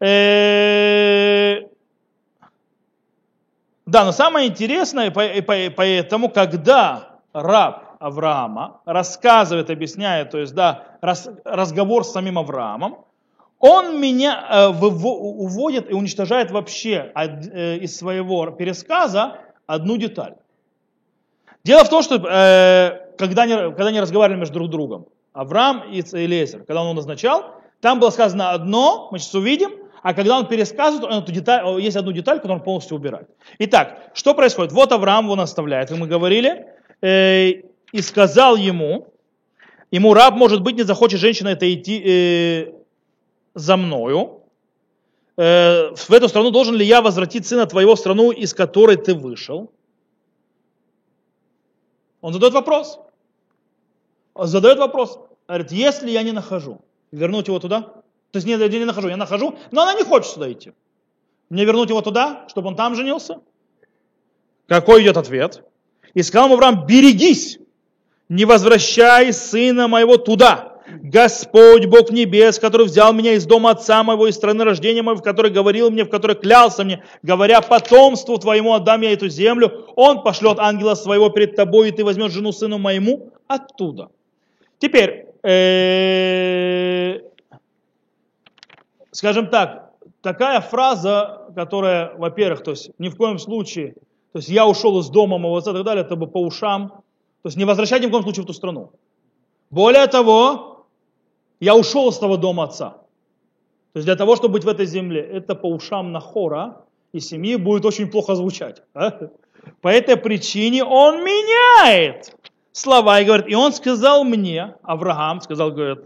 Э, 0.00 1.62
да, 3.84 4.04
но 4.04 4.12
самое 4.12 4.48
интересное, 4.48 5.10
поэтому, 5.10 6.28
когда 6.28 7.18
раб 7.32 7.96
Авраама 7.98 8.80
рассказывает, 8.86 9.68
объясняет, 9.68 10.30
то 10.30 10.38
есть, 10.38 10.54
да, 10.54 10.84
разговор 11.00 12.04
с 12.04 12.12
самим 12.12 12.38
Авраамом, 12.38 13.04
он 13.60 14.00
меня 14.00 14.46
э, 14.50 14.68
уводит 14.68 15.90
и 15.90 15.94
уничтожает 15.94 16.50
вообще 16.50 17.12
э, 17.14 17.76
из 17.76 17.96
своего 17.96 18.50
пересказа 18.50 19.38
одну 19.66 19.98
деталь. 19.98 20.34
Дело 21.62 21.84
в 21.84 21.90
том, 21.90 22.02
что 22.02 22.16
э, 22.16 23.16
когда 23.18 23.42
они, 23.42 23.54
когда 23.54 23.88
они 23.88 24.00
разговаривали 24.00 24.40
между 24.40 24.54
друг 24.54 24.70
другом, 24.70 25.06
Авраам 25.34 25.92
и 25.92 26.00
Элезер, 26.00 26.60
когда 26.60 26.80
он 26.80 26.86
его 26.86 26.94
назначал, 26.94 27.54
там 27.82 28.00
было 28.00 28.08
сказано 28.10 28.52
одно, 28.52 29.08
мы 29.12 29.18
сейчас 29.18 29.34
увидим, 29.34 29.72
а 30.02 30.14
когда 30.14 30.38
он 30.38 30.46
пересказывает, 30.46 31.04
он 31.04 31.22
эту 31.22 31.30
деталь, 31.30 31.80
есть 31.82 31.96
одну 31.96 32.12
деталь, 32.12 32.38
которую 32.38 32.60
он 32.60 32.64
полностью 32.64 32.96
убирает. 32.96 33.28
Итак, 33.58 34.10
что 34.14 34.32
происходит? 34.32 34.72
Вот 34.72 34.90
Авраам 34.92 35.26
его 35.26 35.36
наставляет, 35.36 35.90
как 35.90 35.98
мы 35.98 36.06
говорили, 36.06 36.66
и 37.02 38.00
сказал 38.00 38.56
ему, 38.56 39.08
ему 39.90 40.14
раб, 40.14 40.34
может 40.36 40.62
быть, 40.62 40.76
не 40.76 40.84
захочет 40.84 41.20
женщина 41.20 41.48
это 41.48 41.72
идти 41.72 42.72
за 43.54 43.76
мною, 43.76 44.42
э, 45.36 45.94
в 45.94 46.10
эту 46.10 46.28
страну 46.28 46.50
должен 46.50 46.74
ли 46.74 46.84
я 46.84 47.02
возвратить 47.02 47.46
сына 47.46 47.66
твоего 47.66 47.94
в 47.94 47.98
страну, 47.98 48.30
из 48.30 48.54
которой 48.54 48.96
ты 48.96 49.14
вышел? 49.14 49.70
Он 52.20 52.32
задает 52.32 52.54
вопрос. 52.54 53.00
Он 54.34 54.46
задает 54.46 54.78
вопрос. 54.78 55.18
Говорит, 55.48 55.72
если 55.72 56.10
я 56.10 56.22
не 56.22 56.32
нахожу, 56.32 56.80
вернуть 57.10 57.48
его 57.48 57.58
туда? 57.58 57.80
То 58.30 58.36
есть 58.36 58.46
нет, 58.46 58.60
я 58.60 58.68
не 58.68 58.84
нахожу, 58.84 59.08
я 59.08 59.16
нахожу, 59.16 59.58
но 59.72 59.82
она 59.82 59.94
не 59.94 60.04
хочет 60.04 60.32
сюда 60.32 60.52
идти. 60.52 60.72
Мне 61.48 61.64
вернуть 61.64 61.88
его 61.88 62.00
туда, 62.00 62.46
чтобы 62.48 62.68
он 62.68 62.76
там 62.76 62.94
женился? 62.94 63.40
Какой 64.68 65.02
идет 65.02 65.16
ответ? 65.16 65.64
И 66.14 66.22
сказал 66.22 66.46
ему 66.46 66.54
Авраам, 66.54 66.86
берегись, 66.86 67.58
не 68.28 68.44
возвращай 68.44 69.32
сына 69.32 69.88
моего 69.88 70.16
туда, 70.16 70.69
Господь, 71.02 71.86
Бог 71.86 72.10
небес, 72.10 72.58
который 72.58 72.86
взял 72.86 73.12
меня 73.12 73.32
из 73.34 73.46
дома 73.46 73.70
отца 73.70 74.02
моего, 74.02 74.26
из 74.26 74.34
страны 74.34 74.64
рождения 74.64 75.02
моего, 75.02 75.20
в 75.20 75.24
которой 75.24 75.50
говорил 75.50 75.90
мне, 75.90 76.04
в 76.04 76.10
которой 76.10 76.36
клялся 76.36 76.84
мне, 76.84 77.04
говоря, 77.22 77.60
потомству 77.60 78.38
твоему 78.38 78.74
отдам 78.74 79.02
я 79.02 79.12
эту 79.12 79.28
землю, 79.28 79.86
он 79.96 80.22
пошлет 80.22 80.58
ангела 80.58 80.94
своего 80.94 81.28
перед 81.30 81.56
тобой, 81.56 81.88
и 81.88 81.92
ты 81.92 82.04
возьмешь 82.04 82.32
жену 82.32 82.52
сыну 82.52 82.78
моему 82.78 83.30
оттуда. 83.46 84.08
Теперь, 84.78 85.26
э, 85.42 87.20
скажем 89.10 89.48
так, 89.48 89.90
такая 90.22 90.60
фраза, 90.60 91.48
которая, 91.54 92.14
во-первых, 92.16 92.62
то 92.62 92.70
есть 92.72 92.90
ни 92.98 93.08
в 93.08 93.16
коем 93.16 93.38
случае, 93.38 93.94
то 94.32 94.38
есть 94.38 94.48
я 94.48 94.66
ушел 94.66 94.98
из 95.00 95.08
дома 95.08 95.38
моего 95.38 95.56
отца 95.56 95.72
и 95.72 95.74
так 95.74 95.84
далее, 95.84 96.04
это 96.04 96.16
бы 96.16 96.26
по 96.26 96.40
ушам, 96.40 96.88
то 97.42 97.46
есть 97.46 97.56
не 97.56 97.64
возвращать 97.64 98.02
ни 98.02 98.06
в 98.06 98.10
коем 98.10 98.22
случае 98.22 98.44
в 98.44 98.46
ту 98.46 98.52
страну. 98.52 98.92
Более 99.70 100.06
того, 100.06 100.69
я 101.60 101.76
ушел 101.76 102.08
из 102.08 102.18
того 102.18 102.36
дома 102.36 102.64
отца. 102.64 102.90
То 103.92 103.96
есть 103.98 104.06
для 104.06 104.16
того, 104.16 104.36
чтобы 104.36 104.54
быть 104.54 104.64
в 104.64 104.68
этой 104.68 104.86
земле, 104.86 105.20
это 105.20 105.54
по 105.54 105.66
ушам 105.66 106.12
Нахора 106.12 106.84
и 107.12 107.20
семьи 107.20 107.56
будет 107.56 107.84
очень 107.84 108.10
плохо 108.10 108.34
звучать. 108.34 108.82
Да? 108.94 109.30
По 109.80 109.88
этой 109.88 110.16
причине 110.16 110.84
он 110.84 111.22
меняет 111.24 112.34
слова 112.72 113.20
и 113.20 113.24
говорит, 113.24 113.46
и 113.48 113.54
он 113.54 113.72
сказал 113.72 114.24
мне, 114.24 114.74
Авраам 114.82 115.40
сказал, 115.40 115.70
говорит, 115.70 115.98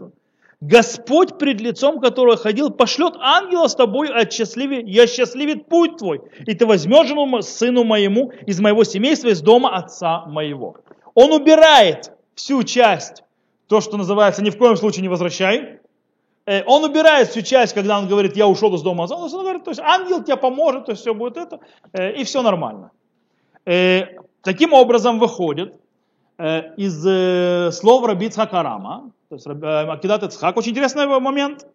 Господь 0.61 1.37
пред 1.37 1.61
лицом 1.61 1.99
которого 1.99 2.37
ходил, 2.37 2.71
пошлет 2.71 3.13
ангела 3.19 3.67
с 3.67 3.75
тобой, 3.75 4.09
от 4.09 4.33
счастливе, 4.33 4.81
я 4.85 5.05
счастливит 5.05 5.67
путь 5.69 5.97
твой, 5.97 6.21
и 6.45 6.53
ты 6.55 6.65
возьмешь 6.65 7.07
жену 7.07 7.41
сыну 7.41 7.83
моему 7.83 8.31
из 8.45 8.59
моего 8.59 8.83
семейства, 8.83 9.29
из 9.29 9.41
дома 9.41 9.75
отца 9.75 10.25
моего. 10.25 10.77
Он 11.13 11.31
убирает 11.31 12.11
всю 12.33 12.63
часть 12.63 13.24
то, 13.67 13.81
что 13.81 13.97
называется 13.97 14.43
«ни 14.43 14.49
в 14.49 14.57
коем 14.57 14.77
случае 14.77 15.01
не 15.01 15.09
возвращай». 15.09 15.79
Э, 16.45 16.63
он 16.65 16.83
убирает 16.83 17.29
всю 17.29 17.41
часть, 17.41 17.73
когда 17.73 17.97
он 17.97 18.07
говорит, 18.07 18.37
я 18.37 18.47
ушел 18.47 18.73
из 18.75 18.81
дома. 18.81 19.07
Он 19.09 19.29
говорит, 19.29 19.63
то 19.63 19.71
есть 19.71 19.81
ангел 19.81 20.23
тебе 20.23 20.37
поможет, 20.37 20.85
то 20.85 20.91
есть 20.91 21.01
все 21.01 21.13
будет 21.13 21.37
это, 21.37 21.59
э, 21.93 22.13
и 22.13 22.23
все 22.23 22.41
нормально. 22.41 22.91
Э, 23.65 24.05
таким 24.41 24.73
образом 24.73 25.19
выходит 25.19 25.79
из 26.75 27.73
слов 27.77 28.05
Раби 28.05 28.27
Цхакарама, 28.27 29.11
то 29.29 29.35
есть 29.35 29.47
Акидат 29.47 30.23
Ицхак, 30.23 30.57
очень 30.57 30.71
интересный 30.71 31.07
момент. 31.07 31.65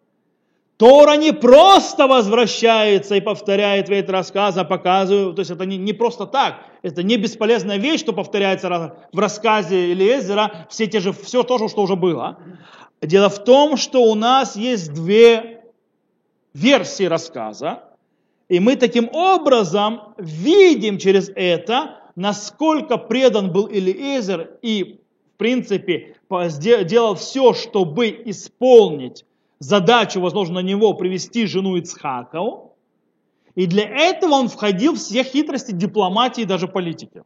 Тора 0.81 1.15
не 1.15 1.31
просто 1.31 2.07
возвращается 2.07 3.13
и 3.13 3.21
повторяет 3.21 3.87
весь 3.87 4.09
рассказ, 4.09 4.57
а 4.57 4.63
показывает, 4.63 5.35
то 5.35 5.41
есть 5.41 5.51
это 5.51 5.67
не, 5.67 5.77
не 5.77 5.93
просто 5.93 6.25
так, 6.25 6.55
это 6.81 7.03
не 7.03 7.17
бесполезная 7.17 7.77
вещь, 7.77 7.99
что 7.99 8.13
повторяется 8.13 8.95
в 9.13 9.19
рассказе 9.19 9.91
Элиезера, 9.93 10.65
все 10.71 10.87
те 10.87 10.99
же, 10.99 11.13
все 11.13 11.43
то 11.43 11.59
же, 11.59 11.69
что 11.69 11.83
уже 11.83 11.95
было. 11.95 12.39
Дело 12.99 13.29
в 13.29 13.43
том, 13.43 13.77
что 13.77 14.01
у 14.01 14.15
нас 14.15 14.55
есть 14.55 14.91
две 14.91 15.61
версии 16.55 17.03
рассказа, 17.03 17.83
и 18.49 18.59
мы 18.59 18.75
таким 18.75 19.07
образом 19.13 20.15
видим 20.17 20.97
через 20.97 21.29
это, 21.35 21.99
насколько 22.15 22.97
предан 22.97 23.51
был 23.51 23.69
Элиезер 23.69 24.57
и, 24.63 24.99
в 25.35 25.37
принципе, 25.37 26.15
делал 26.27 27.13
все, 27.13 27.53
чтобы 27.53 28.07
исполнить 28.25 29.25
задачу, 29.61 30.19
возложенную 30.19 30.63
на 30.63 30.67
него, 30.67 30.93
привести 30.93 31.45
жену 31.45 31.77
Ицхакову, 31.77 32.75
и 33.53 33.67
для 33.67 33.83
этого 33.83 34.33
он 34.33 34.47
входил 34.47 34.93
в 34.93 34.97
все 34.97 35.23
хитрости 35.23 35.71
дипломатии 35.71 36.41
и 36.41 36.45
даже 36.45 36.67
политики. 36.67 37.23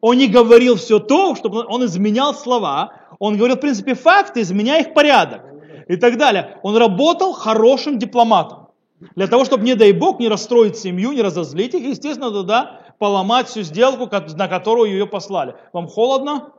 Он 0.00 0.16
не 0.16 0.26
говорил 0.26 0.76
все 0.76 0.98
то, 0.98 1.34
чтобы 1.34 1.66
он 1.66 1.84
изменял 1.84 2.34
слова, 2.34 2.94
он 3.18 3.36
говорил, 3.36 3.56
в 3.56 3.60
принципе, 3.60 3.94
факты, 3.94 4.40
изменяя 4.40 4.80
их 4.80 4.94
порядок 4.94 5.42
и 5.88 5.96
так 5.96 6.16
далее. 6.16 6.58
Он 6.62 6.76
работал 6.76 7.32
хорошим 7.34 7.98
дипломатом. 7.98 8.68
Для 9.14 9.26
того, 9.26 9.44
чтобы, 9.44 9.64
не 9.64 9.74
дай 9.74 9.92
бог, 9.92 10.18
не 10.18 10.28
расстроить 10.28 10.78
семью, 10.78 11.12
не 11.12 11.20
разозлить 11.20 11.74
их, 11.74 11.82
естественно, 11.82 12.30
тогда 12.30 12.80
поломать 12.98 13.48
всю 13.48 13.62
сделку, 13.62 14.08
на 14.36 14.48
которую 14.48 14.92
ее 14.92 15.06
послали. 15.06 15.56
Вам 15.72 15.88
холодно? 15.88 16.52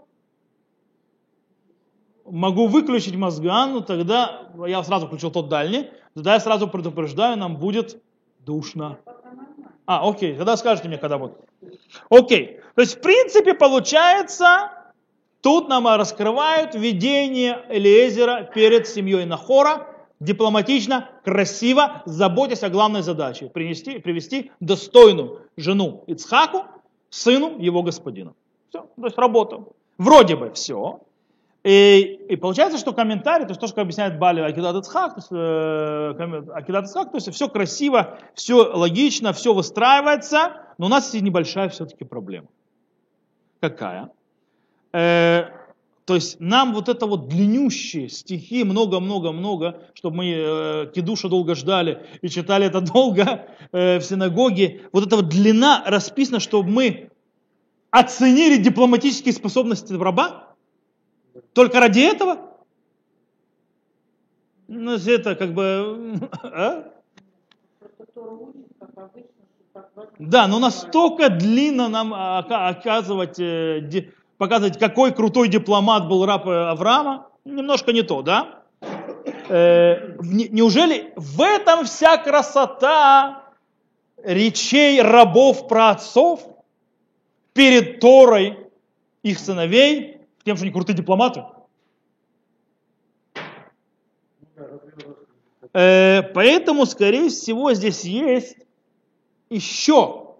Могу 2.32 2.68
выключить 2.68 3.16
мозган, 3.16 3.74
но 3.74 3.82
тогда 3.82 4.48
я 4.66 4.82
сразу 4.84 5.08
включил 5.08 5.32
тот 5.32 5.50
дальний, 5.50 5.90
тогда 6.14 6.36
я 6.36 6.40
сразу 6.40 6.66
предупреждаю, 6.66 7.38
нам 7.38 7.58
будет 7.58 8.02
душно. 8.40 9.00
А, 9.86 10.08
окей, 10.10 10.36
тогда 10.38 10.56
скажете 10.56 10.88
мне, 10.88 10.98
когда 10.98 11.18
будет. 11.18 11.34
Окей, 12.10 12.62
то 12.76 12.82
есть 12.82 12.98
в 12.98 13.02
принципе 13.02 13.54
получается, 13.54 14.72
тут 15.42 15.68
нам 15.68 15.86
раскрывают 15.88 16.74
видение 16.74 17.66
Элиезера 17.70 18.50
перед 18.54 18.88
семьей 18.88 19.26
Нахора, 19.26 19.88
дипломатично, 20.22 21.10
красиво, 21.26 22.02
заботясь 22.06 22.64
о 22.64 22.70
главной 22.70 23.02
задаче, 23.02 23.50
принести, 23.50 24.00
привести 24.00 24.52
достойную 24.62 25.42
жену 25.58 26.06
Ицхаку, 26.08 26.64
сыну 27.10 27.60
его 27.60 27.84
господина. 27.84 28.34
Все, 28.70 28.88
то 28.96 29.06
есть 29.06 29.18
работа. 29.18 29.66
Вроде 29.98 30.38
бы 30.38 30.52
все. 30.52 31.02
И, 31.64 32.20
и 32.28 32.36
получается, 32.38 32.80
что 32.80 32.92
комментарий, 32.92 33.46
то 33.46 33.52
есть 33.52 33.62
то, 33.62 33.68
что 33.68 33.82
объясняет 33.82 34.18
Бали 34.18 34.42
Акидат 34.42 34.78
Ицхак, 34.78 35.14
то 35.14 35.20
есть, 35.20 35.32
э, 35.32 36.14
то 36.16 37.12
есть 37.14 37.32
все 37.32 37.50
красиво, 37.50 38.18
все 38.34 38.56
логично, 38.74 39.32
все 39.32 39.54
выстраивается, 39.54 40.54
но 40.80 40.88
у 40.88 40.90
нас 40.90 41.14
есть 41.14 41.24
небольшая 41.24 41.70
все-таки 41.70 42.04
проблема. 42.04 42.48
Какая? 43.60 44.10
Э, 44.92 45.46
то 46.06 46.16
есть 46.16 46.40
нам 46.40 46.74
вот 46.74 46.90
это 46.90 47.06
вот 47.06 47.28
длиннющие 47.28 48.10
стихи, 48.10 48.64
много-много-много, 48.64 49.82
чтобы 49.94 50.18
мы 50.18 50.34
э, 50.36 50.92
Кедуша 50.96 51.30
долго 51.30 51.54
ждали 51.54 52.04
и 52.24 52.28
читали 52.28 52.66
это 52.66 52.82
долго 52.82 53.46
э, 53.72 54.00
в 54.00 54.02
синагоге, 54.02 54.82
вот 54.92 55.06
эта 55.06 55.16
вот 55.16 55.30
длина 55.30 55.84
расписана, 55.86 56.40
чтобы 56.40 56.70
мы 56.72 57.12
оценили 57.92 58.58
дипломатические 58.58 59.34
способности 59.34 59.94
раба? 59.94 60.51
Только 61.54 61.80
ради 61.80 62.00
этого? 62.00 62.52
Ну, 64.68 64.94
это 64.96 65.36
как 65.36 65.54
бы... 65.54 66.20
А? 66.44 66.92
Да, 70.20 70.48
но 70.48 70.60
настолько 70.60 71.30
длинно 71.30 71.88
нам 71.90 72.14
оказывать, 72.14 73.40
э, 73.40 74.12
показывать, 74.38 74.78
какой 74.78 75.14
крутой 75.14 75.48
дипломат 75.48 76.08
был 76.08 76.26
раб 76.26 76.48
э, 76.48 76.70
Авраама, 76.70 77.28
немножко 77.46 77.92
не 77.92 78.02
то, 78.02 78.22
да? 78.22 78.64
Э, 79.50 80.16
неужели 80.22 81.14
в 81.16 81.42
этом 81.42 81.86
вся 81.86 82.18
красота 82.18 83.44
речей 84.24 85.02
рабов 85.02 85.68
про 85.68 85.90
отцов 85.90 86.48
перед 87.54 88.00
Торой 88.00 88.58
их 89.24 89.40
сыновей, 89.40 90.21
тем, 90.44 90.56
что 90.56 90.66
они 90.66 90.74
крутые 90.74 90.96
дипломаты? 90.96 91.44
Поэтому, 95.74 96.86
скорее 96.86 97.30
всего, 97.30 97.74
здесь 97.74 98.04
есть 98.04 98.58
еще 99.50 100.36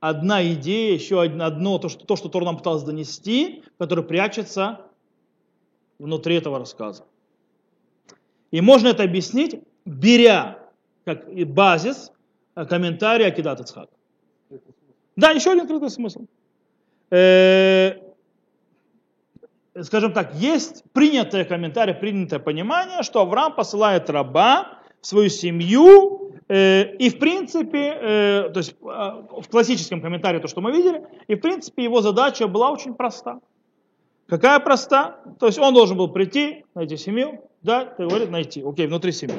одна 0.00 0.42
идея, 0.54 0.94
еще 0.94 1.22
одно, 1.22 1.78
то, 1.78 1.88
что, 1.88 2.04
то, 2.04 2.16
что 2.16 2.28
Тор 2.28 2.44
нам 2.44 2.56
пытался 2.56 2.86
донести, 2.86 3.62
которое 3.78 4.02
прячется 4.02 4.86
внутри 5.98 6.36
этого 6.36 6.58
рассказа. 6.58 7.04
И 8.50 8.60
можно 8.60 8.88
это 8.88 9.04
объяснить, 9.04 9.62
беря 9.84 10.58
как 11.04 11.32
базис 11.46 12.10
э, 12.56 12.64
комментарий 12.64 13.26
Акидат 13.26 13.60
Ицхак. 13.60 13.88
Да, 15.16 15.30
еще 15.30 15.50
один 15.50 15.62
открытый 15.62 15.90
смысл. 15.90 16.26
Э, 17.10 18.09
скажем 19.80 20.12
так, 20.12 20.34
есть 20.34 20.84
принятое 20.92 21.44
комментарий, 21.44 21.94
принятое 21.94 22.38
понимание, 22.38 23.02
что 23.02 23.20
Авраам 23.20 23.54
посылает 23.54 24.08
раба 24.10 24.78
в 25.00 25.06
свою 25.06 25.28
семью 25.28 26.30
Э, 26.50 26.96
и 26.96 27.10
в 27.10 27.20
принципе, 27.20 27.96
э, 28.00 28.50
то 28.52 28.58
есть 28.58 28.74
а, 28.82 29.24
в 29.40 29.48
классическом 29.48 30.00
комментарии 30.00 30.40
то, 30.40 30.48
что 30.48 30.60
мы 30.60 30.72
видели, 30.72 31.00
и 31.28 31.36
в 31.36 31.40
принципе 31.40 31.84
его 31.84 32.00
задача 32.00 32.48
была 32.48 32.72
очень 32.72 32.94
проста. 32.94 33.38
Какая 34.26 34.58
проста? 34.58 35.20
То 35.38 35.46
есть 35.46 35.60
он 35.60 35.72
должен 35.72 35.96
был 35.96 36.08
прийти, 36.08 36.64
найти 36.74 36.96
семью, 36.96 37.40
да, 37.62 37.84
ты 37.84 38.04
говорит, 38.04 38.30
найти, 38.30 38.64
окей, 38.66 38.88
внутри 38.88 39.12
семьи. 39.12 39.36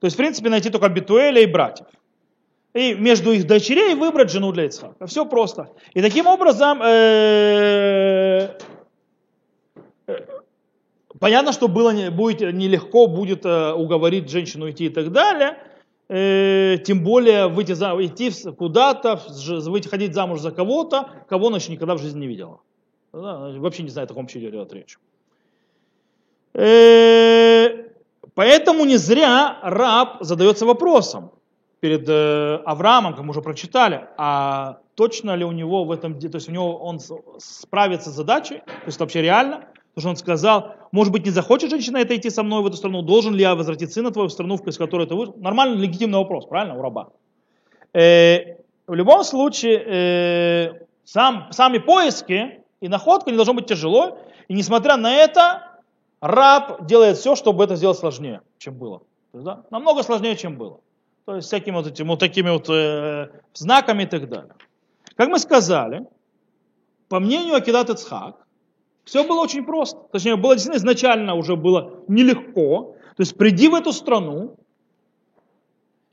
То 0.00 0.04
есть 0.04 0.14
в 0.14 0.18
принципе 0.18 0.50
найти 0.50 0.68
только 0.68 0.90
Битуэля 0.90 1.40
и 1.40 1.46
братьев. 1.46 1.86
И 2.74 2.92
между 2.92 3.32
их 3.32 3.46
дочерей 3.46 3.94
выбрать 3.94 4.30
жену 4.30 4.52
для 4.52 4.66
Ицхака. 4.66 5.06
Все 5.06 5.24
просто. 5.24 5.70
И 5.94 6.02
таким 6.02 6.26
образом, 6.26 6.82
э, 6.82 8.58
понятно, 11.18 11.52
что 11.52 11.68
было, 11.68 12.10
будет 12.10 12.52
нелегко 12.54 13.06
будет 13.06 13.44
уговорить 13.44 14.30
женщину 14.30 14.70
идти 14.70 14.86
и 14.86 14.88
так 14.88 15.12
далее, 15.12 15.58
э, 16.08 16.78
тем 16.84 17.02
более 17.02 17.48
выйти 17.48 17.72
за, 17.72 17.92
идти 18.04 18.30
куда-то, 18.52 19.20
выйти, 19.66 19.88
ходить 19.88 20.14
замуж 20.14 20.40
за 20.40 20.50
кого-то, 20.50 21.10
кого 21.28 21.48
она 21.48 21.56
еще 21.56 21.72
никогда 21.72 21.94
в 21.94 22.00
жизни 22.00 22.20
не 22.20 22.26
видела. 22.26 22.60
Вообще 23.12 23.82
не 23.82 23.88
знает, 23.88 24.10
о 24.10 24.14
ком 24.14 24.26
идет 24.26 24.72
речь. 24.72 24.98
Э, 26.54 27.88
поэтому 28.34 28.84
не 28.84 28.96
зря 28.96 29.58
раб 29.62 30.18
задается 30.20 30.64
вопросом 30.64 31.30
перед 31.80 32.08
э, 32.08 32.56
Авраамом, 32.64 33.14
как 33.14 33.24
мы 33.24 33.30
уже 33.30 33.42
прочитали, 33.42 34.08
а 34.16 34.80
точно 34.94 35.34
ли 35.34 35.44
у 35.44 35.52
него 35.52 35.84
в 35.84 35.92
этом, 35.92 36.18
то 36.18 36.34
есть 36.34 36.48
у 36.48 36.52
него 36.52 36.78
он 36.78 36.98
справится 37.38 38.10
с 38.10 38.14
задачей, 38.14 38.58
то 38.58 38.86
есть 38.86 38.96
это 38.96 39.04
вообще 39.04 39.20
реально, 39.20 39.68
Потому 39.96 40.14
что 40.14 40.20
он 40.20 40.26
сказал, 40.26 40.74
может 40.92 41.10
быть, 41.10 41.24
не 41.24 41.30
захочет 41.30 41.70
женщина 41.70 41.96
это 41.96 42.14
идти 42.14 42.28
со 42.28 42.42
мной 42.42 42.62
в 42.62 42.66
эту 42.66 42.76
страну, 42.76 43.00
должен 43.00 43.34
ли 43.34 43.40
я 43.40 43.54
возвратить 43.54 43.94
сына 43.94 44.10
твоего 44.10 44.28
в 44.28 44.32
страну, 44.32 44.56
из 44.56 44.76
которой 44.76 45.06
ты 45.06 45.14
вышел? 45.14 45.34
Нормальный, 45.38 45.78
легитимный 45.78 46.18
вопрос, 46.18 46.44
правильно, 46.44 46.76
у 46.76 46.82
раба. 46.82 47.08
Э, 47.94 48.56
в 48.86 48.92
любом 48.92 49.24
случае, 49.24 49.82
э, 49.86 50.86
сам, 51.04 51.48
сами 51.50 51.78
поиски 51.78 52.60
и 52.82 52.88
находка 52.88 53.30
не 53.30 53.36
должно 53.36 53.54
быть 53.54 53.68
тяжело. 53.68 54.18
И 54.48 54.54
несмотря 54.54 54.98
на 54.98 55.14
это, 55.14 55.62
раб 56.20 56.84
делает 56.84 57.16
все, 57.16 57.34
чтобы 57.34 57.64
это 57.64 57.76
сделать 57.76 57.96
сложнее, 57.96 58.42
чем 58.58 58.74
было. 58.74 59.00
да, 59.32 59.62
намного 59.70 60.02
сложнее, 60.02 60.36
чем 60.36 60.58
было. 60.58 60.80
То 61.24 61.36
есть 61.36 61.48
всякими 61.48 61.74
вот 61.74 61.86
этими 61.86 62.08
вот 62.08 62.20
такими 62.20 62.50
вот 62.50 62.68
э, 62.68 63.30
знаками 63.54 64.02
и 64.02 64.06
так 64.06 64.28
далее. 64.28 64.52
Как 65.16 65.30
мы 65.30 65.38
сказали, 65.38 66.04
по 67.08 67.18
мнению 67.18 67.54
Акидат 67.54 67.88
Ицхак, 67.88 68.45
все 69.06 69.24
было 69.24 69.40
очень 69.40 69.64
просто. 69.64 70.00
Точнее, 70.10 70.36
было 70.36 70.56
действительно 70.56 70.80
изначально 70.80 71.34
уже 71.36 71.54
было 71.54 72.02
нелегко. 72.08 72.96
То 73.16 73.22
есть 73.22 73.36
приди 73.36 73.68
в 73.68 73.74
эту 73.74 73.92
страну 73.92 74.56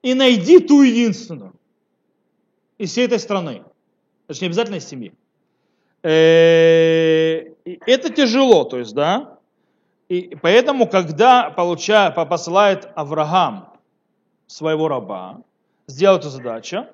и 0.04 0.14
найди 0.14 0.60
ту 0.60 0.84
единственную 0.84 1.54
из 2.78 2.92
всей 2.92 3.06
этой 3.06 3.20
страны. 3.20 3.64
Точнее, 4.28 4.48
обязательно 4.48 4.76
из 4.76 4.88
семьи. 4.88 5.12
Э, 6.04 7.46
это 7.66 8.10
тяжело, 8.12 8.64
то 8.64 8.78
есть, 8.78 8.94
да. 8.94 9.40
И 10.08 10.38
поэтому, 10.40 10.88
когда 10.88 11.50
получая, 11.50 12.12
посылает 12.12 12.88
Авраам 12.96 13.74
своего 14.46 14.88
раба, 14.88 15.42
сделать 15.88 16.22
эту 16.22 16.30
задачу, 16.30 16.86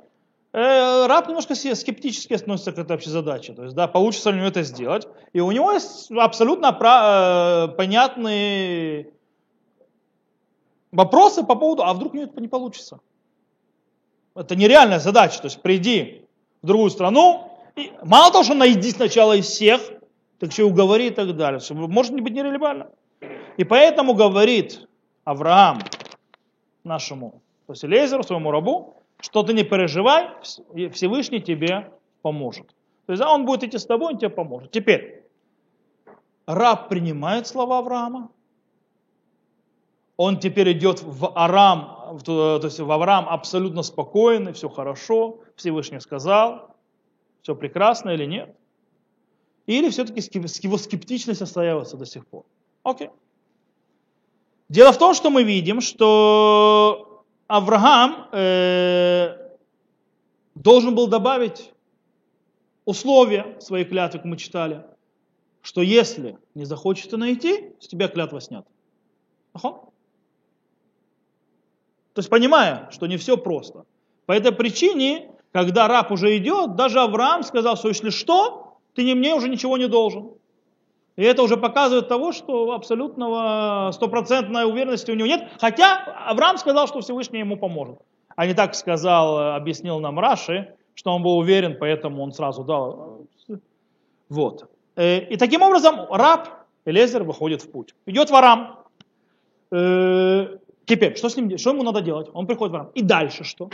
раб 0.52 1.28
немножко 1.28 1.54
скептически 1.56 2.34
относится 2.34 2.72
к 2.72 2.80
этой 2.80 2.96
общей 2.96 3.10
задаче. 3.10 3.54
То 3.54 3.64
есть, 3.64 3.76
да, 3.76 3.88
получится 3.88 4.32
ли 4.32 4.38
у 4.38 4.40
него 4.40 4.50
это 4.50 4.64
сделать. 4.64 5.08
И 5.34 5.40
у 5.40 5.52
него 5.52 5.72
есть 5.72 6.12
абсолютно 6.12 6.68
э, 6.68 7.68
понятные 7.76 9.12
вопросы 10.92 11.44
по 11.44 11.56
поводу, 11.56 11.84
а 11.84 11.94
вдруг 11.94 12.14
у 12.14 12.18
него 12.18 12.28
это 12.32 12.42
не 12.42 12.48
получится. 12.48 13.00
Это 14.36 14.56
нереальная 14.56 15.00
задача. 15.00 15.40
То 15.40 15.46
есть, 15.46 15.62
приди 15.62 16.26
в 16.62 16.68
другую 16.68 16.90
страну, 16.90 17.52
и 17.76 17.92
мало 18.04 18.32
того, 18.32 18.44
что 18.44 18.56
найди 18.56 18.92
сначала 18.92 19.34
из 19.34 19.46
всех, 19.46 19.82
так 20.40 20.52
еще 20.52 20.64
и 20.64 20.66
уговори 20.66 21.08
и 21.08 21.12
так 21.12 21.36
далее. 21.36 21.60
Все 21.60 21.74
может 21.74 22.14
быть 22.14 22.34
нерелевально. 22.34 22.90
И 23.58 23.64
поэтому 23.64 24.14
говорит 24.14 24.88
Авраам 25.26 25.80
нашему, 26.84 27.42
то 27.68 27.74
есть 27.74 27.84
Лезеру, 27.84 28.24
своему 28.24 28.52
рабу, 28.52 28.96
что 29.20 29.44
ты 29.44 29.54
не 29.54 29.64
переживай, 29.64 30.30
Всевышний 30.92 31.42
тебе 31.42 31.92
поможет. 32.22 32.68
То 33.06 33.14
есть, 33.14 33.22
да, 33.22 33.34
он 33.34 33.46
будет 33.46 33.64
идти 33.64 33.78
с 33.78 33.86
тобой, 33.86 34.14
он 34.14 34.20
тебе 34.20 34.30
поможет. 34.30 34.72
Теперь, 34.72 35.24
раб 36.46 36.90
принимает 36.90 37.48
слова 37.48 37.80
Авраама, 37.80 38.30
он 40.16 40.38
теперь 40.40 40.74
идет 40.74 41.02
в 41.02 41.32
Арам, 41.34 42.20
то 42.26 42.60
есть 42.62 42.80
в 42.80 42.92
Авраам 42.92 43.30
абсолютно 43.30 43.84
спокойный, 43.84 44.52
все 44.52 44.68
хорошо, 44.68 45.40
Всевышний 45.56 46.02
сказал, 46.02 46.76
все 47.42 47.56
прекрасно 47.56 48.10
или 48.10 48.26
нет. 48.26 48.54
Или 49.66 49.90
все-таки 49.90 50.22
его 50.68 50.78
скептичность 50.78 51.42
остается 51.42 51.96
до 51.96 52.06
сих 52.06 52.28
пор. 52.28 52.44
Окей. 52.84 53.12
Дело 54.68 54.92
в 54.92 54.98
том, 54.98 55.14
что 55.14 55.30
мы 55.30 55.44
видим, 55.44 55.80
что 55.80 57.09
Авраам 57.50 58.30
э, 58.32 59.36
должен 60.54 60.94
был 60.94 61.08
добавить 61.08 61.74
условия 62.86 63.60
своей 63.60 63.86
клятвы, 63.86 64.20
как 64.20 64.26
мы 64.26 64.38
читали, 64.38 64.86
что 65.64 65.82
если 65.82 66.38
не 66.54 66.66
захочет 66.66 67.12
найти, 67.14 67.74
с 67.80 67.88
тебя 67.88 68.08
клятва 68.08 68.40
снята. 68.40 68.70
Ага. 69.54 69.80
То 72.14 72.20
есть 72.20 72.30
понимая, 72.30 72.88
что 72.92 73.08
не 73.08 73.18
все 73.18 73.36
просто. 73.36 73.86
По 74.28 74.34
этой 74.34 74.52
причине, 74.52 75.32
когда 75.52 75.88
раб 75.88 76.12
уже 76.12 76.38
идет, 76.38 76.76
даже 76.76 77.00
Авраам 77.00 77.42
сказал, 77.42 77.78
что 77.78 77.88
если 77.88 78.12
что, 78.12 78.78
ты 78.94 79.04
не 79.04 79.16
мне 79.16 79.34
уже 79.34 79.50
ничего 79.50 79.76
не 79.76 79.88
должен. 79.88 80.34
И 81.20 81.22
это 81.22 81.44
уже 81.44 81.58
показывает 81.58 82.08
того, 82.08 82.32
что 82.32 82.72
абсолютного 82.72 83.92
стопроцентной 83.92 84.64
уверенности 84.64 85.12
у 85.12 85.16
него 85.16 85.28
нет. 85.28 85.50
Хотя 85.60 85.98
Авраам 86.30 86.58
сказал, 86.58 86.88
что 86.88 87.02
Всевышний 87.02 87.40
ему 87.40 87.58
поможет. 87.58 88.00
А 88.38 88.46
не 88.46 88.54
так 88.54 88.74
сказал, 88.74 89.54
объяснил 89.54 90.00
нам 90.00 90.18
Раши, 90.18 90.76
что 90.94 91.12
он 91.12 91.22
был 91.22 91.38
уверен, 91.38 91.76
поэтому 91.78 92.24
он 92.24 92.32
сразу 92.32 92.64
дал. 92.64 93.28
Вот. 94.30 94.70
Э, 94.96 95.20
и 95.20 95.36
таким 95.36 95.62
образом 95.62 96.08
раб 96.10 96.48
Элезер 96.86 97.24
выходит 97.24 97.64
в 97.64 97.70
путь. 97.70 97.94
Идет 98.06 98.30
в 98.30 98.36
Арам. 98.36 98.78
Э, 99.74 100.58
теперь, 100.86 101.18
что, 101.18 101.28
с 101.28 101.36
ним, 101.36 101.58
что 101.58 101.72
ему 101.72 101.84
надо 101.84 102.00
делать? 102.00 102.30
Он 102.32 102.48
приходит 102.48 102.72
в 102.72 102.76
Арам. 102.78 102.92
И 102.96 103.02
дальше 103.02 103.44
что? 103.44 103.68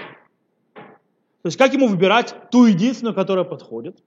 То 0.74 1.48
есть 1.48 1.60
как 1.60 1.72
ему 1.74 1.88
выбирать 1.88 2.34
ту 2.50 2.66
единственную, 2.66 3.14
которая 3.14 3.46
подходит? 3.46 4.00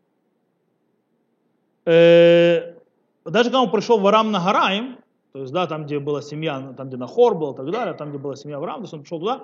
Э, 3.25 3.31
даже 3.31 3.51
когда 3.51 3.63
он 3.63 3.71
пришел 3.71 3.99
в 3.99 4.07
Арам 4.07 4.31
на 4.31 4.45
Гараим, 4.45 4.99
то 5.33 5.41
есть, 5.41 5.53
да, 5.53 5.67
там, 5.67 5.85
где 5.85 5.99
была 5.99 6.23
семья, 6.23 6.75
там, 6.77 6.89
где 6.89 6.97
Нахор 6.97 7.35
был 7.35 7.53
и 7.53 7.57
так 7.57 7.71
далее, 7.71 7.95
там, 7.95 8.11
где 8.11 8.19
была 8.19 8.35
семья 8.37 8.57
Авраама, 8.57 8.79
то 8.79 8.85
есть 8.85 8.95
он 8.95 9.03
пришел 9.03 9.19
туда, 9.19 9.43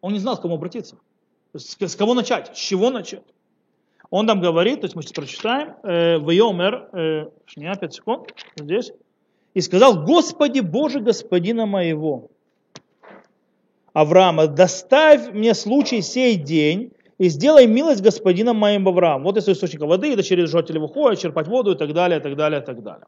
он 0.00 0.12
не 0.12 0.18
знал, 0.18 0.36
к 0.36 0.42
кому 0.42 0.56
обратиться. 0.56 0.96
То 1.52 1.58
есть, 1.58 1.80
с 1.80 1.96
кого 1.96 2.14
начать, 2.14 2.54
с 2.54 2.58
чего 2.58 2.90
начать. 2.90 3.22
Он 4.10 4.26
там 4.26 4.40
говорит, 4.40 4.80
то 4.80 4.84
есть 4.86 4.96
мы 4.96 5.02
сейчас 5.02 5.12
прочитаем, 5.12 5.76
э, 5.82 6.18
Вайомер, 6.18 6.88
э, 6.92 7.30
5 7.46 7.94
секунд, 7.94 8.34
здесь, 8.56 8.92
и 9.54 9.60
сказал, 9.60 10.04
Господи 10.04 10.60
Боже, 10.60 11.00
Господина 11.00 11.64
моего, 11.66 12.28
Авраама, 13.92 14.48
доставь 14.48 15.32
мне 15.32 15.54
случай 15.54 16.02
сей 16.02 16.34
день, 16.34 16.92
и 17.18 17.28
сделай 17.28 17.66
милость 17.66 18.02
господином 18.02 18.56
моим 18.56 18.88
Авраам. 18.88 19.22
Вот 19.22 19.36
из 19.36 19.48
источника 19.48 19.86
воды, 19.86 20.12
и 20.12 20.22
через 20.22 20.50
жителя 20.50 20.80
выходит, 20.80 21.20
черпать 21.20 21.46
воду 21.46 21.72
и 21.72 21.76
так 21.76 21.92
далее, 21.92 22.18
и 22.18 22.22
так 22.22 22.36
далее, 22.36 22.60
и 22.60 22.64
так 22.64 22.82
далее. 22.82 23.06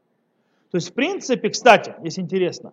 То 0.71 0.77
есть, 0.77 0.91
в 0.91 0.93
принципе, 0.93 1.49
кстати, 1.51 1.95
если 2.03 2.21
интересно, 2.21 2.73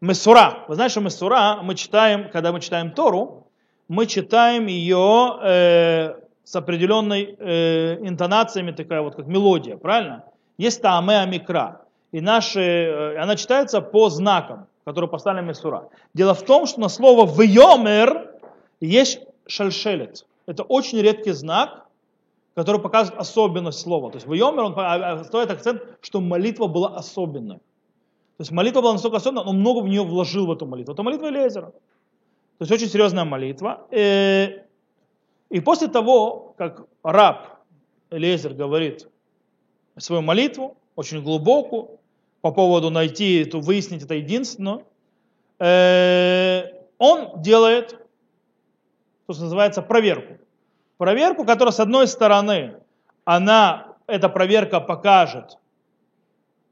Месура. 0.00 0.64
Вы 0.68 0.74
знаете, 0.74 0.92
что 0.92 1.00
Месура 1.00 1.60
мы 1.62 1.74
читаем, 1.74 2.28
когда 2.30 2.52
мы 2.52 2.60
читаем 2.60 2.90
Тору, 2.90 3.46
мы 3.88 4.06
читаем 4.06 4.66
ее 4.66 5.38
э, 5.42 6.14
с 6.44 6.56
определенной 6.56 7.36
э, 7.38 7.98
интонациями, 8.06 8.72
такая 8.72 9.02
вот 9.02 9.14
как 9.14 9.26
мелодия, 9.26 9.76
правильно? 9.76 10.24
Есть 10.58 10.82
Тааме 10.82 11.20
Амикра. 11.20 11.82
И 12.10 12.20
наши, 12.20 12.60
э, 12.60 13.18
она 13.18 13.36
читается 13.36 13.80
по 13.80 14.08
знакам, 14.10 14.66
которые 14.84 15.08
поставлены 15.08 15.46
Месура. 15.46 15.88
Дело 16.14 16.34
в 16.34 16.42
том, 16.42 16.66
что 16.66 16.80
на 16.80 16.88
слово 16.88 17.26
«вьомер» 17.26 18.30
есть 18.80 19.20
шальшелец. 19.46 20.24
Это 20.46 20.62
очень 20.62 21.00
редкий 21.00 21.32
знак, 21.32 21.86
который 22.54 22.80
показывает 22.80 23.20
особенность 23.20 23.80
слова. 23.80 24.10
То 24.10 24.16
есть 24.16 24.26
в 24.26 24.32
Йомер 24.32 24.64
он 24.64 24.74
а, 24.76 25.12
а, 25.12 25.24
стоит 25.24 25.50
акцент, 25.50 25.82
что 26.00 26.20
молитва 26.20 26.66
была 26.66 26.96
особенной. 26.96 27.58
То 27.58 28.40
есть 28.40 28.50
молитва 28.50 28.80
была 28.80 28.92
настолько 28.92 29.18
особенная, 29.18 29.44
он 29.44 29.60
много 29.60 29.80
в 29.80 29.88
нее 29.88 30.02
вложил 30.02 30.46
в 30.46 30.52
эту 30.52 30.66
молитву. 30.66 30.92
Это 30.92 31.02
молитва 31.02 31.28
Элезера. 31.28 31.70
То 32.58 32.64
есть 32.64 32.72
очень 32.72 32.88
серьезная 32.88 33.24
молитва. 33.24 33.86
Э, 33.90 34.64
и 35.48 35.60
после 35.60 35.88
того, 35.88 36.54
как 36.58 36.86
раб 37.02 37.60
Элезер 38.10 38.54
говорит 38.54 39.08
свою 39.96 40.22
молитву, 40.22 40.76
очень 40.96 41.22
глубокую, 41.22 41.98
по 42.40 42.50
поводу 42.50 42.90
найти, 42.90 43.42
эту, 43.42 43.60
выяснить 43.60 44.02
это 44.02 44.14
единственное, 44.14 44.84
э, 45.58 46.64
он 46.98 47.40
делает 47.40 48.01
то, 49.26 49.32
что 49.32 49.44
называется 49.44 49.82
проверку. 49.82 50.38
Проверку, 50.98 51.44
которая 51.44 51.72
с 51.72 51.80
одной 51.80 52.06
стороны, 52.06 52.76
она, 53.24 53.96
эта 54.06 54.28
проверка 54.28 54.80
покажет 54.80 55.58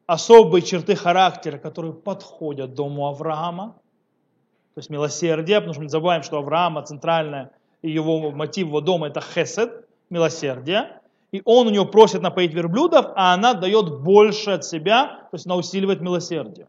особые 0.06 0.62
черты 0.62 0.96
характера, 0.96 1.58
которые 1.58 1.92
подходят 1.94 2.74
дому 2.74 3.06
Авраама, 3.06 3.76
то 4.74 4.78
есть 4.78 4.90
милосердие, 4.90 5.58
потому 5.58 5.72
что 5.72 5.80
мы 5.80 5.86
не 5.86 5.90
забываем, 5.90 6.22
что 6.22 6.38
Авраама 6.38 6.82
центральное 6.82 7.52
и 7.82 7.90
его 7.90 8.30
мотив 8.30 8.66
его 8.68 8.80
дома 8.80 9.08
это 9.08 9.20
хесед, 9.20 9.86
милосердие, 10.10 11.00
и 11.32 11.42
он 11.44 11.68
у 11.68 11.70
него 11.70 11.86
просит 11.86 12.22
напоить 12.22 12.52
верблюдов, 12.52 13.06
а 13.14 13.34
она 13.34 13.54
дает 13.54 14.00
больше 14.00 14.50
от 14.50 14.64
себя, 14.64 15.26
то 15.30 15.34
есть 15.34 15.46
она 15.46 15.56
усиливает 15.56 16.00
милосердие. 16.00 16.66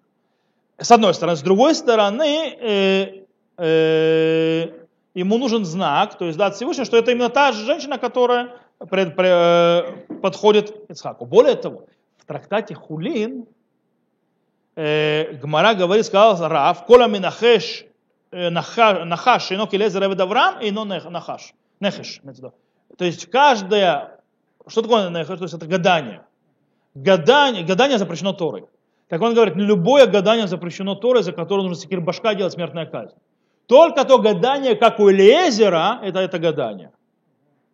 С 0.78 0.92
одной 0.92 1.14
стороны. 1.14 1.38
С 1.38 1.42
другой 1.42 1.76
стороны, 1.76 2.56
э, 2.60 3.26
э, 3.58 4.81
ему 5.14 5.38
нужен 5.38 5.66
знак, 5.66 6.18
то 6.18 6.26
есть 6.26 6.38
да, 6.38 6.48
от 6.48 6.56
Всевышнего, 6.56 6.86
что 6.86 6.98
это 6.98 7.12
именно 7.12 7.30
та 7.30 7.52
же 7.52 7.66
женщина, 7.66 7.98
которая 7.98 8.50
пред, 8.90 9.16
пред, 9.16 9.32
э, 9.32 10.16
подходит 10.22 10.90
Ицхаку. 10.90 11.26
Более 11.26 11.56
того, 11.56 11.88
в 12.18 12.26
трактате 12.26 12.76
Хулин 12.76 13.46
э, 14.76 15.34
Гмара 15.34 15.74
говорит, 15.74 16.06
сказал 16.06 16.38
Рав, 16.48 16.86
Кола 16.86 17.08
минахеш 17.08 17.86
э, 18.32 18.50
нахаш, 18.50 19.52
ино 19.52 19.68
келезер 19.68 20.04
эвед 20.06 20.20
Авраам, 20.20 20.56
ино 20.62 20.86
нахаш. 20.86 21.54
Нехеш. 21.80 22.22
То 22.98 23.06
есть 23.06 23.26
каждая, 23.30 24.20
что 24.68 24.82
такое 24.82 25.10
нехеш? 25.10 25.38
То 25.38 25.44
есть 25.44 25.54
это 25.54 25.66
гадание. 25.66 26.24
Гадание, 26.94 27.64
гадание 27.64 27.98
запрещено 27.98 28.34
Торой. 28.34 28.66
Так 29.08 29.22
он 29.22 29.34
говорит, 29.34 29.56
любое 29.56 30.08
гадание 30.08 30.48
запрещено 30.48 30.96
Торой, 30.96 31.24
за 31.24 31.34
которое 31.34 31.64
нужно 31.64 31.76
секир 31.76 32.00
башка 32.02 32.34
делать 32.34 32.54
смертная 32.54 32.86
казнь. 32.86 33.16
Только 33.72 34.04
то 34.04 34.20
гадание, 34.20 34.76
как 34.76 35.00
у 35.00 35.10
Элиезера, 35.10 36.02
это, 36.04 36.20
это 36.20 36.40
гадание. 36.40 36.92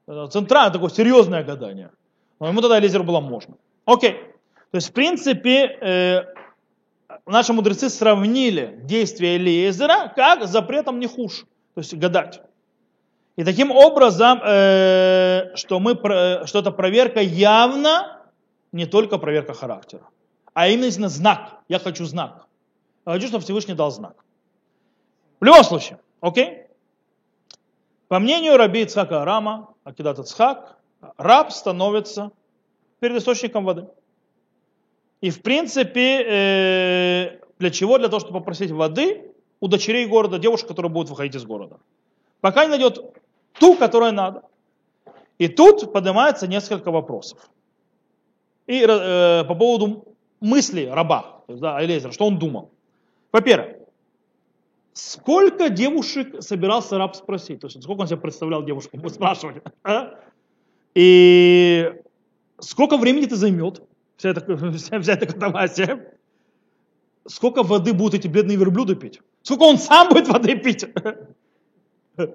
Это 0.07 0.27
центральное, 0.27 0.71
такое 0.71 0.91
серьезное 0.91 1.43
гадание. 1.43 1.89
Но 2.39 2.49
ему 2.49 2.61
тогда 2.61 2.77
Элиезеру 2.77 3.03
было 3.03 3.19
можно. 3.19 3.55
Окей. 3.83 4.11
То 4.69 4.75
есть, 4.77 4.89
в 4.89 4.93
принципе, 4.93 5.65
э, 5.81 6.21
наши 7.25 7.51
мудрецы 7.51 7.89
сравнили 7.89 8.79
действие 8.83 9.37
Элиезера 9.37 10.13
как 10.15 10.45
запретом 10.47 10.99
не 10.99 11.07
хуже. 11.07 11.45
То 11.73 11.81
есть 11.81 11.95
гадать. 11.95 12.41
И 13.35 13.43
таким 13.43 13.71
образом, 13.71 14.39
э, 14.45 15.55
что, 15.55 15.79
мы, 15.79 15.95
что 16.45 16.59
эта 16.59 16.69
проверка 16.69 17.21
явно 17.21 18.21
не 18.71 18.85
только 18.85 19.17
проверка 19.17 19.55
характера, 19.55 20.03
а 20.53 20.67
именно 20.67 21.09
знак. 21.09 21.55
Я 21.67 21.79
хочу 21.79 22.05
знак. 22.05 22.45
Я 23.07 23.13
хочу, 23.13 23.29
чтобы 23.29 23.43
Всевышний 23.43 23.73
дал 23.73 23.89
знак. 23.89 24.26
В 25.39 25.45
любом 25.45 25.63
случае, 25.63 25.99
окей? 26.21 26.63
По 28.07 28.19
мнению 28.19 28.57
раби 28.57 28.81
Ицхака 28.81 29.21
Арама, 29.21 29.73
Акидат 29.83 30.19
Ицхак, 30.19 30.77
раб 31.17 31.51
становится 31.51 32.31
перед 32.99 33.17
источником 33.17 33.65
воды. 33.65 33.87
И 35.21 35.29
в 35.29 35.41
принципе, 35.41 36.23
э, 36.23 37.39
для 37.59 37.69
чего? 37.69 37.97
Для 37.97 38.07
того, 38.07 38.19
чтобы 38.19 38.39
попросить 38.39 38.71
воды 38.71 39.31
у 39.59 39.67
дочерей 39.67 40.05
города, 40.07 40.39
девушек, 40.39 40.67
которые 40.67 40.91
будут 40.91 41.09
выходить 41.09 41.35
из 41.35 41.45
города. 41.45 41.79
Пока 42.41 42.65
не 42.65 42.69
найдет 42.69 42.99
ту, 43.53 43.75
которая 43.75 44.11
надо. 44.11 44.43
И 45.37 45.47
тут 45.47 45.91
поднимается 45.91 46.47
несколько 46.47 46.91
вопросов. 46.91 47.49
И 48.67 48.81
э, 48.81 49.43
по 49.43 49.55
поводу 49.55 50.05
мысли 50.39 50.85
раба, 50.85 51.41
да, 51.47 51.83
Элезера, 51.83 52.11
что 52.11 52.25
он 52.25 52.37
думал. 52.37 52.71
Во-первых, 53.31 53.76
сколько 54.97 55.69
девушек 55.69 56.41
собирался 56.41 56.97
раб 56.97 57.15
спросить? 57.15 57.59
То 57.59 57.67
есть 57.67 57.81
сколько 57.83 58.01
он 58.01 58.07
себе 58.07 58.17
представлял 58.17 58.63
девушку, 58.63 58.97
будет 58.97 59.13
спрашивать. 59.13 59.57
А? 59.83 60.15
И 60.95 61.93
сколько 62.59 62.97
времени 62.97 63.25
это 63.25 63.35
займет, 63.35 63.83
вся 64.17 64.29
эта, 64.29 64.71
вся, 64.77 64.99
вся 64.99 65.13
эта 65.13 65.27
катавасия? 65.27 66.13
Сколько 67.27 67.61
воды 67.61 67.93
будут 67.93 68.15
эти 68.15 68.27
бедные 68.27 68.57
верблюды 68.57 68.95
пить? 68.95 69.21
Сколько 69.43 69.63
он 69.63 69.77
сам 69.77 70.09
будет 70.09 70.27
воды 70.27 70.57
пить? 70.57 70.85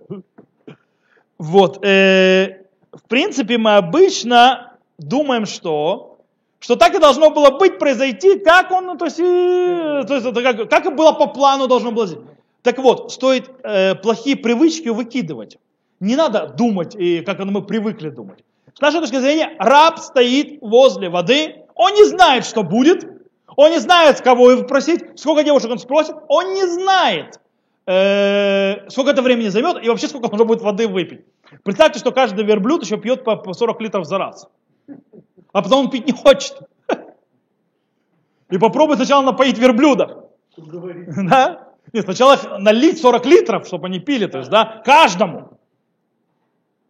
Вот. 1.39 1.85
Э, 1.85 2.67
в 2.93 3.03
принципе, 3.09 3.59
мы 3.59 3.75
обычно 3.75 4.77
думаем, 4.97 5.45
что 5.45 6.21
что 6.61 6.77
так 6.77 6.95
и 6.95 7.01
должно 7.01 7.31
было 7.31 7.51
быть, 7.51 7.81
произойти, 7.81 8.39
как 8.39 8.71
он, 8.71 8.87
ну, 8.87 8.97
то 8.97 9.07
есть, 9.07 9.19
и, 9.19 10.07
то 10.07 10.15
есть 10.15 10.33
как, 10.33 10.71
как 10.71 10.87
и 10.87 10.91
было 10.91 11.11
по 11.11 11.27
плану 11.27 11.67
должно 11.67 11.91
было 11.91 12.07
быть. 12.07 12.19
Так 12.63 12.79
вот, 12.79 13.13
стоит 13.13 13.51
э, 13.65 13.97
плохие 13.97 14.37
привычки 14.37 14.89
выкидывать. 14.89 15.59
Не 16.01 16.17
надо 16.17 16.47
думать, 16.47 16.95
и 16.95 17.21
как 17.21 17.39
мы 17.41 17.63
привыкли 17.63 18.09
думать. 18.09 18.45
С 18.75 18.81
нашей 18.81 19.01
точки 19.01 19.17
зрения, 19.17 19.55
раб 19.59 19.99
стоит 19.99 20.61
возле 20.63 21.09
воды, 21.09 21.65
он 21.75 21.93
не 21.95 22.05
знает, 22.05 22.45
что 22.45 22.63
будет, 22.63 23.05
он 23.57 23.71
не 23.71 23.79
знает, 23.79 24.21
кого 24.21 24.51
его 24.51 24.65
просить, 24.65 25.19
сколько 25.19 25.45
девушек 25.45 25.71
он 25.71 25.79
спросит, 25.79 26.15
он 26.29 26.55
не 26.55 26.67
знает, 26.67 27.41
э, 27.87 28.89
сколько 28.89 29.11
это 29.11 29.23
времени 29.23 29.49
займет 29.49 29.85
и 29.85 29.89
вообще 29.89 30.09
сколько 30.09 30.27
он 30.27 30.35
уже 30.35 30.45
будет 30.45 30.63
воды 30.63 30.89
выпить. 30.89 31.25
Представьте, 31.65 31.99
что 31.99 32.13
каждый 32.13 32.45
верблюд 32.45 32.83
еще 32.83 32.97
пьет 32.97 33.25
по 33.25 33.53
40 33.53 33.81
литров 33.81 34.07
за 34.07 34.19
раз. 34.19 34.49
А 35.53 35.63
потом 35.63 35.87
он 35.87 35.91
пить 35.91 36.07
не 36.07 36.13
хочет. 36.13 36.57
И 38.51 38.59
попробуй 38.59 38.97
сначала 38.97 39.23
напоить 39.23 39.59
верблюда. 39.59 40.29
Да? 40.57 41.62
Нет, 41.93 42.05
сначала 42.05 42.59
налить 42.59 43.01
40 43.01 43.27
литров, 43.27 43.67
чтобы 43.67 43.87
они 43.87 44.01
пили, 44.01 44.27
то 44.27 44.39
есть, 44.39 44.51
да, 44.51 44.83
каждому. 44.85 45.59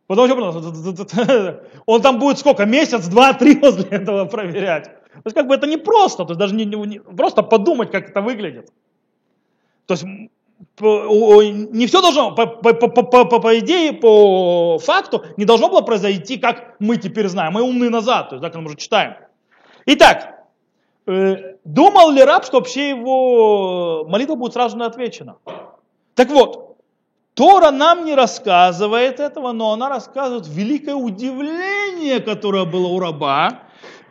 Потому 0.07 0.29
что 0.29 1.65
он 1.87 2.03
там 2.03 2.19
будет 2.19 2.39
сколько, 2.39 2.67
месяц, 2.67 3.07
два, 3.07 3.33
три 3.33 3.59
возле 3.59 3.85
этого 3.91 4.27
проверять. 4.27 4.85
То 4.85 5.23
есть 5.27 5.37
как 5.37 5.47
бы 5.47 5.55
это 5.55 5.67
не 5.67 5.77
просто, 5.77 6.25
то 6.25 6.31
есть 6.31 6.39
даже 6.39 6.55
не, 6.55 6.65
не, 6.65 6.99
просто 6.99 7.43
подумать, 7.43 7.91
как 7.91 8.11
это 8.11 8.21
выглядит. 8.21 8.71
То 9.87 9.95
есть 9.95 10.05
не 10.05 11.87
все 11.87 12.01
должно, 12.01 12.35
по, 12.35 12.47
по, 12.47 12.73
по, 12.73 13.03
по, 13.03 13.41
по 13.41 13.59
идее, 13.59 13.93
по 13.93 14.79
факту, 14.79 15.25
не 15.37 15.45
должно 15.45 15.69
было 15.69 15.83
произойти, 15.83 16.39
как 16.39 16.77
мы 16.79 16.97
теперь 16.97 17.29
знаем. 17.29 17.53
Мы 17.53 17.63
умные 17.63 17.91
назад, 17.91 18.31
то 18.31 18.37
есть, 18.37 18.43
да, 18.43 18.51
как 18.51 18.61
мы 18.61 18.67
уже 18.67 18.77
читаем. 18.77 19.17
Итак, 19.87 20.42
думал 21.07 22.11
ли 22.11 22.23
раб, 22.23 22.45
что 22.45 22.59
вообще 22.59 22.91
его 22.91 24.05
молитва 24.09 24.35
будет 24.35 24.53
сразу 24.53 24.79
же 24.79 24.85
отвечена? 24.85 25.37
Так 26.15 26.29
вот, 26.31 26.77
Тора 27.35 27.71
нам 27.71 28.05
не 28.05 28.15
рассказывает 28.15 29.19
этого, 29.19 29.53
но 29.53 29.73
она 29.73 29.89
рассказывает 29.89 30.47
великое 30.47 30.95
удивление, 30.95 32.21
которое 32.21 32.67
было 32.67 32.89
у 32.89 33.01
раба, 33.01 33.63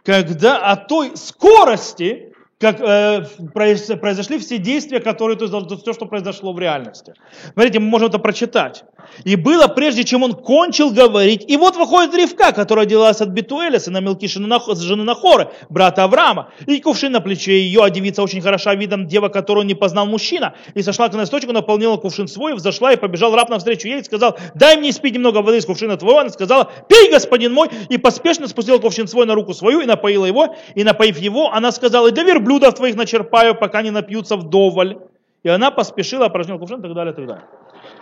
когда 0.04 0.58
о 0.58 0.76
той 0.76 1.16
скорости, 1.16 2.31
как 2.62 2.80
э, 2.80 3.26
произошли 3.54 4.38
все 4.38 4.60
действия, 4.60 5.00
которые, 5.00 5.36
то 5.36 5.46
есть 5.46 5.82
все, 5.82 5.94
что 5.94 6.06
произошло 6.06 6.54
в 6.54 6.60
реальности. 6.60 7.14
Смотрите, 7.54 7.80
мы 7.80 7.88
можем 7.88 8.10
это 8.10 8.20
прочитать. 8.20 8.84
И 9.24 9.36
было, 9.36 9.68
прежде 9.68 10.04
чем 10.04 10.24
он 10.24 10.34
кончил 10.34 10.92
говорить, 10.92 11.44
и 11.48 11.58
вот 11.58 11.76
выходит 11.76 12.14
Ривка, 12.14 12.52
которая 12.52 12.86
делалась 12.86 13.20
от 13.20 13.30
Бетуэля, 13.30 13.80
сына 13.80 13.98
Мелкишина, 13.98 14.60
жены 14.76 15.04
Нахоры, 15.04 15.50
брата 15.70 16.04
Авраама, 16.04 16.52
и 16.68 16.80
кувшин 16.80 17.12
на 17.12 17.20
плече 17.20 17.60
ее, 17.60 17.84
а 17.84 17.90
девица 17.90 18.22
очень 18.22 18.42
хороша 18.42 18.76
видом, 18.76 19.08
дева, 19.08 19.30
которую 19.30 19.66
не 19.66 19.74
познал 19.74 20.06
мужчина, 20.06 20.54
и 20.76 20.84
сошла 20.84 21.10
к 21.10 21.16
источнику, 21.16 21.52
наполнила 21.54 21.98
кувшин 21.98 22.28
свой, 22.28 22.54
взошла 22.54 22.94
и 22.94 22.96
побежал 22.96 23.36
раб 23.36 23.50
навстречу 23.50 23.88
ей 23.88 24.02
и 24.02 24.04
сказал, 24.04 24.38
дай 24.54 24.78
мне 24.78 24.92
спить 24.92 25.16
немного 25.16 25.42
воды 25.42 25.58
из 25.58 25.66
кувшина 25.66 25.98
твоего. 25.98 26.20
Она 26.20 26.30
сказала, 26.30 26.70
пей, 26.88 27.12
господин 27.12 27.54
мой, 27.54 27.70
и 27.90 27.98
поспешно 27.98 28.48
спустила 28.48 28.78
кувшин 28.78 29.08
свой 29.08 29.26
на 29.26 29.34
руку 29.34 29.54
свою 29.54 29.82
и 29.82 29.86
напоила 29.86 30.26
его, 30.26 30.56
и 30.76 30.84
напоив 30.84 31.18
его, 31.18 31.52
она 31.52 31.72
сказала, 31.72 32.12
да 32.12 32.24
верблюд 32.24 32.51
блюдов 32.52 32.76
твоих 32.76 32.96
начерпаю, 32.96 33.56
пока 33.56 33.82
не 33.82 33.92
напьются 33.92 34.36
вдоволь. 34.36 34.98
И 35.44 35.50
она 35.50 35.72
поспешила, 35.72 36.26
опорожнила 36.26 36.60
кувшин 36.60 36.80
и 36.80 36.82
так 36.82 36.94
далее, 36.94 37.14
и 37.14 37.16
так 37.16 37.26
далее. 37.26 37.46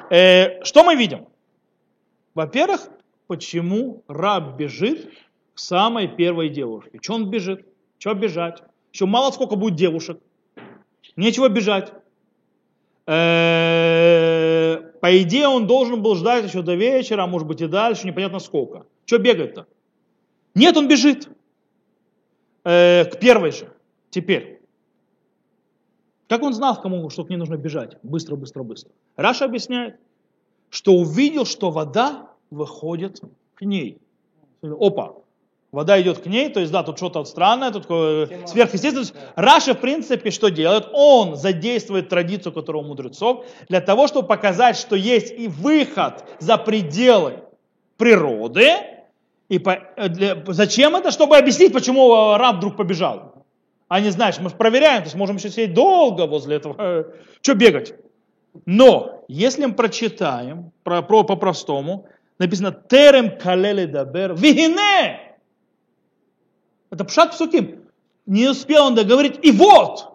Э, 0.09 0.63
что 0.63 0.83
мы 0.83 0.95
видим? 0.95 1.27
Во-первых, 2.33 2.89
почему 3.27 4.03
раб 4.07 4.57
бежит 4.57 5.09
к 5.53 5.59
самой 5.59 6.07
первой 6.07 6.49
девушке? 6.49 6.99
Че 6.99 7.13
он 7.13 7.29
бежит? 7.29 7.65
Чего 7.97 8.13
бежать? 8.13 8.63
Еще 8.91 9.05
мало 9.05 9.31
сколько 9.31 9.55
будет 9.55 9.75
девушек. 9.75 10.19
Нечего 11.15 11.47
бежать. 11.47 11.93
Э, 13.05 14.77
по 15.01 15.21
идее, 15.21 15.47
он 15.47 15.67
должен 15.67 16.01
был 16.01 16.15
ждать 16.15 16.45
еще 16.45 16.61
до 16.61 16.75
вечера, 16.75 17.23
а 17.23 17.27
может 17.27 17.47
быть 17.47 17.61
и 17.61 17.67
дальше, 17.67 18.07
непонятно 18.07 18.39
сколько. 18.39 18.85
Что 19.05 19.17
бегать-то? 19.17 19.67
Нет, 20.55 20.75
он 20.75 20.87
бежит. 20.87 21.29
Э, 22.65 23.05
к 23.05 23.19
первой 23.19 23.51
же. 23.51 23.69
Теперь, 24.09 24.61
как 26.27 26.43
он 26.43 26.53
знал, 26.53 26.79
кому, 26.79 27.09
что 27.09 27.23
к 27.23 27.29
ней 27.29 27.37
нужно 27.37 27.55
бежать? 27.55 27.97
Быстро, 28.03 28.35
быстро, 28.35 28.63
быстро. 28.63 28.91
Раши 29.15 29.45
объясняет, 29.45 29.95
что 30.69 30.93
увидел, 30.93 31.45
что 31.45 31.71
вода 31.71 32.29
выходит 32.51 33.19
к 33.55 33.61
ней. 33.61 33.99
Опа, 34.61 35.15
вода 35.71 35.99
идет 36.01 36.19
к 36.19 36.25
ней, 36.25 36.49
то 36.49 36.59
есть 36.59 36.71
да, 36.71 36.83
тут 36.83 36.97
что-то 36.97 37.23
странное, 37.23 37.71
тут 37.71 37.85
сверхъестественное. 37.85 39.33
Раши, 39.35 39.73
в 39.73 39.79
принципе, 39.79 40.31
что 40.31 40.49
делает? 40.49 40.87
Он 40.93 41.35
задействует 41.35 42.09
традицию, 42.09 42.53
которая 42.53 42.83
у 42.83 42.87
мудрецов, 42.87 43.45
для 43.67 43.81
того, 43.81 44.07
чтобы 44.07 44.27
показать, 44.27 44.77
что 44.77 44.95
есть 44.95 45.31
и 45.31 45.47
выход 45.47 46.25
за 46.39 46.57
пределы 46.57 47.43
природы. 47.97 48.69
И 49.49 49.57
по, 49.57 49.79
для, 49.97 50.43
зачем 50.47 50.95
это? 50.95 51.09
Чтобы 51.09 51.37
объяснить, 51.37 51.73
почему 51.73 52.35
раб 52.37 52.57
вдруг 52.57 52.77
побежал. 52.77 53.28
А 53.89 53.99
не 53.99 54.11
знаешь, 54.11 54.39
мы 54.39 54.51
проверяем, 54.51 55.01
то 55.01 55.07
есть 55.07 55.15
можем 55.15 55.37
еще 55.37 55.49
сидеть 55.49 55.73
долго 55.73 56.27
возле 56.27 56.57
этого. 56.57 57.07
Что 57.41 57.55
бегать? 57.55 57.95
Но, 58.65 59.25
если 59.27 59.65
мы 59.65 59.73
прочитаем 59.73 60.71
про, 60.83 61.01
про, 61.01 61.23
по-простому, 61.23 62.07
написано 62.37 62.71
«Терем 62.71 63.37
калели 63.37 63.85
дабер 63.85 64.35
вигине». 64.35 65.35
Это 66.91 67.03
пшат 67.03 67.31
псуким. 67.31 67.83
Не 68.27 68.49
успел 68.49 68.85
он 68.85 68.95
договорить, 68.95 69.39
и 69.41 69.51
вот! 69.51 70.07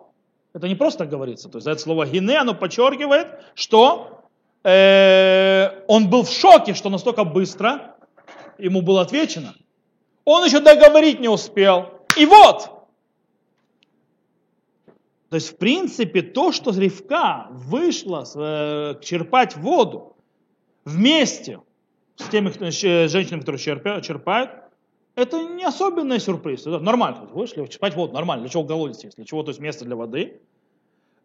Это 0.52 0.68
не 0.68 0.76
просто 0.76 1.04
говорится. 1.04 1.48
То 1.48 1.58
есть 1.58 1.66
это 1.66 1.80
слово 1.80 2.06
«гине», 2.06 2.38
оно 2.38 2.54
подчеркивает, 2.54 3.26
что 3.56 4.22
э, 4.62 5.82
он 5.88 6.08
был 6.10 6.22
в 6.22 6.30
шоке, 6.30 6.74
что 6.74 6.90
настолько 6.90 7.24
быстро 7.24 7.96
ему 8.58 8.82
было 8.82 9.02
отвечено. 9.02 9.54
Он 10.24 10.44
еще 10.44 10.60
договорить 10.60 11.18
не 11.18 11.28
успел. 11.28 11.90
И 12.16 12.24
вот! 12.24 12.73
То 15.34 15.38
есть, 15.38 15.48
в 15.48 15.56
принципе, 15.56 16.22
то, 16.22 16.52
что 16.52 16.70
Ривка 16.70 17.48
вышла 17.50 18.24
э, 18.36 18.94
черпать 19.02 19.56
воду 19.56 20.14
вместе 20.84 21.58
с 22.14 22.28
теми 22.28 22.50
женщинами, 23.08 23.40
которые 23.40 24.00
черпают, 24.00 24.52
это 25.16 25.42
не 25.42 25.64
особенный 25.64 26.20
сюрприз. 26.20 26.68
Это 26.68 26.78
нормально. 26.78 27.28
Вышли 27.32 27.66
черпать 27.66 27.96
воду, 27.96 28.14
нормально. 28.14 28.44
Для 28.44 28.52
чего 28.52 28.62
голодить, 28.62 29.02
если 29.02 29.24
чего, 29.24 29.42
то 29.42 29.50
есть 29.50 29.58
место 29.58 29.84
для 29.84 29.96
воды. 29.96 30.40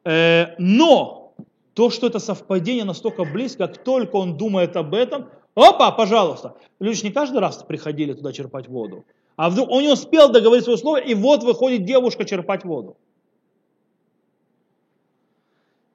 Э, 0.05 0.55
но 0.57 1.36
то, 1.76 1.91
что 1.91 2.07
это 2.07 2.18
совпадение 2.18 2.86
настолько 2.86 3.26
близко, 3.26 3.68
как 3.68 3.84
только 3.84 4.16
он 4.16 4.38
думает 4.38 4.76
об 4.76 4.95
этом, 4.95 5.30
опа, 5.53 5.91
пожалуйста. 5.91 6.55
Люди 6.80 7.03
не 7.03 7.12
каждый 7.12 7.41
раз 7.41 7.57
приходили 7.57 8.14
туда 8.14 8.34
черпать 8.34 8.70
воду. 8.70 9.05
А 9.36 9.51
вдруг 9.51 9.70
он 9.70 9.84
не 9.84 9.93
успел 9.93 10.30
договорить 10.32 10.64
свое 10.64 10.80
слово, 10.80 10.97
и 10.97 11.14
вот 11.14 11.43
выходит 11.43 11.86
девушка 11.86 12.26
черпать 12.26 12.66
воду. 12.66 12.97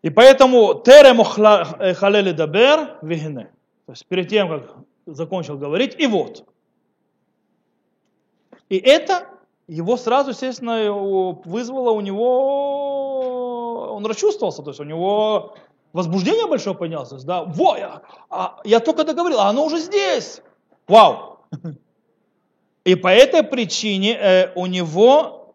И 0.05 0.11
поэтому 0.11 0.83
терему 0.85 1.25
халели 1.25 2.33
дабер 2.33 2.99
вигне. 3.01 3.51
То 3.87 3.93
есть 3.93 4.05
перед 4.05 4.29
тем, 4.29 4.51
как 4.51 4.77
закончил 5.07 5.57
говорить, 5.57 5.97
и 5.99 6.07
вот. 6.07 6.45
И 8.69 8.77
это 8.77 9.29
его 9.67 9.97
сразу, 9.97 10.33
естественно, 10.33 10.93
вызвало 10.93 11.93
у 11.93 12.03
него, 12.03 13.95
он 13.95 14.05
расчувствовался, 14.05 14.63
то 14.63 14.73
есть 14.73 14.81
у 14.81 14.85
него 14.85 15.55
возбуждение 15.95 16.47
большое 16.49 16.77
поднялось, 16.77 17.25
да, 17.25 17.43
во, 17.45 17.79
я, 17.79 18.03
а, 18.29 18.61
я 18.65 18.81
только 18.81 19.05
договорил, 19.05 19.41
а 19.41 19.49
оно 19.49 19.65
уже 19.65 19.79
здесь, 19.79 20.43
вау. 20.87 21.39
И 22.85 22.95
по 22.95 23.09
этой 23.09 23.43
причине 23.43 24.19
э, 24.19 24.53
у 24.55 24.67
него 24.67 25.55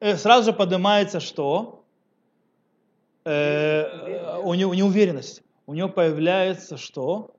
э, 0.00 0.16
сразу 0.16 0.46
же 0.46 0.52
поднимается 0.52 1.20
что? 1.20 1.77
Э, 3.28 4.40
у 4.42 4.54
него 4.54 4.74
неуверенность. 4.74 5.42
У 5.66 5.74
него 5.74 5.88
появляется 5.88 6.76
что? 6.76 7.34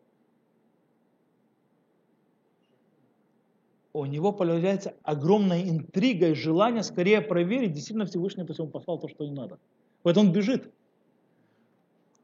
У 3.91 4.05
него 4.05 4.31
появляется 4.31 4.93
огромная 5.03 5.63
интрига 5.63 6.29
и 6.29 6.33
желание 6.35 6.83
скорее 6.83 7.21
проверить, 7.21 7.73
действительно 7.73 8.05
Всевышний 8.05 8.43
то 8.43 8.51
есть 8.51 8.59
он 8.59 8.69
послал 8.69 8.99
то, 8.99 9.07
что 9.07 9.25
не 9.25 9.31
надо. 9.31 9.57
Поэтому 10.03 10.27
он 10.27 10.31
бежит. 10.31 10.71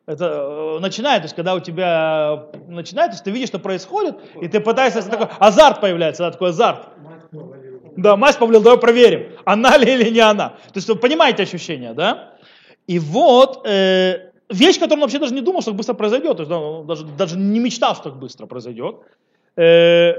Это 0.06 0.26
э, 0.26 0.80
начинает, 0.80 1.24
то 1.24 1.26
есть 1.26 1.36
когда 1.36 1.56
у 1.56 1.60
тебя 1.60 2.50
начинает, 2.68 3.12
то 3.12 3.16
есть 3.16 3.24
ты 3.24 3.32
видишь, 3.32 3.48
что 3.48 3.58
происходит, 3.58 4.18
и 4.40 4.48
ты 4.48 4.60
пытаешься, 4.60 5.02
такой 5.10 5.28
азарт 5.40 5.82
появляется, 5.82 6.24
да, 6.24 6.32
такой 6.32 6.50
азарт. 6.50 6.88
Да, 7.98 8.16
мать 8.16 8.38
повлил, 8.38 8.62
давай 8.62 8.78
проверим, 8.78 9.32
она 9.46 9.78
ли 9.78 9.92
или 9.92 10.12
не 10.12 10.20
она. 10.20 10.50
То 10.50 10.76
есть 10.76 10.88
вы 10.88 10.96
понимаете 10.96 11.44
ощущение, 11.44 11.94
да? 11.94 12.35
И 12.88 13.00
вот 13.00 13.66
э, 13.66 14.32
вещь, 14.50 14.76
которую 14.76 14.98
он 14.98 15.02
вообще 15.02 15.20
даже 15.20 15.34
не 15.34 15.42
думал, 15.42 15.62
что 15.62 15.72
так 15.72 15.78
быстро 15.78 15.94
произойдет, 15.94 16.38
то 16.38 16.44
есть, 16.44 16.50
да, 16.50 16.84
даже, 16.84 17.06
даже 17.06 17.38
не 17.38 17.60
мечтал, 17.60 17.96
что 17.96 18.10
так 18.10 18.20
быстро 18.20 18.46
произойдет. 18.46 18.98
Э, 19.56 20.14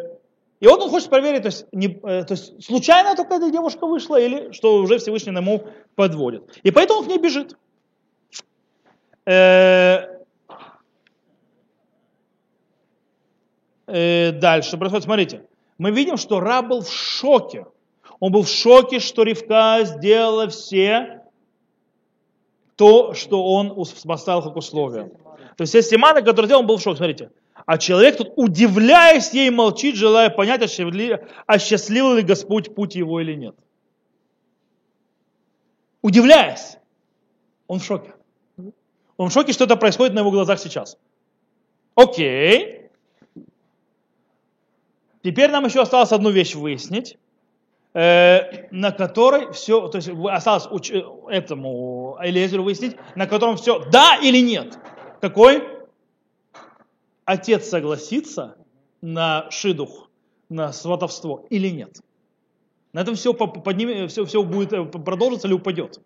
и 0.58 0.66
вот 0.66 0.80
он 0.80 0.90
хочет 0.90 1.10
проверить, 1.10 1.42
то 1.42 1.48
есть, 1.48 1.66
не, 1.72 1.86
э, 1.86 2.24
то 2.24 2.32
есть 2.32 2.64
случайно 2.64 3.14
только 3.14 3.34
эта 3.34 3.50
девушка 3.50 3.86
вышла, 3.86 4.18
или 4.18 4.52
что 4.52 4.76
уже 4.76 4.98
Всевышний 4.98 5.32
ему 5.32 5.64
подводит. 5.94 6.58
И 6.62 6.70
поэтому 6.70 7.00
он 7.00 7.04
к 7.06 7.08
ней 7.08 7.18
бежит. 7.18 7.56
Э, 9.26 10.22
э, 13.86 14.32
дальше 14.32 14.78
происходит, 14.78 15.04
смотрите. 15.04 15.42
Мы 15.78 15.90
видим, 15.90 16.16
что 16.16 16.40
раб 16.40 16.68
был 16.68 16.80
в 16.80 16.90
шоке. 16.90 17.66
Он 18.18 18.32
был 18.32 18.42
в 18.42 18.48
шоке, 18.48 18.98
что 18.98 19.24
Ривка 19.24 19.80
сделала 19.84 20.48
все 20.48 21.25
то, 22.76 23.14
что 23.14 23.44
он 23.44 23.74
поставил 24.04 24.42
как 24.42 24.56
условие. 24.56 25.10
То 25.56 25.62
есть 25.62 25.74
есть 25.74 25.90
Симана, 25.90 26.22
который 26.22 26.46
делал, 26.46 26.60
он 26.60 26.66
был 26.66 26.76
в 26.76 26.82
шоке, 26.82 26.98
смотрите. 26.98 27.30
А 27.64 27.78
человек 27.78 28.18
тут, 28.18 28.32
удивляясь 28.36 29.32
ей, 29.32 29.50
молчит, 29.50 29.96
желая 29.96 30.30
понять, 30.30 30.62
осчастливил 30.62 32.14
ли 32.14 32.22
Господь 32.22 32.74
путь 32.74 32.94
его 32.94 33.20
или 33.20 33.34
нет. 33.34 33.56
Удивляясь, 36.02 36.76
он 37.66 37.80
в 37.80 37.84
шоке. 37.84 38.14
Он 39.16 39.30
в 39.30 39.32
шоке, 39.32 39.52
что 39.52 39.64
это 39.64 39.76
происходит 39.76 40.14
на 40.14 40.20
его 40.20 40.30
глазах 40.30 40.60
сейчас. 40.60 40.98
Окей. 41.94 42.90
Теперь 45.24 45.50
нам 45.50 45.64
еще 45.64 45.80
осталось 45.80 46.12
одну 46.12 46.30
вещь 46.30 46.54
выяснить. 46.54 47.18
Э, 47.98 48.68
на 48.72 48.92
которой 48.92 49.54
все, 49.54 49.88
то 49.88 49.96
есть 49.96 50.10
осталось 50.30 50.66
уч, 50.70 50.90
э, 50.90 51.02
этому 51.30 52.18
Элизеру 52.20 52.62
выяснить, 52.62 52.94
на 53.14 53.26
котором 53.26 53.56
все 53.56 53.78
да 53.90 54.18
или 54.22 54.36
нет. 54.42 54.78
Какой? 55.22 55.66
Отец 57.24 57.66
согласится 57.66 58.58
на 59.00 59.50
шидух, 59.50 60.10
на 60.50 60.74
сватовство 60.74 61.46
или 61.48 61.70
нет. 61.70 62.02
На 62.92 63.00
этом 63.00 63.14
все, 63.14 63.32
подним, 63.32 64.08
все, 64.08 64.26
все 64.26 64.42
будет 64.42 64.74
э, 64.74 64.84
продолжится 64.84 65.48
или 65.48 65.54
упадет. 65.54 65.98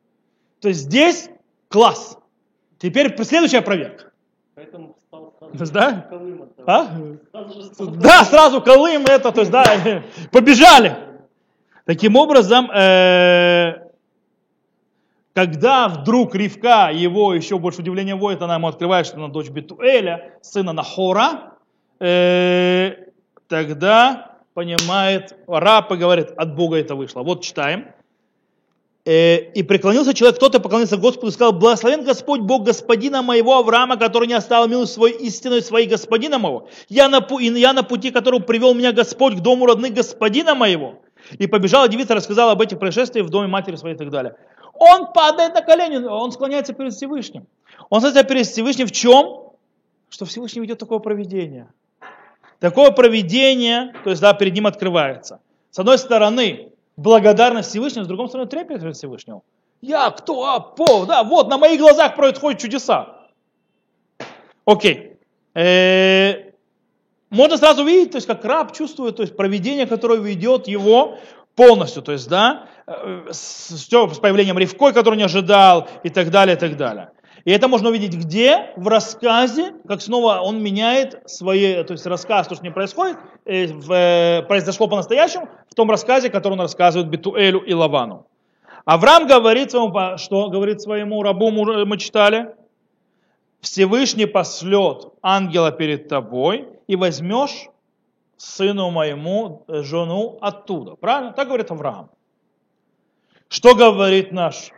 То 0.60 0.68
есть 0.68 0.82
здесь 0.82 1.28
класс. 1.66 2.16
Теперь 2.78 3.20
следующая 3.24 3.62
проверка. 3.62 4.12
Поэтому 4.54 4.96
стал 5.08 5.34
сразу 5.40 5.72
да? 5.72 6.06
Колым 6.08 6.52
а? 6.64 6.86
Сразу 7.32 7.90
да, 7.96 8.24
сразу 8.24 8.62
Колым 8.62 9.06
это, 9.06 9.32
то 9.32 9.40
есть 9.40 9.50
да, 9.50 9.64
побежали. 10.30 11.09
Таким 11.90 12.14
образом, 12.14 12.70
э, 12.70 13.88
когда 15.34 15.88
вдруг 15.88 16.36
Ривка, 16.36 16.92
его 16.92 17.34
еще 17.34 17.58
больше 17.58 17.80
удивления 17.80 18.14
вводит, 18.14 18.40
она 18.42 18.54
ему 18.54 18.68
открывает, 18.68 19.06
что 19.06 19.16
она 19.16 19.26
дочь 19.26 19.48
Бетуэля, 19.48 20.38
сына 20.40 20.72
Нахора, 20.72 21.54
э, 21.98 22.92
тогда 23.48 24.36
понимает, 24.54 25.36
раб 25.48 25.90
и 25.90 25.96
говорит, 25.96 26.28
от 26.36 26.54
Бога 26.54 26.76
это 26.76 26.94
вышло. 26.94 27.24
Вот 27.24 27.42
читаем. 27.42 27.88
Э, 29.04 29.38
и 29.38 29.64
преклонился 29.64 30.14
человек, 30.14 30.36
кто-то 30.36 30.60
поклонился 30.60 30.96
Господу 30.96 31.26
и 31.26 31.32
сказал, 31.32 31.54
благословен 31.54 32.04
Господь 32.04 32.42
Бог 32.42 32.62
господина 32.62 33.22
моего 33.22 33.58
Авраама, 33.58 33.96
который 33.96 34.28
не 34.28 34.34
оставил 34.34 34.68
милость 34.68 34.92
свою 34.92 35.16
истинной 35.18 35.60
своей 35.60 35.88
господина 35.88 36.38
моего. 36.38 36.68
Я 36.88 37.08
на, 37.08 37.26
я 37.40 37.72
на 37.72 37.82
пути, 37.82 38.12
которого 38.12 38.38
привел 38.38 38.74
меня 38.74 38.92
Господь 38.92 39.38
к 39.38 39.40
дому 39.40 39.66
родных 39.66 39.92
господина 39.92 40.54
моего. 40.54 41.00
И 41.38 41.46
побежала 41.46 41.88
девица, 41.88 42.14
рассказала 42.14 42.52
об 42.52 42.60
этих 42.60 42.78
происшествиях 42.78 43.26
в 43.26 43.30
доме 43.30 43.48
матери 43.48 43.76
своей 43.76 43.94
и 43.94 43.98
так 43.98 44.10
далее. 44.10 44.36
Он 44.74 45.12
падает 45.12 45.54
на 45.54 45.62
колени, 45.62 46.04
он 46.04 46.32
склоняется 46.32 46.72
перед 46.72 46.92
Всевышним. 46.92 47.46
Он 47.90 48.00
склоняется 48.00 48.28
перед 48.28 48.46
Всевышним 48.46 48.86
в 48.86 48.92
чем? 48.92 49.50
Что 50.08 50.24
Всевышний 50.24 50.62
ведет 50.62 50.78
такое 50.78 50.98
проведение. 50.98 51.68
Такое 52.58 52.90
проведение, 52.90 53.94
то 54.04 54.10
есть 54.10 54.20
да, 54.20 54.34
перед 54.34 54.54
ним 54.54 54.66
открывается. 54.66 55.40
С 55.70 55.78
одной 55.78 55.98
стороны, 55.98 56.72
благодарность 56.96 57.70
Всевышнему, 57.70 58.04
с 58.04 58.08
другой 58.08 58.28
стороны, 58.28 58.48
трепет 58.48 58.80
перед 58.80 58.96
Всевышним. 58.96 59.42
Я 59.80 60.10
кто? 60.10 60.44
А, 60.44 60.60
по, 60.60 61.06
да, 61.06 61.24
вот 61.24 61.48
на 61.48 61.56
моих 61.56 61.80
глазах 61.80 62.16
происходят 62.16 62.60
чудеса. 62.60 63.28
Окей. 64.66 65.18
Э, 65.54 66.49
можно 67.30 67.56
сразу 67.56 67.84
видеть, 67.84 68.12
то 68.12 68.16
есть 68.16 68.26
как 68.26 68.44
раб 68.44 68.72
чувствует, 68.76 69.16
то 69.16 69.22
есть 69.22 69.36
проведение, 69.36 69.86
которое 69.86 70.18
ведет 70.18 70.66
его 70.68 71.18
полностью, 71.54 72.02
то 72.02 72.12
есть, 72.12 72.28
да, 72.28 72.66
э, 72.86 73.26
с, 73.30 73.88
с 73.88 74.18
появлением 74.18 74.58
ревкой, 74.58 74.92
который 74.92 75.16
не 75.16 75.22
ожидал, 75.22 75.88
и 76.02 76.10
так 76.10 76.30
далее, 76.30 76.56
и 76.56 76.58
так 76.58 76.76
далее. 76.76 77.10
И 77.44 77.52
это 77.52 77.68
можно 77.68 77.88
увидеть 77.88 78.14
где? 78.14 78.72
В 78.76 78.88
рассказе, 78.88 79.74
как 79.88 80.02
снова 80.02 80.40
он 80.42 80.62
меняет 80.62 81.22
свои, 81.26 81.82
то 81.84 81.92
есть 81.92 82.04
рассказ, 82.06 82.48
то, 82.48 82.54
что 82.54 82.64
не 82.64 82.70
происходит, 82.70 83.16
э, 83.44 83.66
в, 83.66 83.92
э, 83.92 84.42
произошло 84.42 84.88
по-настоящему, 84.88 85.48
в 85.70 85.74
том 85.74 85.90
рассказе, 85.90 86.30
который 86.30 86.54
он 86.54 86.60
рассказывает 86.60 87.08
Бетуэлю 87.08 87.60
и 87.60 87.72
Лавану. 87.72 88.26
Авраам 88.84 89.26
говорит 89.26 89.70
своему, 89.70 90.16
что 90.18 90.48
говорит 90.48 90.80
своему 90.80 91.22
рабу, 91.22 91.50
мы 91.50 91.98
читали, 91.98 92.54
Всевышний 93.60 94.26
послет 94.26 95.12
ангела 95.22 95.70
перед 95.70 96.08
тобой 96.08 96.68
и 96.86 96.96
возьмешь 96.96 97.68
сыну 98.36 98.90
моему 98.90 99.64
э, 99.68 99.82
жену 99.82 100.38
оттуда. 100.40 100.96
Правильно? 100.96 101.32
Так 101.32 101.48
говорит 101.48 101.70
Авраам. 101.70 102.10
Что 103.48 103.74
говорит 103.74 104.32
наш 104.32 104.70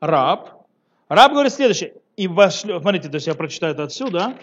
раб. 0.00 0.66
Раб 1.08 1.32
говорит 1.32 1.52
следующее. 1.52 1.94
И 2.16 2.28
вошлет, 2.28 2.80
смотрите, 2.80 3.08
то 3.10 3.16
есть 3.16 3.26
я 3.26 3.34
прочитаю 3.34 3.74
это 3.74 3.82
отсюда. 3.82 4.38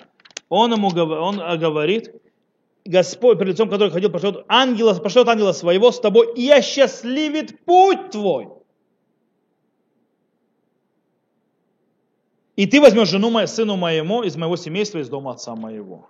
Он 0.50 0.72
ему 0.72 0.90
он 0.90 1.38
говорит, 1.58 2.14
Господь, 2.86 3.40
перед 3.40 3.54
лицом 3.54 3.70
которого 3.70 3.92
ходил, 3.92 4.12
пошлет 4.12 4.46
ангела, 4.48 4.94
пошлет 4.94 5.28
ангела 5.28 5.54
своего 5.54 5.92
с 5.92 6.00
тобой 6.00 6.34
и 6.36 6.50
осчастливит 6.52 7.66
путь 7.66 8.12
твой. 8.12 8.50
И 12.56 12.68
ты 12.68 12.80
возьмешь 12.80 13.10
жену 13.10 13.30
мою, 13.30 13.48
сыну 13.48 13.76
моему 13.76 14.24
из 14.24 14.36
моего 14.36 14.56
семейства, 14.56 15.00
из 15.00 15.10
дома 15.10 15.32
отца 15.32 15.56
моего. 15.56 16.08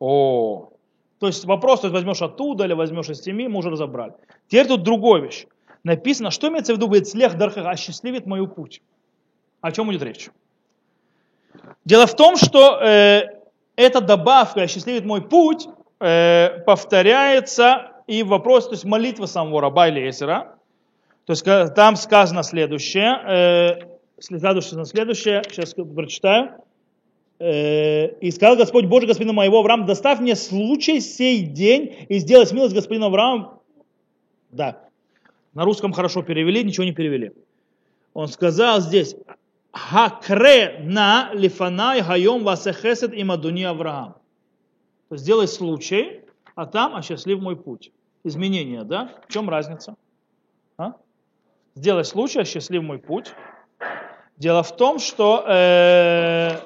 О, 0.00 0.70
то 1.20 1.28
есть 1.28 1.44
вопрос, 1.44 1.80
то 1.80 1.86
есть 1.86 1.94
возьмешь 1.94 2.20
оттуда 2.20 2.64
или 2.64 2.72
возьмешь 2.72 3.08
из 3.08 3.22
семьи, 3.22 3.46
мы 3.46 3.58
уже 3.58 3.70
разобрали. 3.70 4.14
Теперь 4.48 4.66
тут 4.66 4.82
другая 4.82 5.22
вещь. 5.22 5.46
Написано, 5.84 6.30
что 6.30 6.48
имеется 6.48 6.72
в 6.72 6.76
виду, 6.76 6.86
говорит, 6.86 7.08
слех 7.08 7.36
дарха 7.36 7.68
осчастливит 7.70 8.26
мою 8.26 8.48
путь. 8.48 8.82
О 9.60 9.70
чем 9.70 9.86
будет 9.86 10.02
речь? 10.02 10.30
Дело 11.84 12.06
в 12.06 12.16
том, 12.16 12.36
что 12.36 12.80
э, 12.82 13.38
эта 13.76 14.00
добавка 14.00 14.62
«осчастливит 14.62 15.04
мой 15.04 15.22
путь» 15.22 15.68
э, 16.00 16.60
повторяется 16.66 17.92
и 18.06 18.22
в 18.22 18.28
вопросе, 18.28 18.68
то 18.68 18.74
есть 18.74 18.84
молитва 18.84 19.26
самого 19.26 19.60
раба 19.60 19.88
или 19.88 20.08
Эсера. 20.08 20.56
То 21.26 21.32
есть 21.32 21.44
там 21.74 21.96
сказано 21.96 22.42
следующее, 22.42 23.18
э, 23.26 23.93
следующее, 24.24 24.84
следующее, 24.84 25.42
сейчас 25.50 25.74
прочитаю. 25.74 26.64
Э, 27.38 28.08
и 28.18 28.30
сказал 28.30 28.56
Господь 28.56 28.86
Божий 28.86 29.08
господину 29.08 29.32
моего 29.32 29.58
Авраам, 29.58 29.86
доставь 29.86 30.20
мне 30.20 30.36
случай 30.36 31.00
сей 31.00 31.42
день 31.42 32.06
и 32.08 32.18
сделай 32.18 32.46
милость 32.52 32.74
господину 32.74 33.06
Аврааму. 33.06 33.62
Да, 34.50 34.84
на 35.52 35.64
русском 35.64 35.92
хорошо 35.92 36.22
перевели, 36.22 36.62
ничего 36.62 36.84
не 36.84 36.92
перевели. 36.92 37.32
Он 38.12 38.28
сказал 38.28 38.80
здесь, 38.80 39.16
Хакре 39.72 40.78
на 40.84 41.30
лифанай 41.34 42.00
хайом 42.00 42.44
васехесет 42.44 43.12
и 43.12 43.24
мадуни 43.24 43.64
Авраам. 43.64 44.14
Сделай 45.10 45.48
случай, 45.48 46.22
а 46.54 46.66
там 46.66 46.94
осчастлив 46.94 47.40
мой 47.40 47.56
путь. 47.56 47.90
Изменение, 48.22 48.84
да? 48.84 49.10
В 49.26 49.32
чем 49.32 49.50
разница? 49.50 49.96
А? 50.78 50.94
Сделай 51.74 52.04
случай, 52.04 52.38
осчастлив 52.38 52.82
мой 52.84 52.98
путь. 52.98 53.34
Дело 54.36 54.62
в 54.62 54.76
том, 54.76 54.98
что 54.98 55.44
э, 55.46 56.58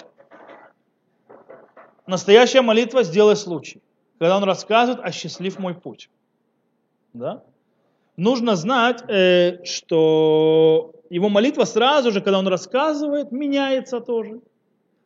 настоящая 2.07 2.63
молитва 2.63 3.03
«сделай 3.03 3.37
случай», 3.37 3.83
когда 4.19 4.37
он 4.37 4.45
рассказывает 4.45 5.05
«осчастлив 5.05 5.59
мой 5.59 5.75
путь». 5.75 6.09
Да? 7.13 7.43
Нужно 8.17 8.57
знать, 8.57 9.05
э, 9.09 9.63
что 9.65 10.93
его 11.11 11.29
молитва 11.29 11.65
сразу 11.65 12.11
же, 12.11 12.21
когда 12.21 12.39
он 12.39 12.49
рассказывает, 12.49 13.33
меняется 13.33 14.01
тоже. 14.01 14.41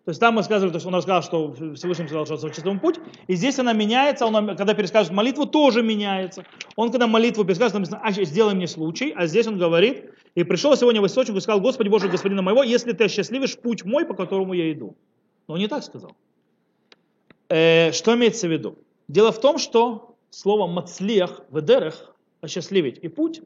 То 0.04 0.10
есть 0.10 0.20
там 0.20 0.34
мы 0.34 0.42
сказали, 0.42 0.70
то 0.70 0.76
есть 0.76 0.86
он 0.86 0.94
рассказал, 0.96 1.22
что 1.22 1.74
Всевышний 1.74 2.08
сказал, 2.08 2.26
что 2.26 2.50
чистому 2.50 2.80
путь, 2.80 2.98
и 3.28 3.36
здесь 3.36 3.58
она 3.60 3.72
меняется, 3.72 4.26
он, 4.26 4.56
когда 4.56 4.74
пересказывает 4.74 5.16
молитву, 5.16 5.46
тоже 5.46 5.82
меняется. 5.82 6.44
Он, 6.74 6.90
когда 6.90 7.06
молитву 7.06 7.44
пересказывает, 7.44 7.88
написано, 7.88 8.00
а, 8.02 8.10
сделай 8.10 8.54
мне 8.54 8.66
случай, 8.66 9.12
а 9.16 9.26
здесь 9.26 9.46
он 9.46 9.58
говорит, 9.58 10.10
и 10.34 10.42
пришел 10.42 10.76
сегодня 10.76 11.00
в 11.00 11.06
источник 11.06 11.36
и 11.36 11.40
сказал, 11.40 11.60
Господи 11.60 11.88
Боже, 11.88 12.08
Господина 12.08 12.42
моего, 12.42 12.64
если 12.64 12.92
ты 12.92 13.04
осчастливишь 13.04 13.56
путь 13.56 13.84
мой, 13.84 14.04
по 14.04 14.14
которому 14.14 14.54
я 14.54 14.72
иду. 14.72 14.96
Но 15.46 15.54
он 15.54 15.60
не 15.60 15.68
так 15.68 15.84
сказал. 15.84 16.16
Э, 17.48 17.92
что 17.92 18.14
имеется 18.16 18.48
в 18.48 18.50
виду? 18.50 18.78
Дело 19.06 19.30
в 19.30 19.40
том, 19.40 19.58
что 19.58 20.16
слово 20.30 20.66
мацлех 20.66 21.42
в 21.48 21.60
эдерах, 21.60 22.16
осчастливить 22.40 22.98
и 23.02 23.06
путь, 23.06 23.42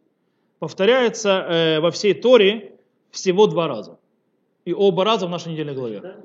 повторяется 0.59 1.29
э, 1.29 1.81
во 1.81 1.91
всей 1.91 2.15
Торе 2.15 2.79
всего 3.11 3.47
два 3.47 3.69
раза. 3.69 3.99
И 4.65 4.73
оба 4.73 5.05
раза 5.05 5.27
в 5.27 5.31
нашей 5.31 5.53
недельной 5.53 5.75
главе. 5.75 6.17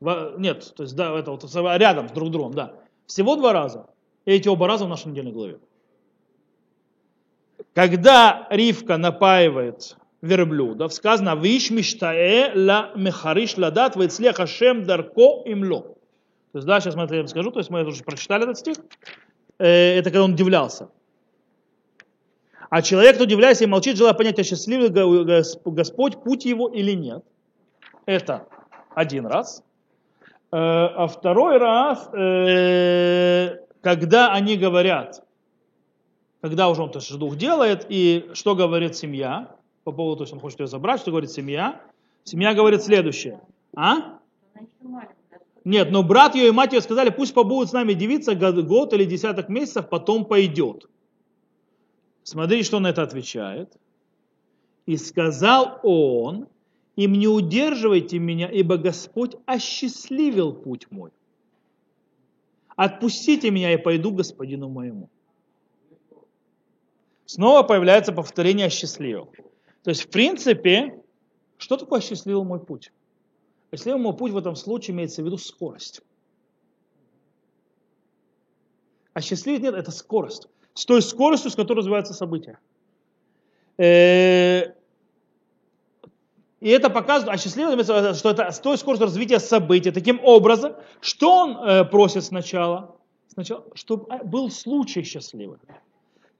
Нет, 0.00 0.72
то 0.76 0.84
есть 0.84 0.94
да, 0.94 1.18
это 1.18 1.32
вот 1.32 1.44
рядом 1.54 2.08
с 2.08 2.12
друг 2.12 2.30
другом, 2.30 2.54
да. 2.54 2.74
Всего 3.06 3.36
два 3.36 3.52
раза. 3.52 3.86
И 4.24 4.32
эти 4.32 4.48
оба 4.48 4.66
раза 4.66 4.84
в 4.84 4.88
нашей 4.88 5.08
недельной 5.08 5.32
главе. 5.32 5.58
Когда 7.74 8.46
Ривка 8.50 8.96
напаивает 8.96 9.96
верблюдов, 10.20 10.92
сказано 10.92 11.36
«Виш 11.36 11.70
миштае 11.70 12.52
ла 12.54 12.92
мехариш 12.94 13.56
ладат 13.56 13.96
вецлех 13.96 14.38
Ашем 14.40 14.84
дарко 14.84 15.42
имло». 15.44 15.82
То 16.52 16.58
есть, 16.58 16.66
да, 16.66 16.80
сейчас 16.80 16.94
я 16.94 17.18
вам 17.18 17.28
скажу, 17.28 17.50
то 17.50 17.60
есть 17.60 17.70
мы 17.70 17.84
уже 17.84 18.02
прочитали 18.04 18.44
этот 18.44 18.58
стих. 18.58 18.76
Э, 19.58 19.98
это 19.98 20.10
когда 20.10 20.24
он 20.24 20.32
удивлялся. 20.32 20.88
А 22.70 22.82
человек, 22.82 23.14
кто 23.14 23.24
удивляется 23.24 23.64
и 23.64 23.66
молчит, 23.66 23.96
желая 23.96 24.14
понять, 24.14 24.38
а 24.38 24.44
счастливый 24.44 24.90
Господь 24.90 26.22
путь 26.22 26.44
его 26.44 26.68
или 26.68 26.92
нет. 26.92 27.24
Это 28.06 28.46
один 28.94 29.26
раз. 29.26 29.62
Э, 30.50 30.56
а 30.56 31.06
второй 31.08 31.58
раз, 31.58 32.08
э, 32.14 33.58
когда 33.82 34.32
они 34.32 34.56
говорят, 34.56 35.22
когда 36.40 36.70
уже 36.70 36.82
он 36.82 36.90
то 36.90 37.00
есть, 37.00 37.16
дух 37.18 37.36
делает, 37.36 37.84
и 37.88 38.30
что 38.32 38.54
говорит 38.54 38.96
семья, 38.96 39.54
по 39.84 39.92
поводу, 39.92 40.18
то 40.18 40.22
есть 40.24 40.32
он 40.32 40.40
хочет 40.40 40.60
ее 40.60 40.66
забрать, 40.66 41.00
что 41.00 41.10
говорит 41.10 41.30
семья, 41.30 41.80
семья 42.24 42.54
говорит 42.54 42.82
следующее. 42.82 43.40
А? 43.76 44.18
Нет, 45.64 45.90
но 45.90 46.02
брат 46.02 46.34
ее 46.34 46.48
и 46.48 46.50
мать 46.50 46.72
ее 46.72 46.80
сказали, 46.80 47.10
пусть 47.10 47.34
побудут 47.34 47.68
с 47.68 47.72
нами 47.72 47.92
девица 47.92 48.34
год 48.34 48.94
или 48.94 49.04
десяток 49.04 49.50
месяцев, 49.50 49.88
потом 49.90 50.24
пойдет. 50.24 50.88
Смотри, 52.22 52.62
что 52.62 52.78
он 52.78 52.86
это 52.86 53.02
отвечает. 53.02 53.76
И 54.86 54.96
сказал 54.96 55.80
он, 55.82 56.48
им 56.98 57.12
не 57.12 57.28
удерживайте 57.28 58.18
меня, 58.18 58.50
ибо 58.50 58.76
Господь 58.76 59.36
осчастливил 59.46 60.52
путь 60.52 60.90
мой. 60.90 61.12
Отпустите 62.74 63.52
меня, 63.52 63.72
и 63.72 63.76
пойду 63.76 64.10
господину 64.10 64.68
моему. 64.68 65.08
Снова 67.24 67.62
появляется 67.62 68.12
повторение 68.12 68.66
осчастливил. 68.66 69.30
То 69.84 69.90
есть, 69.90 70.06
в 70.06 70.10
принципе, 70.10 71.00
что 71.56 71.76
такое 71.76 72.00
осчастливил 72.00 72.42
мой 72.42 72.58
путь? 72.58 72.90
Осчастливил 73.70 73.98
мой 73.98 74.16
путь 74.16 74.32
в 74.32 74.36
этом 74.36 74.56
случае 74.56 74.96
имеется 74.96 75.22
в 75.22 75.24
виду 75.24 75.38
скорость. 75.38 76.02
Осчастливить 79.12 79.62
нет, 79.62 79.76
это 79.76 79.92
скорость. 79.92 80.48
с 80.74 80.84
той 80.84 81.00
скоростью, 81.00 81.52
с 81.52 81.54
которой 81.54 81.78
развиваются 81.78 82.12
события. 82.12 82.58
Э, 83.76 84.72
и 86.60 86.70
это 86.70 86.90
показывает, 86.90 87.38
осчастливливает, 87.38 88.16
что 88.16 88.30
это 88.30 88.50
с 88.50 88.58
той 88.58 88.76
скоростью 88.78 89.06
развития 89.06 89.38
событий, 89.38 89.92
таким 89.92 90.20
образом, 90.24 90.74
что 91.00 91.36
он 91.38 91.56
э, 91.56 91.84
просит 91.84 92.24
сначала? 92.24 92.96
Сначала, 93.32 93.64
чтобы 93.74 94.06
был 94.24 94.50
случай 94.50 95.04
счастливый. 95.04 95.58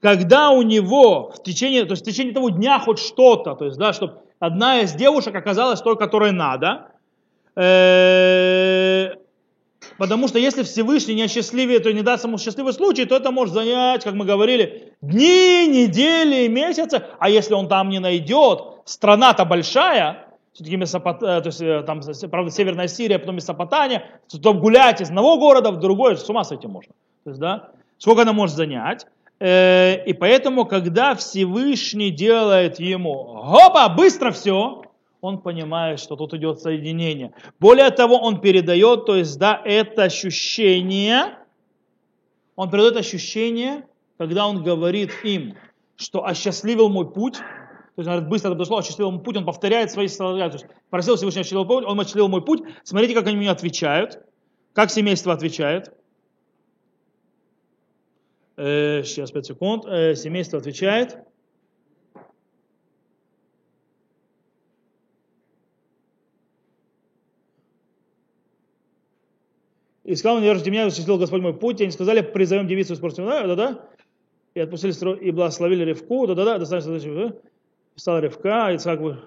Когда 0.01 0.49
у 0.49 0.61
него 0.61 1.31
в 1.31 1.43
течение, 1.43 1.85
то 1.85 1.91
есть 1.91 2.03
в 2.03 2.05
течение 2.05 2.33
того 2.33 2.49
дня 2.49 2.79
хоть 2.79 2.99
что-то, 2.99 3.55
то 3.55 3.65
есть, 3.65 3.77
да, 3.77 3.93
чтобы 3.93 4.19
одна 4.39 4.81
из 4.81 4.93
девушек 4.93 5.35
оказалась 5.35 5.81
той, 5.81 5.97
которой 5.97 6.31
надо, 6.31 6.87
э, 7.55 9.15
потому 9.99 10.27
что 10.27 10.39
если 10.39 10.63
Всевышний 10.63 11.13
не 11.13 11.23
осчастливит, 11.23 11.83
то 11.83 11.93
не 11.93 12.01
даст 12.01 12.23
ему 12.23 12.37
счастливый 12.37 12.73
случай, 12.73 13.05
то 13.05 13.15
это 13.15 13.29
может 13.31 13.53
занять, 13.53 14.03
как 14.03 14.15
мы 14.15 14.25
говорили, 14.25 14.93
дни, 15.01 15.67
недели, 15.67 16.47
месяцы, 16.47 17.03
а 17.19 17.29
если 17.29 17.53
он 17.53 17.67
там 17.67 17.89
не 17.89 17.99
найдет, 17.99 18.61
страна-то 18.85 19.45
большая, 19.45 20.29
все-таки 20.53 20.77
Месопот... 20.77 21.21
Э, 21.21 21.41
то 21.41 21.47
есть, 21.47 21.61
э, 21.61 21.83
там, 21.83 22.01
правда, 22.31 22.51
Северная 22.51 22.87
Сирия, 22.87 23.19
потом 23.19 23.35
Месопотамия, 23.35 24.03
то 24.41 24.53
гулять 24.53 25.01
из 25.01 25.09
одного 25.09 25.37
города 25.37 25.71
в 25.71 25.79
другой, 25.79 26.17
с 26.17 26.27
ума 26.29 26.43
сойти 26.43 26.67
можно. 26.67 26.93
То 27.23 27.29
есть, 27.29 27.39
да, 27.39 27.69
сколько 27.97 28.23
она 28.23 28.33
может 28.33 28.55
занять. 28.55 29.05
Э, 29.39 30.03
и 30.05 30.13
поэтому, 30.13 30.65
когда 30.65 31.15
Всевышний 31.15 32.09
делает 32.09 32.79
ему, 32.79 33.41
хопа, 33.43 33.87
быстро 33.89 34.31
все, 34.31 34.83
он 35.21 35.41
понимает, 35.41 35.99
что 35.99 36.15
тут 36.15 36.33
идет 36.33 36.59
соединение. 36.59 37.33
Более 37.59 37.89
того, 37.89 38.17
он 38.17 38.41
передает, 38.41 39.05
то 39.05 39.15
есть, 39.15 39.37
да, 39.37 39.61
это 39.63 40.03
ощущение, 40.03 41.37
он 42.55 42.69
передает 42.69 42.97
ощущение, 42.97 43.85
когда 44.17 44.47
он 44.47 44.63
говорит 44.63 45.11
им, 45.23 45.55
что 45.95 46.25
осчастливил 46.25 46.89
мой 46.89 47.11
путь, 47.11 47.35
то 47.35 48.01
есть, 48.01 48.07
говорит, 48.07 48.29
быстро 48.29 48.51
подошло, 48.51 48.77
осчастливил 48.77 49.11
мой 49.11 49.23
путь, 49.23 49.37
он 49.37 49.45
повторяет 49.45 49.91
свои 49.91 50.07
слова, 50.07 50.49
то 50.49 50.57
есть, 50.57 50.65
просил 50.89 51.15
Всевышнего 51.15 51.41
осчастливил 51.41 51.65
путь, 51.65 51.85
он 51.85 51.99
осчастливил 51.99 52.29
мой 52.29 52.43
путь, 52.43 52.61
смотрите, 52.83 53.13
как 53.13 53.27
они 53.27 53.37
мне 53.37 53.51
отвечают, 53.51 54.19
как 54.73 54.89
семейство 54.91 55.33
отвечает, 55.33 55.91
Э, 58.59 59.03
сейчас, 59.05 59.31
5 59.31 59.45
секунд. 59.45 59.85
Э, 59.87 60.15
семейство 60.15 60.59
отвечает. 60.59 61.17
И 70.09 70.15
сказал 70.15 70.37
он, 70.37 70.43
держите 70.43 70.71
меня, 70.71 70.87
осуществил 70.87 71.19
Господь 71.19 71.41
мой 71.41 71.53
путь. 71.53 71.79
И 71.79 71.83
они 71.83 71.91
сказали, 71.91 72.21
призовем 72.21 72.67
девицу 72.67 72.93
из 72.93 72.99
да, 72.99 73.45
да, 73.45 73.55
да. 73.55 73.89
И 74.55 74.59
отпустили 74.59 74.91
и 75.19 75.29
благословили 75.29 75.83
Ревку, 75.83 76.25
да, 76.25 76.33
да, 76.33 76.45
да, 76.45 76.57
достаточно, 76.57 77.35
стала 77.95 78.19
Ревка, 78.19 78.71
и 78.71 78.75
Ицхак 78.75 78.99
вы. 79.01 79.19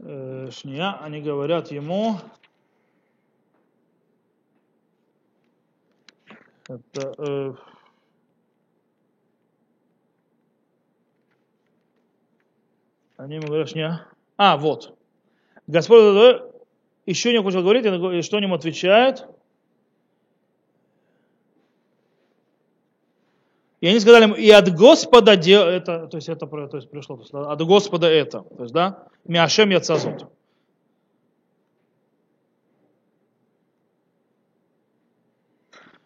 Э, 0.00 0.50
шния, 0.50 0.98
они 1.00 1.22
говорят 1.22 1.70
ему, 1.70 2.20
Это, 6.68 7.14
э, 7.16 7.54
они 13.16 13.36
ему 13.36 13.46
говорят, 13.46 13.74
не, 13.74 14.00
а, 14.36 14.56
вот. 14.56 14.96
Господь 15.66 16.42
еще 17.06 17.32
не 17.32 17.42
хочет 17.42 17.62
говорить, 17.62 17.84
и 17.86 18.22
что 18.22 18.38
ему 18.38 18.54
отвечает? 18.54 19.26
И 23.80 23.88
они 23.88 24.00
сказали 24.00 24.24
ему, 24.24 24.34
и 24.34 24.50
от 24.50 24.74
Господа, 24.74 25.36
де... 25.36 25.54
это, 25.54 26.06
то 26.06 26.16
есть 26.16 26.28
это 26.28 26.46
то 26.46 26.76
есть 26.76 26.90
пришло, 26.90 27.16
то 27.16 27.22
есть, 27.22 27.34
от 27.34 27.62
Господа 27.62 28.08
это, 28.08 28.40
то 28.42 28.62
есть, 28.62 28.74
да, 28.74 29.06
Миашем 29.24 29.70
Яцазот. 29.70 30.30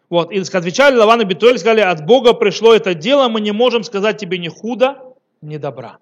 Вот, 0.09 0.31
и 0.31 0.39
отвечали 0.39 0.97
Лаван 0.97 1.21
и 1.21 1.23
Битуэль, 1.23 1.57
сказали, 1.57 1.79
от 1.79 2.05
Бога 2.05 2.33
пришло 2.33 2.73
это 2.73 2.93
дело, 2.93 3.29
мы 3.29 3.39
не 3.39 3.53
можем 3.53 3.83
сказать 3.83 4.17
тебе 4.17 4.37
ни 4.37 4.49
худо, 4.49 5.15
ни 5.41 5.55
добра. 5.55 5.99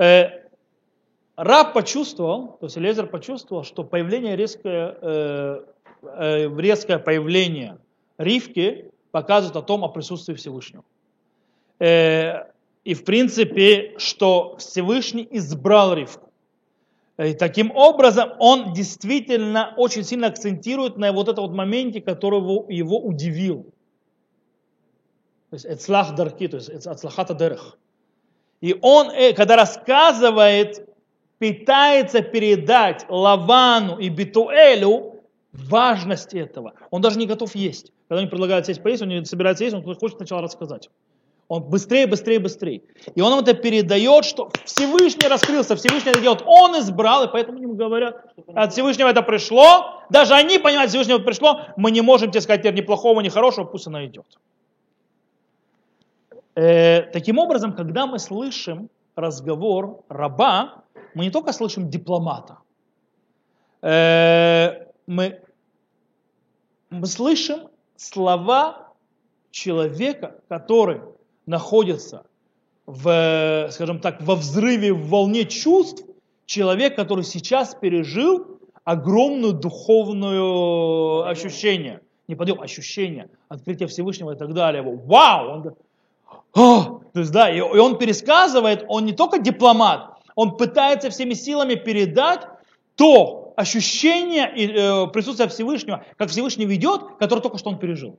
Э, 0.00 0.30
раб 1.36 1.74
почувствовал, 1.74 2.56
то 2.58 2.66
есть 2.66 2.76
Лезер 2.78 3.06
почувствовал, 3.06 3.64
что 3.64 3.84
появление 3.84 4.34
резкое, 4.34 4.96
э, 4.98 5.64
э, 6.02 6.58
резкое 6.58 6.98
появление 6.98 7.76
Ривки 8.16 8.90
показывает 9.10 9.56
о 9.56 9.62
том, 9.62 9.84
о 9.84 9.88
присутствии 9.88 10.32
Всевышнего. 10.34 10.84
Э, 11.80 12.44
и 12.84 12.94
в 12.94 13.04
принципе, 13.04 13.94
что 13.98 14.56
Всевышний 14.56 15.28
избрал 15.30 15.92
Ривку. 15.92 16.30
И 17.18 17.34
таким 17.34 17.70
образом 17.72 18.30
он 18.38 18.72
действительно 18.72 19.74
очень 19.76 20.02
сильно 20.02 20.28
акцентирует 20.28 20.96
на 20.96 21.12
вот 21.12 21.28
этом 21.28 21.44
вот 21.44 21.54
моменте, 21.54 22.00
который 22.00 22.40
его, 22.40 22.64
его 22.70 22.98
удивил. 22.98 23.64
То 25.50 25.56
есть 25.56 25.66
эцлах 25.66 26.14
дарки, 26.14 26.48
то 26.48 26.56
есть 26.56 26.70
эцлахата 26.70 27.34
дерех. 27.34 27.76
И 28.60 28.76
он, 28.82 29.10
э, 29.10 29.32
когда 29.32 29.56
рассказывает, 29.56 30.86
пытается 31.38 32.20
передать 32.20 33.06
Лавану 33.08 33.98
и 33.98 34.08
Битуэлю 34.08 35.20
важность 35.52 36.34
этого. 36.34 36.74
Он 36.90 37.00
даже 37.00 37.18
не 37.18 37.26
готов 37.26 37.54
есть. 37.54 37.92
Когда 38.08 38.20
они 38.20 38.28
предлагают 38.28 38.66
сесть 38.66 38.82
поесть, 38.82 39.02
он 39.02 39.08
не 39.08 39.24
собирается 39.24 39.64
есть, 39.64 39.74
он 39.74 39.82
хочет 39.82 40.16
сначала 40.18 40.42
рассказать. 40.42 40.90
Он 41.48 41.64
быстрее, 41.64 42.06
быстрее, 42.06 42.38
быстрее. 42.38 42.82
И 43.16 43.20
он 43.20 43.32
им 43.32 43.38
это 43.40 43.54
передает, 43.54 44.24
что 44.24 44.52
Всевышний 44.64 45.26
раскрылся, 45.26 45.74
Всевышний 45.74 46.12
это 46.12 46.20
делает. 46.20 46.42
Он 46.46 46.78
избрал, 46.78 47.24
и 47.24 47.28
поэтому 47.28 47.58
им 47.58 47.76
говорят, 47.76 48.24
от 48.54 48.72
Всевышнего 48.72 49.08
это 49.08 49.22
пришло. 49.22 50.00
Даже 50.10 50.34
они 50.34 50.58
понимают, 50.58 50.90
Всевышнего 50.90 51.16
это 51.16 51.24
пришло. 51.24 51.62
Мы 51.76 51.90
не 51.90 52.02
можем 52.02 52.30
тебе 52.30 52.40
сказать 52.40 52.60
теперь 52.60 52.74
ни 52.74 52.82
плохого, 52.82 53.20
ни 53.20 53.30
хорошего, 53.30 53.64
пусть 53.64 53.88
она 53.88 54.06
идет. 54.06 54.26
Э, 56.54 57.02
таким 57.12 57.38
образом, 57.38 57.74
когда 57.74 58.06
мы 58.06 58.18
слышим 58.18 58.90
разговор 59.14 60.02
раба, 60.08 60.84
мы 61.14 61.24
не 61.24 61.30
только 61.30 61.52
слышим 61.52 61.90
дипломата, 61.90 62.58
э, 63.82 64.86
мы, 65.06 65.40
мы 66.90 67.06
слышим 67.06 67.68
слова 67.96 68.94
человека, 69.50 70.40
который 70.48 71.00
находится 71.46 72.24
в, 72.86 73.68
скажем 73.70 74.00
так, 74.00 74.20
во 74.22 74.34
взрыве, 74.34 74.92
в 74.92 75.08
волне 75.08 75.44
чувств, 75.44 76.04
человек, 76.46 76.96
который 76.96 77.24
сейчас 77.24 77.74
пережил 77.74 78.60
огромную 78.84 79.52
духовную 79.52 81.26
ощущение, 81.28 82.00
не 82.26 82.34
подъем, 82.34 82.60
ощущение, 82.60 83.28
открытие 83.48 83.86
Всевышнего 83.88 84.32
и 84.32 84.36
так 84.36 84.52
далее. 84.52 84.82
Вау! 84.82 85.48
Он, 85.48 85.74
то 86.52 87.02
есть, 87.14 87.32
да, 87.32 87.50
и, 87.50 87.60
он 87.60 87.98
пересказывает, 87.98 88.84
он 88.88 89.04
не 89.04 89.12
только 89.12 89.38
дипломат, 89.38 90.18
он 90.34 90.56
пытается 90.56 91.10
всеми 91.10 91.34
силами 91.34 91.74
передать 91.74 92.46
то 92.96 93.52
ощущение 93.56 94.46
э, 94.46 95.06
присутствия 95.08 95.48
Всевышнего, 95.48 96.04
как 96.16 96.30
Всевышний 96.30 96.66
ведет, 96.66 97.02
которое 97.18 97.42
только 97.42 97.58
что 97.58 97.70
он 97.70 97.78
пережил. 97.78 98.18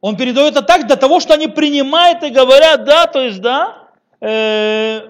Он 0.00 0.16
передает 0.16 0.52
это 0.52 0.62
так 0.62 0.86
до 0.86 0.96
того, 0.96 1.20
что 1.20 1.34
они 1.34 1.48
принимают 1.48 2.22
и 2.22 2.30
говорят, 2.30 2.84
да, 2.84 3.06
то 3.06 3.20
есть, 3.20 3.40
да, 3.40 3.88
э, 4.20 5.00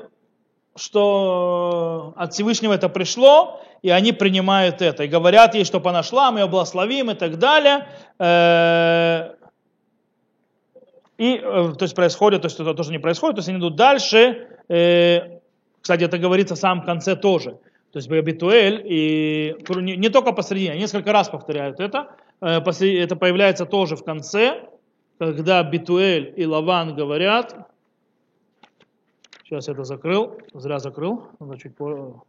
что 0.77 2.15
от 2.17 2.33
Всевышнего 2.33 2.73
это 2.73 2.89
пришло, 2.89 3.61
и 3.83 3.91
они 3.91 4.13
принимают 4.13 4.83
это, 4.83 5.05
и 5.05 5.09
говорят 5.09 5.55
ей, 5.55 5.65
что 5.65 5.81
понашла, 5.81 6.31
мы 6.31 6.41
ее 6.41 6.47
благословим 6.47 7.11
и 7.11 7.15
так 7.15 7.39
далее. 7.39 7.87
Э, 8.19 9.35
и, 11.19 11.37
э, 11.37 11.75
то 11.77 11.83
есть, 11.83 11.95
происходит, 11.95 12.43
то 12.43 12.47
есть, 12.47 12.59
это 12.59 12.75
тоже 12.75 12.93
не 12.93 12.99
происходит, 12.99 13.37
то 13.37 13.41
есть, 13.41 13.49
они 13.49 13.59
идут 13.59 13.77
дальше, 13.77 14.49
э, 14.69 15.41
кстати, 15.81 16.05
это 16.05 16.19
говорится 16.19 16.55
в 16.55 16.59
самом 16.59 16.85
конце 16.85 17.17
тоже. 17.17 17.59
То 17.93 17.99
есть 17.99 18.09
Бетуэль, 18.09 18.83
и 18.85 19.57
не, 19.69 19.97
не 19.97 20.09
только 20.11 20.33
посредине, 20.33 20.79
несколько 20.79 21.13
раз 21.13 21.29
повторяют 21.29 21.81
это, 21.81 22.15
э, 22.41 22.61
это 22.61 23.17
появляется 23.17 23.67
тоже 23.67 23.97
в 23.97 24.05
конце, 24.05 24.69
когда 25.19 25.63
Битуэль 25.63 26.33
и 26.37 26.47
Лаван 26.47 26.95
говорят, 26.95 27.57
сейчас 29.43 29.67
я 29.67 29.75
это 29.75 29.85
закрыл, 29.85 30.39
зря 30.55 30.79
закрыл, 30.79 31.27
надо 31.41 31.59
чуть 31.59 31.77
по... 31.77 32.23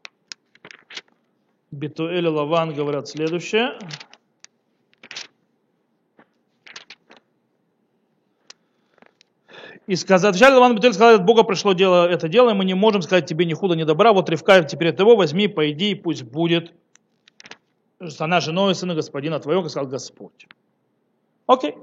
Битуэль 1.71 2.25
и 2.25 2.29
Лаван 2.29 2.73
говорят 2.73 3.07
следующее. 3.07 3.77
И 9.89 9.95
сказать, 9.95 10.29
отвечали 10.29 10.53
Лаван 10.53 10.75
Бетуэль, 10.75 10.93
сказал, 10.93 11.15
от 11.15 11.25
Бога 11.25 11.41
пришло 11.41 11.73
дело, 11.73 12.07
это 12.07 12.29
дело, 12.29 12.51
и 12.51 12.53
мы 12.53 12.63
не 12.63 12.75
можем 12.75 13.01
сказать 13.01 13.25
тебе 13.25 13.45
ни 13.45 13.55
худо, 13.55 13.73
ни 13.73 13.85
добра, 13.85 14.13
вот 14.13 14.29
Ревка 14.29 14.61
теперь 14.61 14.89
от 14.89 14.99
его 14.99 15.15
возьми, 15.15 15.47
пойди, 15.47 15.95
пусть 15.95 16.21
будет 16.21 16.75
она 18.19 18.39
женой 18.39 18.75
сына 18.75 18.93
господина 18.93 19.39
твоего, 19.39 19.67
сказал 19.67 19.89
Господь. 19.89 20.47
Окей. 21.47 21.75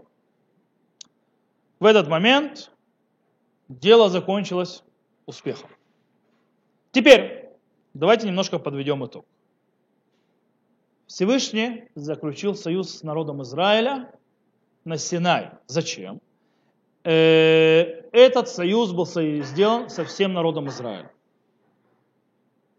В 1.80 1.84
этот 1.84 2.06
момент 2.06 2.70
дело 3.68 4.08
закончилось 4.08 4.84
успехом. 5.26 5.68
Теперь 6.92 7.48
давайте 7.92 8.28
немножко 8.28 8.60
подведем 8.60 9.04
итог. 9.04 9.26
Всевышний 11.08 11.88
заключил 11.96 12.54
союз 12.54 12.98
с 12.98 13.02
народом 13.02 13.42
Израиля 13.42 14.12
на 14.84 14.96
Синай. 14.96 15.50
Зачем? 15.66 16.20
Э, 17.06 18.02
этот 18.10 18.48
союз 18.48 18.90
был 18.90 19.06
сделан 19.06 19.88
со 19.88 20.04
всем 20.04 20.32
народом 20.32 20.68
Израиля. 20.70 21.12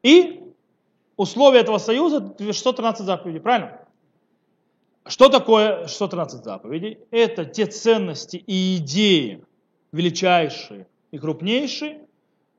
И 0.04 0.44
условия 1.16 1.62
этого 1.62 1.78
союза 1.78 2.36
613 2.38 3.06
заповедей, 3.06 3.40
правильно? 3.40 3.88
Что 5.06 5.30
такое 5.30 5.88
613 5.88 6.44
заповедей? 6.44 7.00
Это 7.10 7.46
те 7.46 7.68
ценности 7.68 8.36
и 8.36 8.76
идеи, 8.78 9.46
величайшие 9.94 10.88
и 11.12 11.18
крупнейшие, 11.18 12.02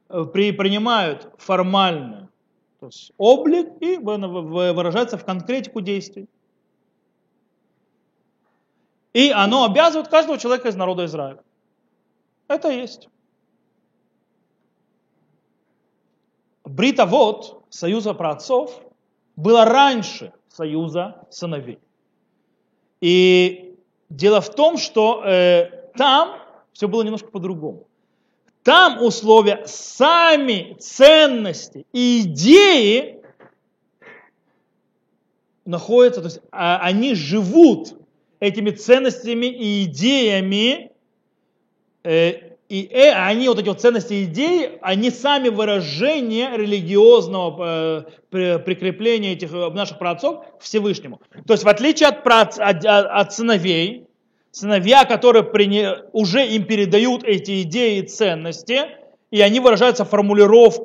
э, 0.09 0.25
принимают 0.25 1.29
формальный 1.37 2.29
то 2.81 2.87
есть 2.87 3.13
облик 3.19 3.69
и 3.81 3.99
выражается 3.99 5.19
в 5.19 5.25
конкретику 5.25 5.81
действий. 5.81 6.29
И 9.13 9.31
оно 9.33 9.65
обязывает 9.65 10.09
каждого 10.09 10.39
человека 10.39 10.69
из 10.69 10.77
народа 10.77 11.05
Израиля. 11.07 11.43
Это 12.49 12.71
есть. 12.71 13.09
Брита 16.65 17.07
вот 17.07 17.65
союза 17.71 18.15
праотцов 18.15 18.83
было 19.37 19.65
раньше 19.65 20.33
союза 20.49 21.27
сыновей. 21.31 21.79
И 23.01 23.77
дело 24.09 24.41
в 24.41 24.51
том, 24.55 24.77
что 24.77 25.23
э, 25.25 25.91
там 25.97 26.39
все 26.73 26.89
было 26.89 27.03
немножко 27.03 27.29
по-другому. 27.29 27.87
Там 28.63 29.03
условия, 29.03 29.65
сами 29.67 30.77
ценности 30.79 31.87
и 31.93 32.23
идеи 32.23 33.23
находятся, 35.65 36.21
то 36.21 36.27
есть 36.27 36.41
а, 36.51 36.79
они 36.79 37.15
живут 37.15 37.95
этими 38.41 38.71
ценностями 38.71 39.47
и 39.47 39.85
идеями, 39.85 40.88
и 42.69 42.87
э, 42.91 43.13
они, 43.13 43.49
вот 43.49 43.59
эти 43.59 43.69
вот 43.69 43.81
ценности 43.81 44.13
и 44.13 44.25
идеи, 44.25 44.79
они 44.83 45.11
сами 45.11 45.49
выражение 45.49 46.51
религиозного 46.55 48.07
э, 48.31 48.59
прикрепления 48.59 49.33
этих 49.33 49.53
э, 49.55 49.71
наших 49.71 49.99
праотцов 49.99 50.45
к 50.59 50.63
Всевышнему. 50.63 51.21
То 51.47 51.55
есть 51.55 51.65
в 51.65 51.69
отличие 51.69 52.11
от, 52.11 52.27
от, 52.27 52.85
от 52.85 53.33
сыновей, 53.33 54.07
сыновья, 54.51 55.07
которые 55.07 55.45
приня... 55.45 56.03
уже 56.13 56.47
им 56.47 56.65
передают 56.65 57.25
эти 57.25 57.63
идеи 57.63 58.01
и 58.01 58.03
ценности, 58.03 58.81
и 59.31 59.41
они 59.41 59.61
выражаются 59.61 60.05
в 60.05 60.11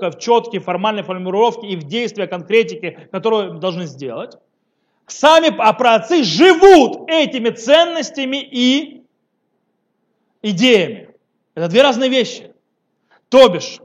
в 0.10 0.20
четкие 0.20 0.62
формальные 0.62 1.04
формулировки 1.04 1.66
и 1.66 1.76
в 1.76 1.84
действия, 1.84 2.28
конкретики, 2.28 2.98
которые 3.12 3.54
должны 3.60 3.86
сделать. 3.86 4.38
Сами 5.08 5.50
праотцы 5.50 6.24
живут 6.24 7.10
этими 7.10 7.50
ценностями 7.50 8.38
и 8.38 9.04
идеями. 10.42 11.13
Это 11.56 11.68
две 11.68 11.82
разные 11.82 12.10
вещи. 12.10 12.52
То 13.30 13.48
бишь, 13.50 13.80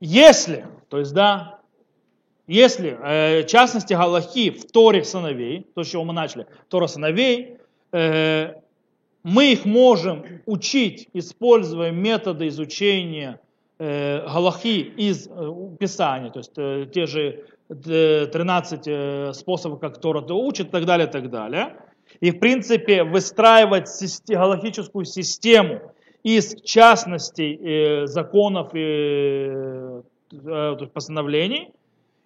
если, 0.00 0.66
то 0.88 0.98
есть, 0.98 1.12
да, 1.12 1.60
если, 2.46 2.96
э, 3.02 3.42
в 3.42 3.46
частности, 3.46 3.94
Галахи 3.94 4.50
в 4.50 4.70
Торе 4.70 5.04
сыновей, 5.04 5.66
то, 5.74 5.82
с 5.82 5.88
чего 5.88 6.04
мы 6.04 6.12
начали, 6.12 6.46
Тора 6.68 6.86
сыновей, 6.86 7.58
э, 7.92 8.54
мы 9.24 9.52
их 9.52 9.64
можем 9.64 10.24
учить, 10.46 11.08
используя 11.12 11.90
методы 11.90 12.46
изучения 12.48 13.40
э, 13.78 14.20
Галахи 14.24 14.80
из 14.96 15.28
Писания, 15.78 16.30
то 16.30 16.38
есть 16.38 16.92
те 16.92 17.06
же 17.06 17.44
13 17.68 19.34
способов, 19.34 19.80
как 19.80 20.00
Тора 20.00 20.20
учит, 20.20 20.68
и 20.68 20.70
так 20.70 20.84
далее, 20.84 21.08
и 21.08 21.10
так 21.10 21.30
далее 21.30 21.76
и, 22.20 22.30
в 22.30 22.38
принципе, 22.38 23.04
выстраивать 23.04 23.88
галактическую 24.28 25.04
систему 25.04 25.80
из 26.22 26.60
частностей 26.62 27.54
э, 27.54 28.06
законов 28.06 28.74
и 28.74 28.78
э, 28.78 30.02
э, 30.32 30.86
постановлений, 30.92 31.70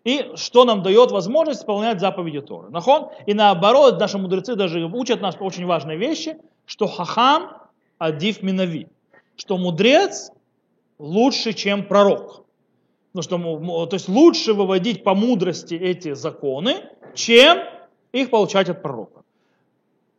и 0.05 0.30
что 0.36 0.64
нам 0.64 0.82
дает 0.82 1.11
возможность 1.11 1.61
исполнять 1.61 2.01
заповеди 2.01 2.41
Торы. 2.41 2.70
Нахон? 2.70 3.11
И 3.26 3.34
наоборот, 3.34 4.01
наши 4.01 4.16
мудрецы 4.16 4.55
даже 4.55 4.82
учат 4.86 5.20
нас 5.20 5.36
очень 5.38 5.66
важные 5.66 5.99
вещи, 5.99 6.38
что 6.64 6.86
хахам 6.86 7.51
адив 7.99 8.43
минави, 8.43 8.88
что 9.36 9.59
мудрец 9.59 10.30
лучше, 10.99 11.53
чем 11.53 11.84
пророк. 11.84 12.45
Ну, 13.12 13.22
что, 13.22 13.36
то 13.86 13.95
есть 13.95 14.09
лучше 14.09 14.55
выводить 14.55 15.05
по 15.05 15.14
мудрости 15.14 15.74
эти 15.74 16.14
законы, 16.14 16.76
чем 17.14 17.59
их 18.12 18.30
получать 18.30 18.68
от 18.68 18.82
пророка. 18.82 19.19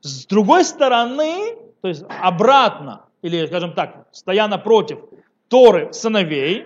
С 0.02 0.26
другой 0.26 0.64
стороны, 0.64 1.56
то 1.82 1.88
есть 1.88 2.04
обратно, 2.08 3.06
или, 3.22 3.46
скажем 3.46 3.74
так, 3.74 4.08
стоя 4.12 4.48
напротив 4.48 5.00
Торы 5.48 5.94
сыновей, 5.94 6.66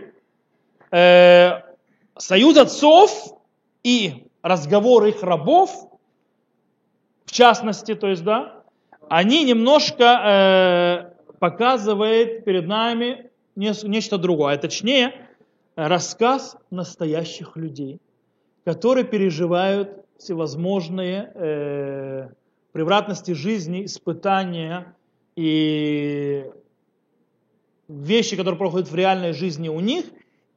э, 0.91 1.61
союз 2.17 2.57
отцов 2.57 3.38
и 3.83 4.27
разговор 4.41 5.05
их 5.05 5.21
рабов, 5.21 5.71
в 7.25 7.31
частности, 7.31 7.95
то 7.95 8.07
есть, 8.07 8.23
да, 8.23 8.63
они 9.09 9.43
немножко 9.43 11.13
э, 11.23 11.33
показывают 11.39 12.45
перед 12.45 12.67
нами 12.67 13.31
не, 13.55 13.73
нечто 13.88 14.17
другое, 14.17 14.55
а 14.55 14.57
точнее 14.57 15.27
рассказ 15.75 16.57
настоящих 16.71 17.57
людей, 17.57 17.99
которые 18.63 19.03
переживают 19.03 20.05
всевозможные 20.17 21.31
э, 21.36 22.29
превратности 22.76 23.32
жизни, 23.32 23.86
испытания 23.86 24.93
и 25.38 26.43
вещи, 27.88 28.36
которые 28.36 28.57
проходят 28.57 28.91
в 28.91 28.95
реальной 28.95 29.32
жизни 29.32 29.69
у 29.69 29.80
них, 29.80 30.03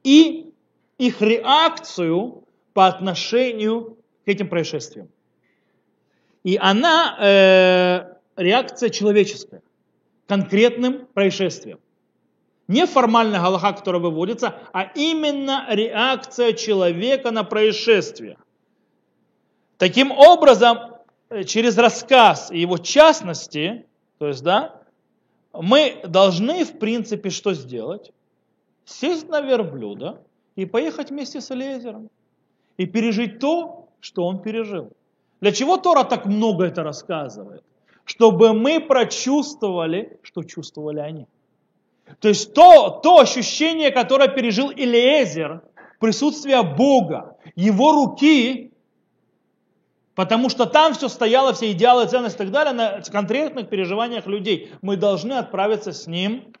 и 0.03 0.51
их 0.97 1.21
реакцию 1.21 2.43
по 2.73 2.87
отношению 2.87 3.97
к 4.25 4.27
этим 4.27 4.49
происшествиям. 4.49 5.07
И 6.43 6.57
она 6.61 7.15
э, 7.21 8.15
реакция 8.35 8.89
человеческая, 8.89 9.61
конкретным 10.27 11.07
происшествием. 11.13 11.79
Не 12.67 12.85
формальная 12.85 13.39
галаха, 13.39 13.71
которая 13.71 14.01
выводится, 14.01 14.55
а 14.73 14.91
именно 14.93 15.67
реакция 15.69 16.51
человека 16.51 17.31
на 17.31 17.45
происшествие. 17.45 18.35
Таким 19.77 20.11
образом, 20.11 20.88
через 21.45 21.77
рассказ 21.77 22.51
и 22.51 22.59
его 22.59 22.77
частности, 22.77 23.85
то 24.17 24.27
есть, 24.27 24.43
да, 24.43 24.81
мы 25.53 26.01
должны, 26.05 26.65
в 26.65 26.79
принципе, 26.79 27.29
что 27.29 27.53
сделать? 27.53 28.11
Сесть 28.85 29.27
на 29.29 29.41
верблюда 29.41 30.21
и 30.55 30.65
поехать 30.65 31.09
вместе 31.09 31.41
с 31.41 31.51
Элиезером. 31.51 32.09
И 32.77 32.85
пережить 32.85 33.39
то, 33.39 33.89
что 33.99 34.25
он 34.25 34.41
пережил. 34.41 34.91
Для 35.41 35.51
чего 35.51 35.77
Тора 35.77 36.03
так 36.03 36.25
много 36.25 36.65
это 36.65 36.83
рассказывает? 36.83 37.63
Чтобы 38.05 38.53
мы 38.53 38.79
прочувствовали, 38.79 40.17
что 40.23 40.43
чувствовали 40.43 40.99
они. 40.99 41.27
То 42.19 42.29
есть 42.29 42.53
то, 42.53 42.89
то 43.03 43.19
ощущение, 43.19 43.91
которое 43.91 44.29
пережил 44.29 44.71
Илиезер, 44.71 45.61
присутствие 45.99 46.63
Бога, 46.63 47.37
его 47.55 47.91
руки, 47.91 48.68
Потому 50.19 50.49
что 50.49 50.65
там 50.65 50.95
все 50.95 51.07
стояло, 51.07 51.53
все 51.53 51.71
идеалы, 51.71 52.05
ценности 52.05 52.35
и 52.35 52.39
так 52.39 52.51
далее, 52.51 52.73
на 52.73 53.01
конкретных 53.09 53.69
переживаниях 53.69 54.27
людей. 54.27 54.69
Мы 54.81 54.97
должны 54.97 55.31
отправиться 55.31 55.93
с 55.93 56.07
ним 56.07 56.51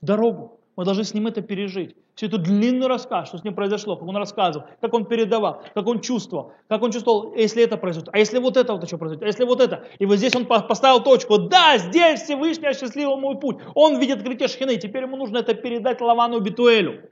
в 0.00 0.06
дорогу. 0.06 0.58
Мы 0.74 0.84
должны 0.84 1.04
с 1.04 1.14
ним 1.14 1.28
это 1.28 1.42
пережить. 1.42 1.94
Всю 2.16 2.26
эту 2.26 2.38
длинный 2.38 2.88
рассказ, 2.88 3.28
что 3.28 3.38
с 3.38 3.44
ним 3.44 3.54
произошло, 3.54 3.94
как 3.94 4.08
он 4.08 4.16
рассказывал, 4.16 4.66
как 4.80 4.92
он 4.94 5.04
передавал, 5.04 5.62
как 5.74 5.86
он 5.86 6.00
чувствовал, 6.00 6.52
как 6.66 6.82
он 6.82 6.90
чувствовал, 6.90 7.36
если 7.36 7.62
это 7.62 7.76
произойдет, 7.76 8.12
а 8.12 8.18
если 8.18 8.38
вот 8.38 8.56
это 8.56 8.72
вот 8.72 8.82
еще 8.82 8.98
произойдет, 8.98 9.22
а 9.22 9.26
если 9.28 9.44
вот 9.44 9.60
это. 9.60 9.84
И 10.00 10.04
вот 10.04 10.16
здесь 10.16 10.34
он 10.34 10.46
поставил 10.46 11.04
точку, 11.04 11.38
да, 11.38 11.78
здесь 11.78 12.22
Всевышний 12.22 12.66
осчастливил 12.66 13.16
мой 13.16 13.38
путь. 13.38 13.58
Он 13.76 14.00
видит 14.00 14.24
крите 14.24 14.48
шхины, 14.48 14.76
теперь 14.76 15.04
ему 15.04 15.16
нужно 15.16 15.38
это 15.38 15.54
передать 15.54 16.00
Лавану 16.00 16.40
Битуэлю. 16.40 17.08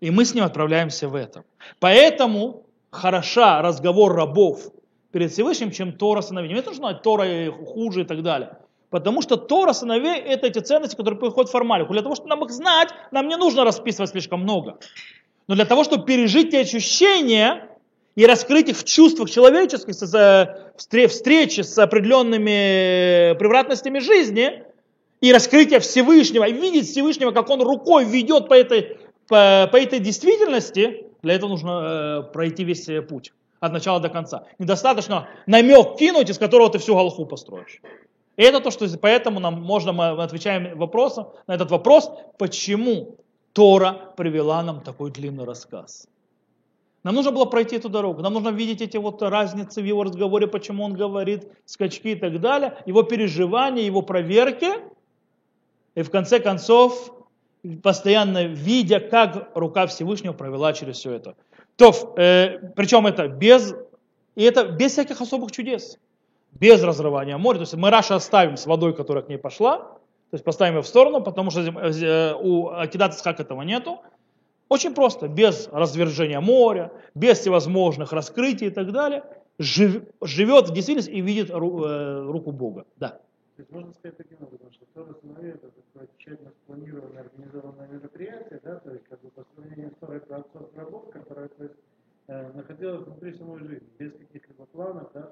И 0.00 0.10
мы 0.10 0.24
с 0.24 0.34
ним 0.34 0.42
отправляемся 0.42 1.08
в 1.08 1.14
этом. 1.14 1.44
Поэтому 1.78 2.64
хороша 2.90 3.62
разговор 3.62 4.14
рабов 4.14 4.72
перед 5.12 5.32
Всевышним, 5.32 5.70
чем 5.70 5.92
Тора 5.92 6.20
сыновей. 6.20 6.48
Не 6.48 6.56
нужно 6.56 6.74
знать, 6.74 7.02
Тора 7.02 7.50
хуже 7.52 8.02
и 8.02 8.04
так 8.04 8.22
далее. 8.22 8.58
Потому 8.90 9.20
что 9.20 9.36
Тора 9.36 9.72
сыновей 9.72 10.18
это 10.18 10.46
эти 10.46 10.60
ценности, 10.60 10.96
которые 10.96 11.20
приходят 11.20 11.50
формально. 11.50 11.86
Для 11.88 12.02
того, 12.02 12.14
чтобы 12.14 12.30
нам 12.30 12.44
их 12.44 12.50
знать, 12.50 12.88
нам 13.10 13.28
не 13.28 13.36
нужно 13.36 13.64
расписывать 13.64 14.10
слишком 14.10 14.40
много. 14.40 14.78
Но 15.46 15.54
для 15.54 15.64
того, 15.64 15.84
чтобы 15.84 16.04
пережить 16.04 16.54
эти 16.54 16.76
ощущения 16.76 17.68
и 18.16 18.26
раскрыть 18.26 18.68
их 18.68 18.76
в 18.76 18.84
чувствах 18.84 19.30
человеческих, 19.30 19.94
встречи 21.10 21.60
с 21.60 21.78
определенными 21.78 23.36
превратностями 23.38 23.98
жизни, 23.98 24.64
и 25.20 25.32
раскрытие 25.32 25.80
Всевышнего, 25.80 26.44
и 26.44 26.52
видеть 26.52 26.88
Всевышнего, 26.88 27.32
как 27.32 27.50
он 27.50 27.60
рукой 27.62 28.04
ведет 28.04 28.48
по 28.48 28.54
этой, 28.54 28.98
по, 29.26 29.68
по 29.70 29.76
этой 29.76 29.98
действительности, 29.98 31.07
для 31.22 31.34
этого 31.34 31.50
нужно 31.50 31.70
э, 31.70 32.32
пройти 32.32 32.64
весь 32.64 32.88
путь 33.08 33.32
от 33.60 33.72
начала 33.72 34.00
до 34.00 34.08
конца. 34.08 34.44
Недостаточно 34.58 35.28
намек 35.46 35.96
кинуть, 35.98 36.30
из 36.30 36.38
которого 36.38 36.70
ты 36.70 36.78
всю 36.78 36.94
галху 36.94 37.26
построишь. 37.26 37.80
И 38.36 38.42
это 38.42 38.60
то, 38.60 38.70
что 38.70 38.86
поэтому 38.98 39.40
нам 39.40 39.60
можно, 39.60 39.92
мы 39.92 40.22
отвечаем 40.22 40.78
вопросом, 40.78 41.28
на 41.48 41.54
этот 41.54 41.70
вопрос, 41.70 42.10
почему 42.38 43.16
Тора 43.52 44.12
привела 44.16 44.62
нам 44.62 44.80
такой 44.80 45.10
длинный 45.10 45.44
рассказ. 45.44 46.06
Нам 47.02 47.14
нужно 47.14 47.32
было 47.32 47.46
пройти 47.46 47.76
эту 47.76 47.88
дорогу, 47.88 48.22
нам 48.22 48.34
нужно 48.34 48.50
видеть 48.50 48.80
эти 48.80 48.96
вот 48.96 49.22
разницы 49.22 49.82
в 49.82 49.84
его 49.84 50.04
разговоре, 50.04 50.46
почему 50.46 50.84
он 50.84 50.94
говорит, 50.94 51.48
скачки 51.64 52.10
и 52.10 52.14
так 52.14 52.40
далее, 52.40 52.76
его 52.86 53.02
переживания, 53.02 53.82
его 53.82 54.02
проверки, 54.02 54.68
и 55.96 56.02
в 56.02 56.10
конце 56.10 56.38
концов, 56.38 57.12
постоянно 57.82 58.44
видя, 58.44 59.00
как 59.00 59.50
рука 59.54 59.86
Всевышнего 59.86 60.32
провела 60.32 60.72
через 60.72 60.98
все 60.98 61.12
это. 61.12 61.36
То, 61.76 61.92
э, 62.16 62.58
причем 62.74 63.06
это 63.06 63.28
без, 63.28 63.74
и 64.34 64.42
это 64.42 64.64
без 64.64 64.92
всяких 64.92 65.20
особых 65.20 65.52
чудес 65.52 65.98
без 66.52 66.82
разрывания 66.82 67.38
моря. 67.38 67.58
То 67.58 67.62
есть 67.62 67.74
мы 67.74 67.90
Раша 67.90 68.16
оставим 68.16 68.56
с 68.56 68.66
водой, 68.66 68.94
которая 68.94 69.24
к 69.24 69.28
ней 69.28 69.38
пошла, 69.38 69.78
то 69.78 70.34
есть 70.34 70.44
поставим 70.44 70.76
ее 70.76 70.82
в 70.82 70.86
сторону, 70.86 71.22
потому 71.22 71.50
что 71.50 71.60
э, 71.60 72.34
у 72.34 72.68
Акидат 72.70 73.14
Исхак 73.14 73.40
этого 73.40 73.62
нету. 73.62 74.00
Очень 74.68 74.94
просто, 74.94 75.28
без 75.28 75.68
развержения 75.72 76.40
моря, 76.40 76.92
без 77.14 77.38
всевозможных 77.38 78.12
раскрытий 78.12 78.66
и 78.66 78.70
так 78.70 78.92
далее, 78.92 79.24
жив, 79.58 80.02
живет 80.20 80.68
в 80.68 80.74
действительности 80.74 81.10
и 81.10 81.22
видит 81.22 81.50
ру, 81.50 81.84
э, 81.84 82.22
руку 82.26 82.52
Бога. 82.52 82.84
Да. 82.96 83.20
То 83.58 83.62
есть 83.62 83.72
можно 83.72 83.92
сказать 83.92 84.16
таким 84.16 84.38
образом, 84.40 84.72
что 84.72 84.86
Тора 84.94 85.14
Сыновей 85.20 85.50
это 85.50 85.68
такое 85.68 86.08
тщательно 86.16 86.52
спланированное, 86.62 87.22
организованное 87.22 87.88
мероприятие, 87.88 88.60
да, 88.62 88.76
то 88.76 88.92
есть 88.92 89.04
как 89.10 89.20
бы 89.20 89.30
по 89.30 89.44
сравнению 89.52 89.90
с 89.90 89.98
Торой 89.98 90.20
про 90.20 90.36
отцов 90.36 90.70
рабов, 90.76 91.10
которое 91.10 91.48
то 91.48 91.64
есть, 91.64 91.74
Э, 92.30 92.50
находилась 92.52 93.06
внутри 93.06 93.32
самой 93.32 93.58
жизни, 93.60 93.88
без 93.98 94.12
каких-либо 94.12 94.66
планов. 94.66 95.08
Да? 95.14 95.30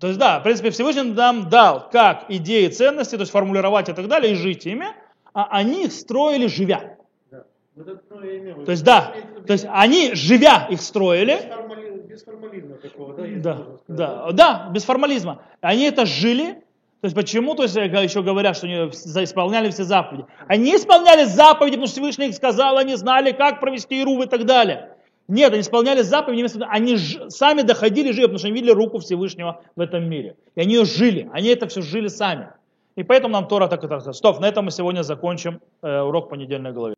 То 0.00 0.08
есть 0.08 0.18
да, 0.18 0.40
в 0.40 0.42
принципе 0.42 0.70
Всевышний 0.70 1.12
нам 1.12 1.48
дал 1.48 1.88
как 1.90 2.24
идеи, 2.28 2.66
ценности, 2.66 3.14
то 3.14 3.20
есть 3.20 3.30
формулировать 3.30 3.88
и 3.88 3.92
так 3.92 4.08
далее, 4.08 4.32
и 4.32 4.34
жить 4.34 4.66
ими, 4.66 4.86
а 5.32 5.46
они 5.52 5.84
их 5.84 5.92
строили 5.92 6.48
живя. 6.48 6.96
Да. 7.30 7.44
Вот 7.76 7.86
это, 7.86 8.02
ну, 8.10 8.20
имел, 8.20 8.64
то 8.64 8.72
есть 8.72 8.82
да, 8.82 9.14
то 9.46 9.52
есть 9.52 9.64
они 9.70 10.12
живя 10.14 10.66
их 10.68 10.80
строили. 10.80 11.36
Без, 11.36 11.44
формали, 11.44 12.00
без 12.00 12.24
формализма 12.24 12.76
такого, 12.78 13.14
да? 13.14 13.26
Да, 13.36 13.66
да, 13.86 14.32
да, 14.32 14.70
без 14.74 14.82
формализма. 14.82 15.40
Они 15.60 15.84
это 15.84 16.04
жили, 16.04 16.63
то 17.04 17.06
есть 17.06 17.14
почему, 17.14 17.54
то 17.54 17.64
есть 17.64 17.76
еще 17.76 18.22
говорят, 18.22 18.56
что 18.56 18.66
они 18.66 18.76
исполняли 18.76 19.68
все 19.68 19.84
заповеди. 19.84 20.24
Они 20.48 20.74
исполняли 20.74 21.24
заповеди, 21.24 21.72
потому 21.72 21.86
что 21.86 21.96
Всевышний 21.96 22.28
их 22.28 22.34
сказал, 22.34 22.78
они 22.78 22.94
знали, 22.94 23.32
как 23.32 23.60
провести 23.60 24.00
Ирув 24.00 24.24
и 24.24 24.26
так 24.26 24.46
далее. 24.46 24.96
Нет, 25.28 25.52
они 25.52 25.60
исполняли 25.60 26.00
заповеди, 26.00 26.46
они 26.66 26.96
ж, 26.96 27.28
сами 27.28 27.60
доходили 27.60 28.10
жили, 28.10 28.22
потому 28.22 28.38
что 28.38 28.48
они 28.48 28.54
видели 28.54 28.70
руку 28.70 29.00
Всевышнего 29.00 29.60
в 29.76 29.82
этом 29.82 30.08
мире. 30.08 30.36
И 30.54 30.62
они 30.62 30.76
ее 30.76 30.86
жили, 30.86 31.28
они 31.34 31.50
это 31.50 31.68
все 31.68 31.82
жили 31.82 32.08
сами. 32.08 32.48
И 32.96 33.02
поэтому 33.02 33.34
нам 33.34 33.48
Тора 33.48 33.68
так 33.68 33.80
это 33.80 33.96
рассказывает. 33.96 34.16
Стоп, 34.16 34.40
на 34.40 34.46
этом 34.46 34.64
мы 34.64 34.70
сегодня 34.70 35.02
закончим 35.02 35.60
э, 35.82 36.00
урок 36.00 36.30
по 36.30 36.36
недельной 36.36 36.72
главе. 36.72 36.94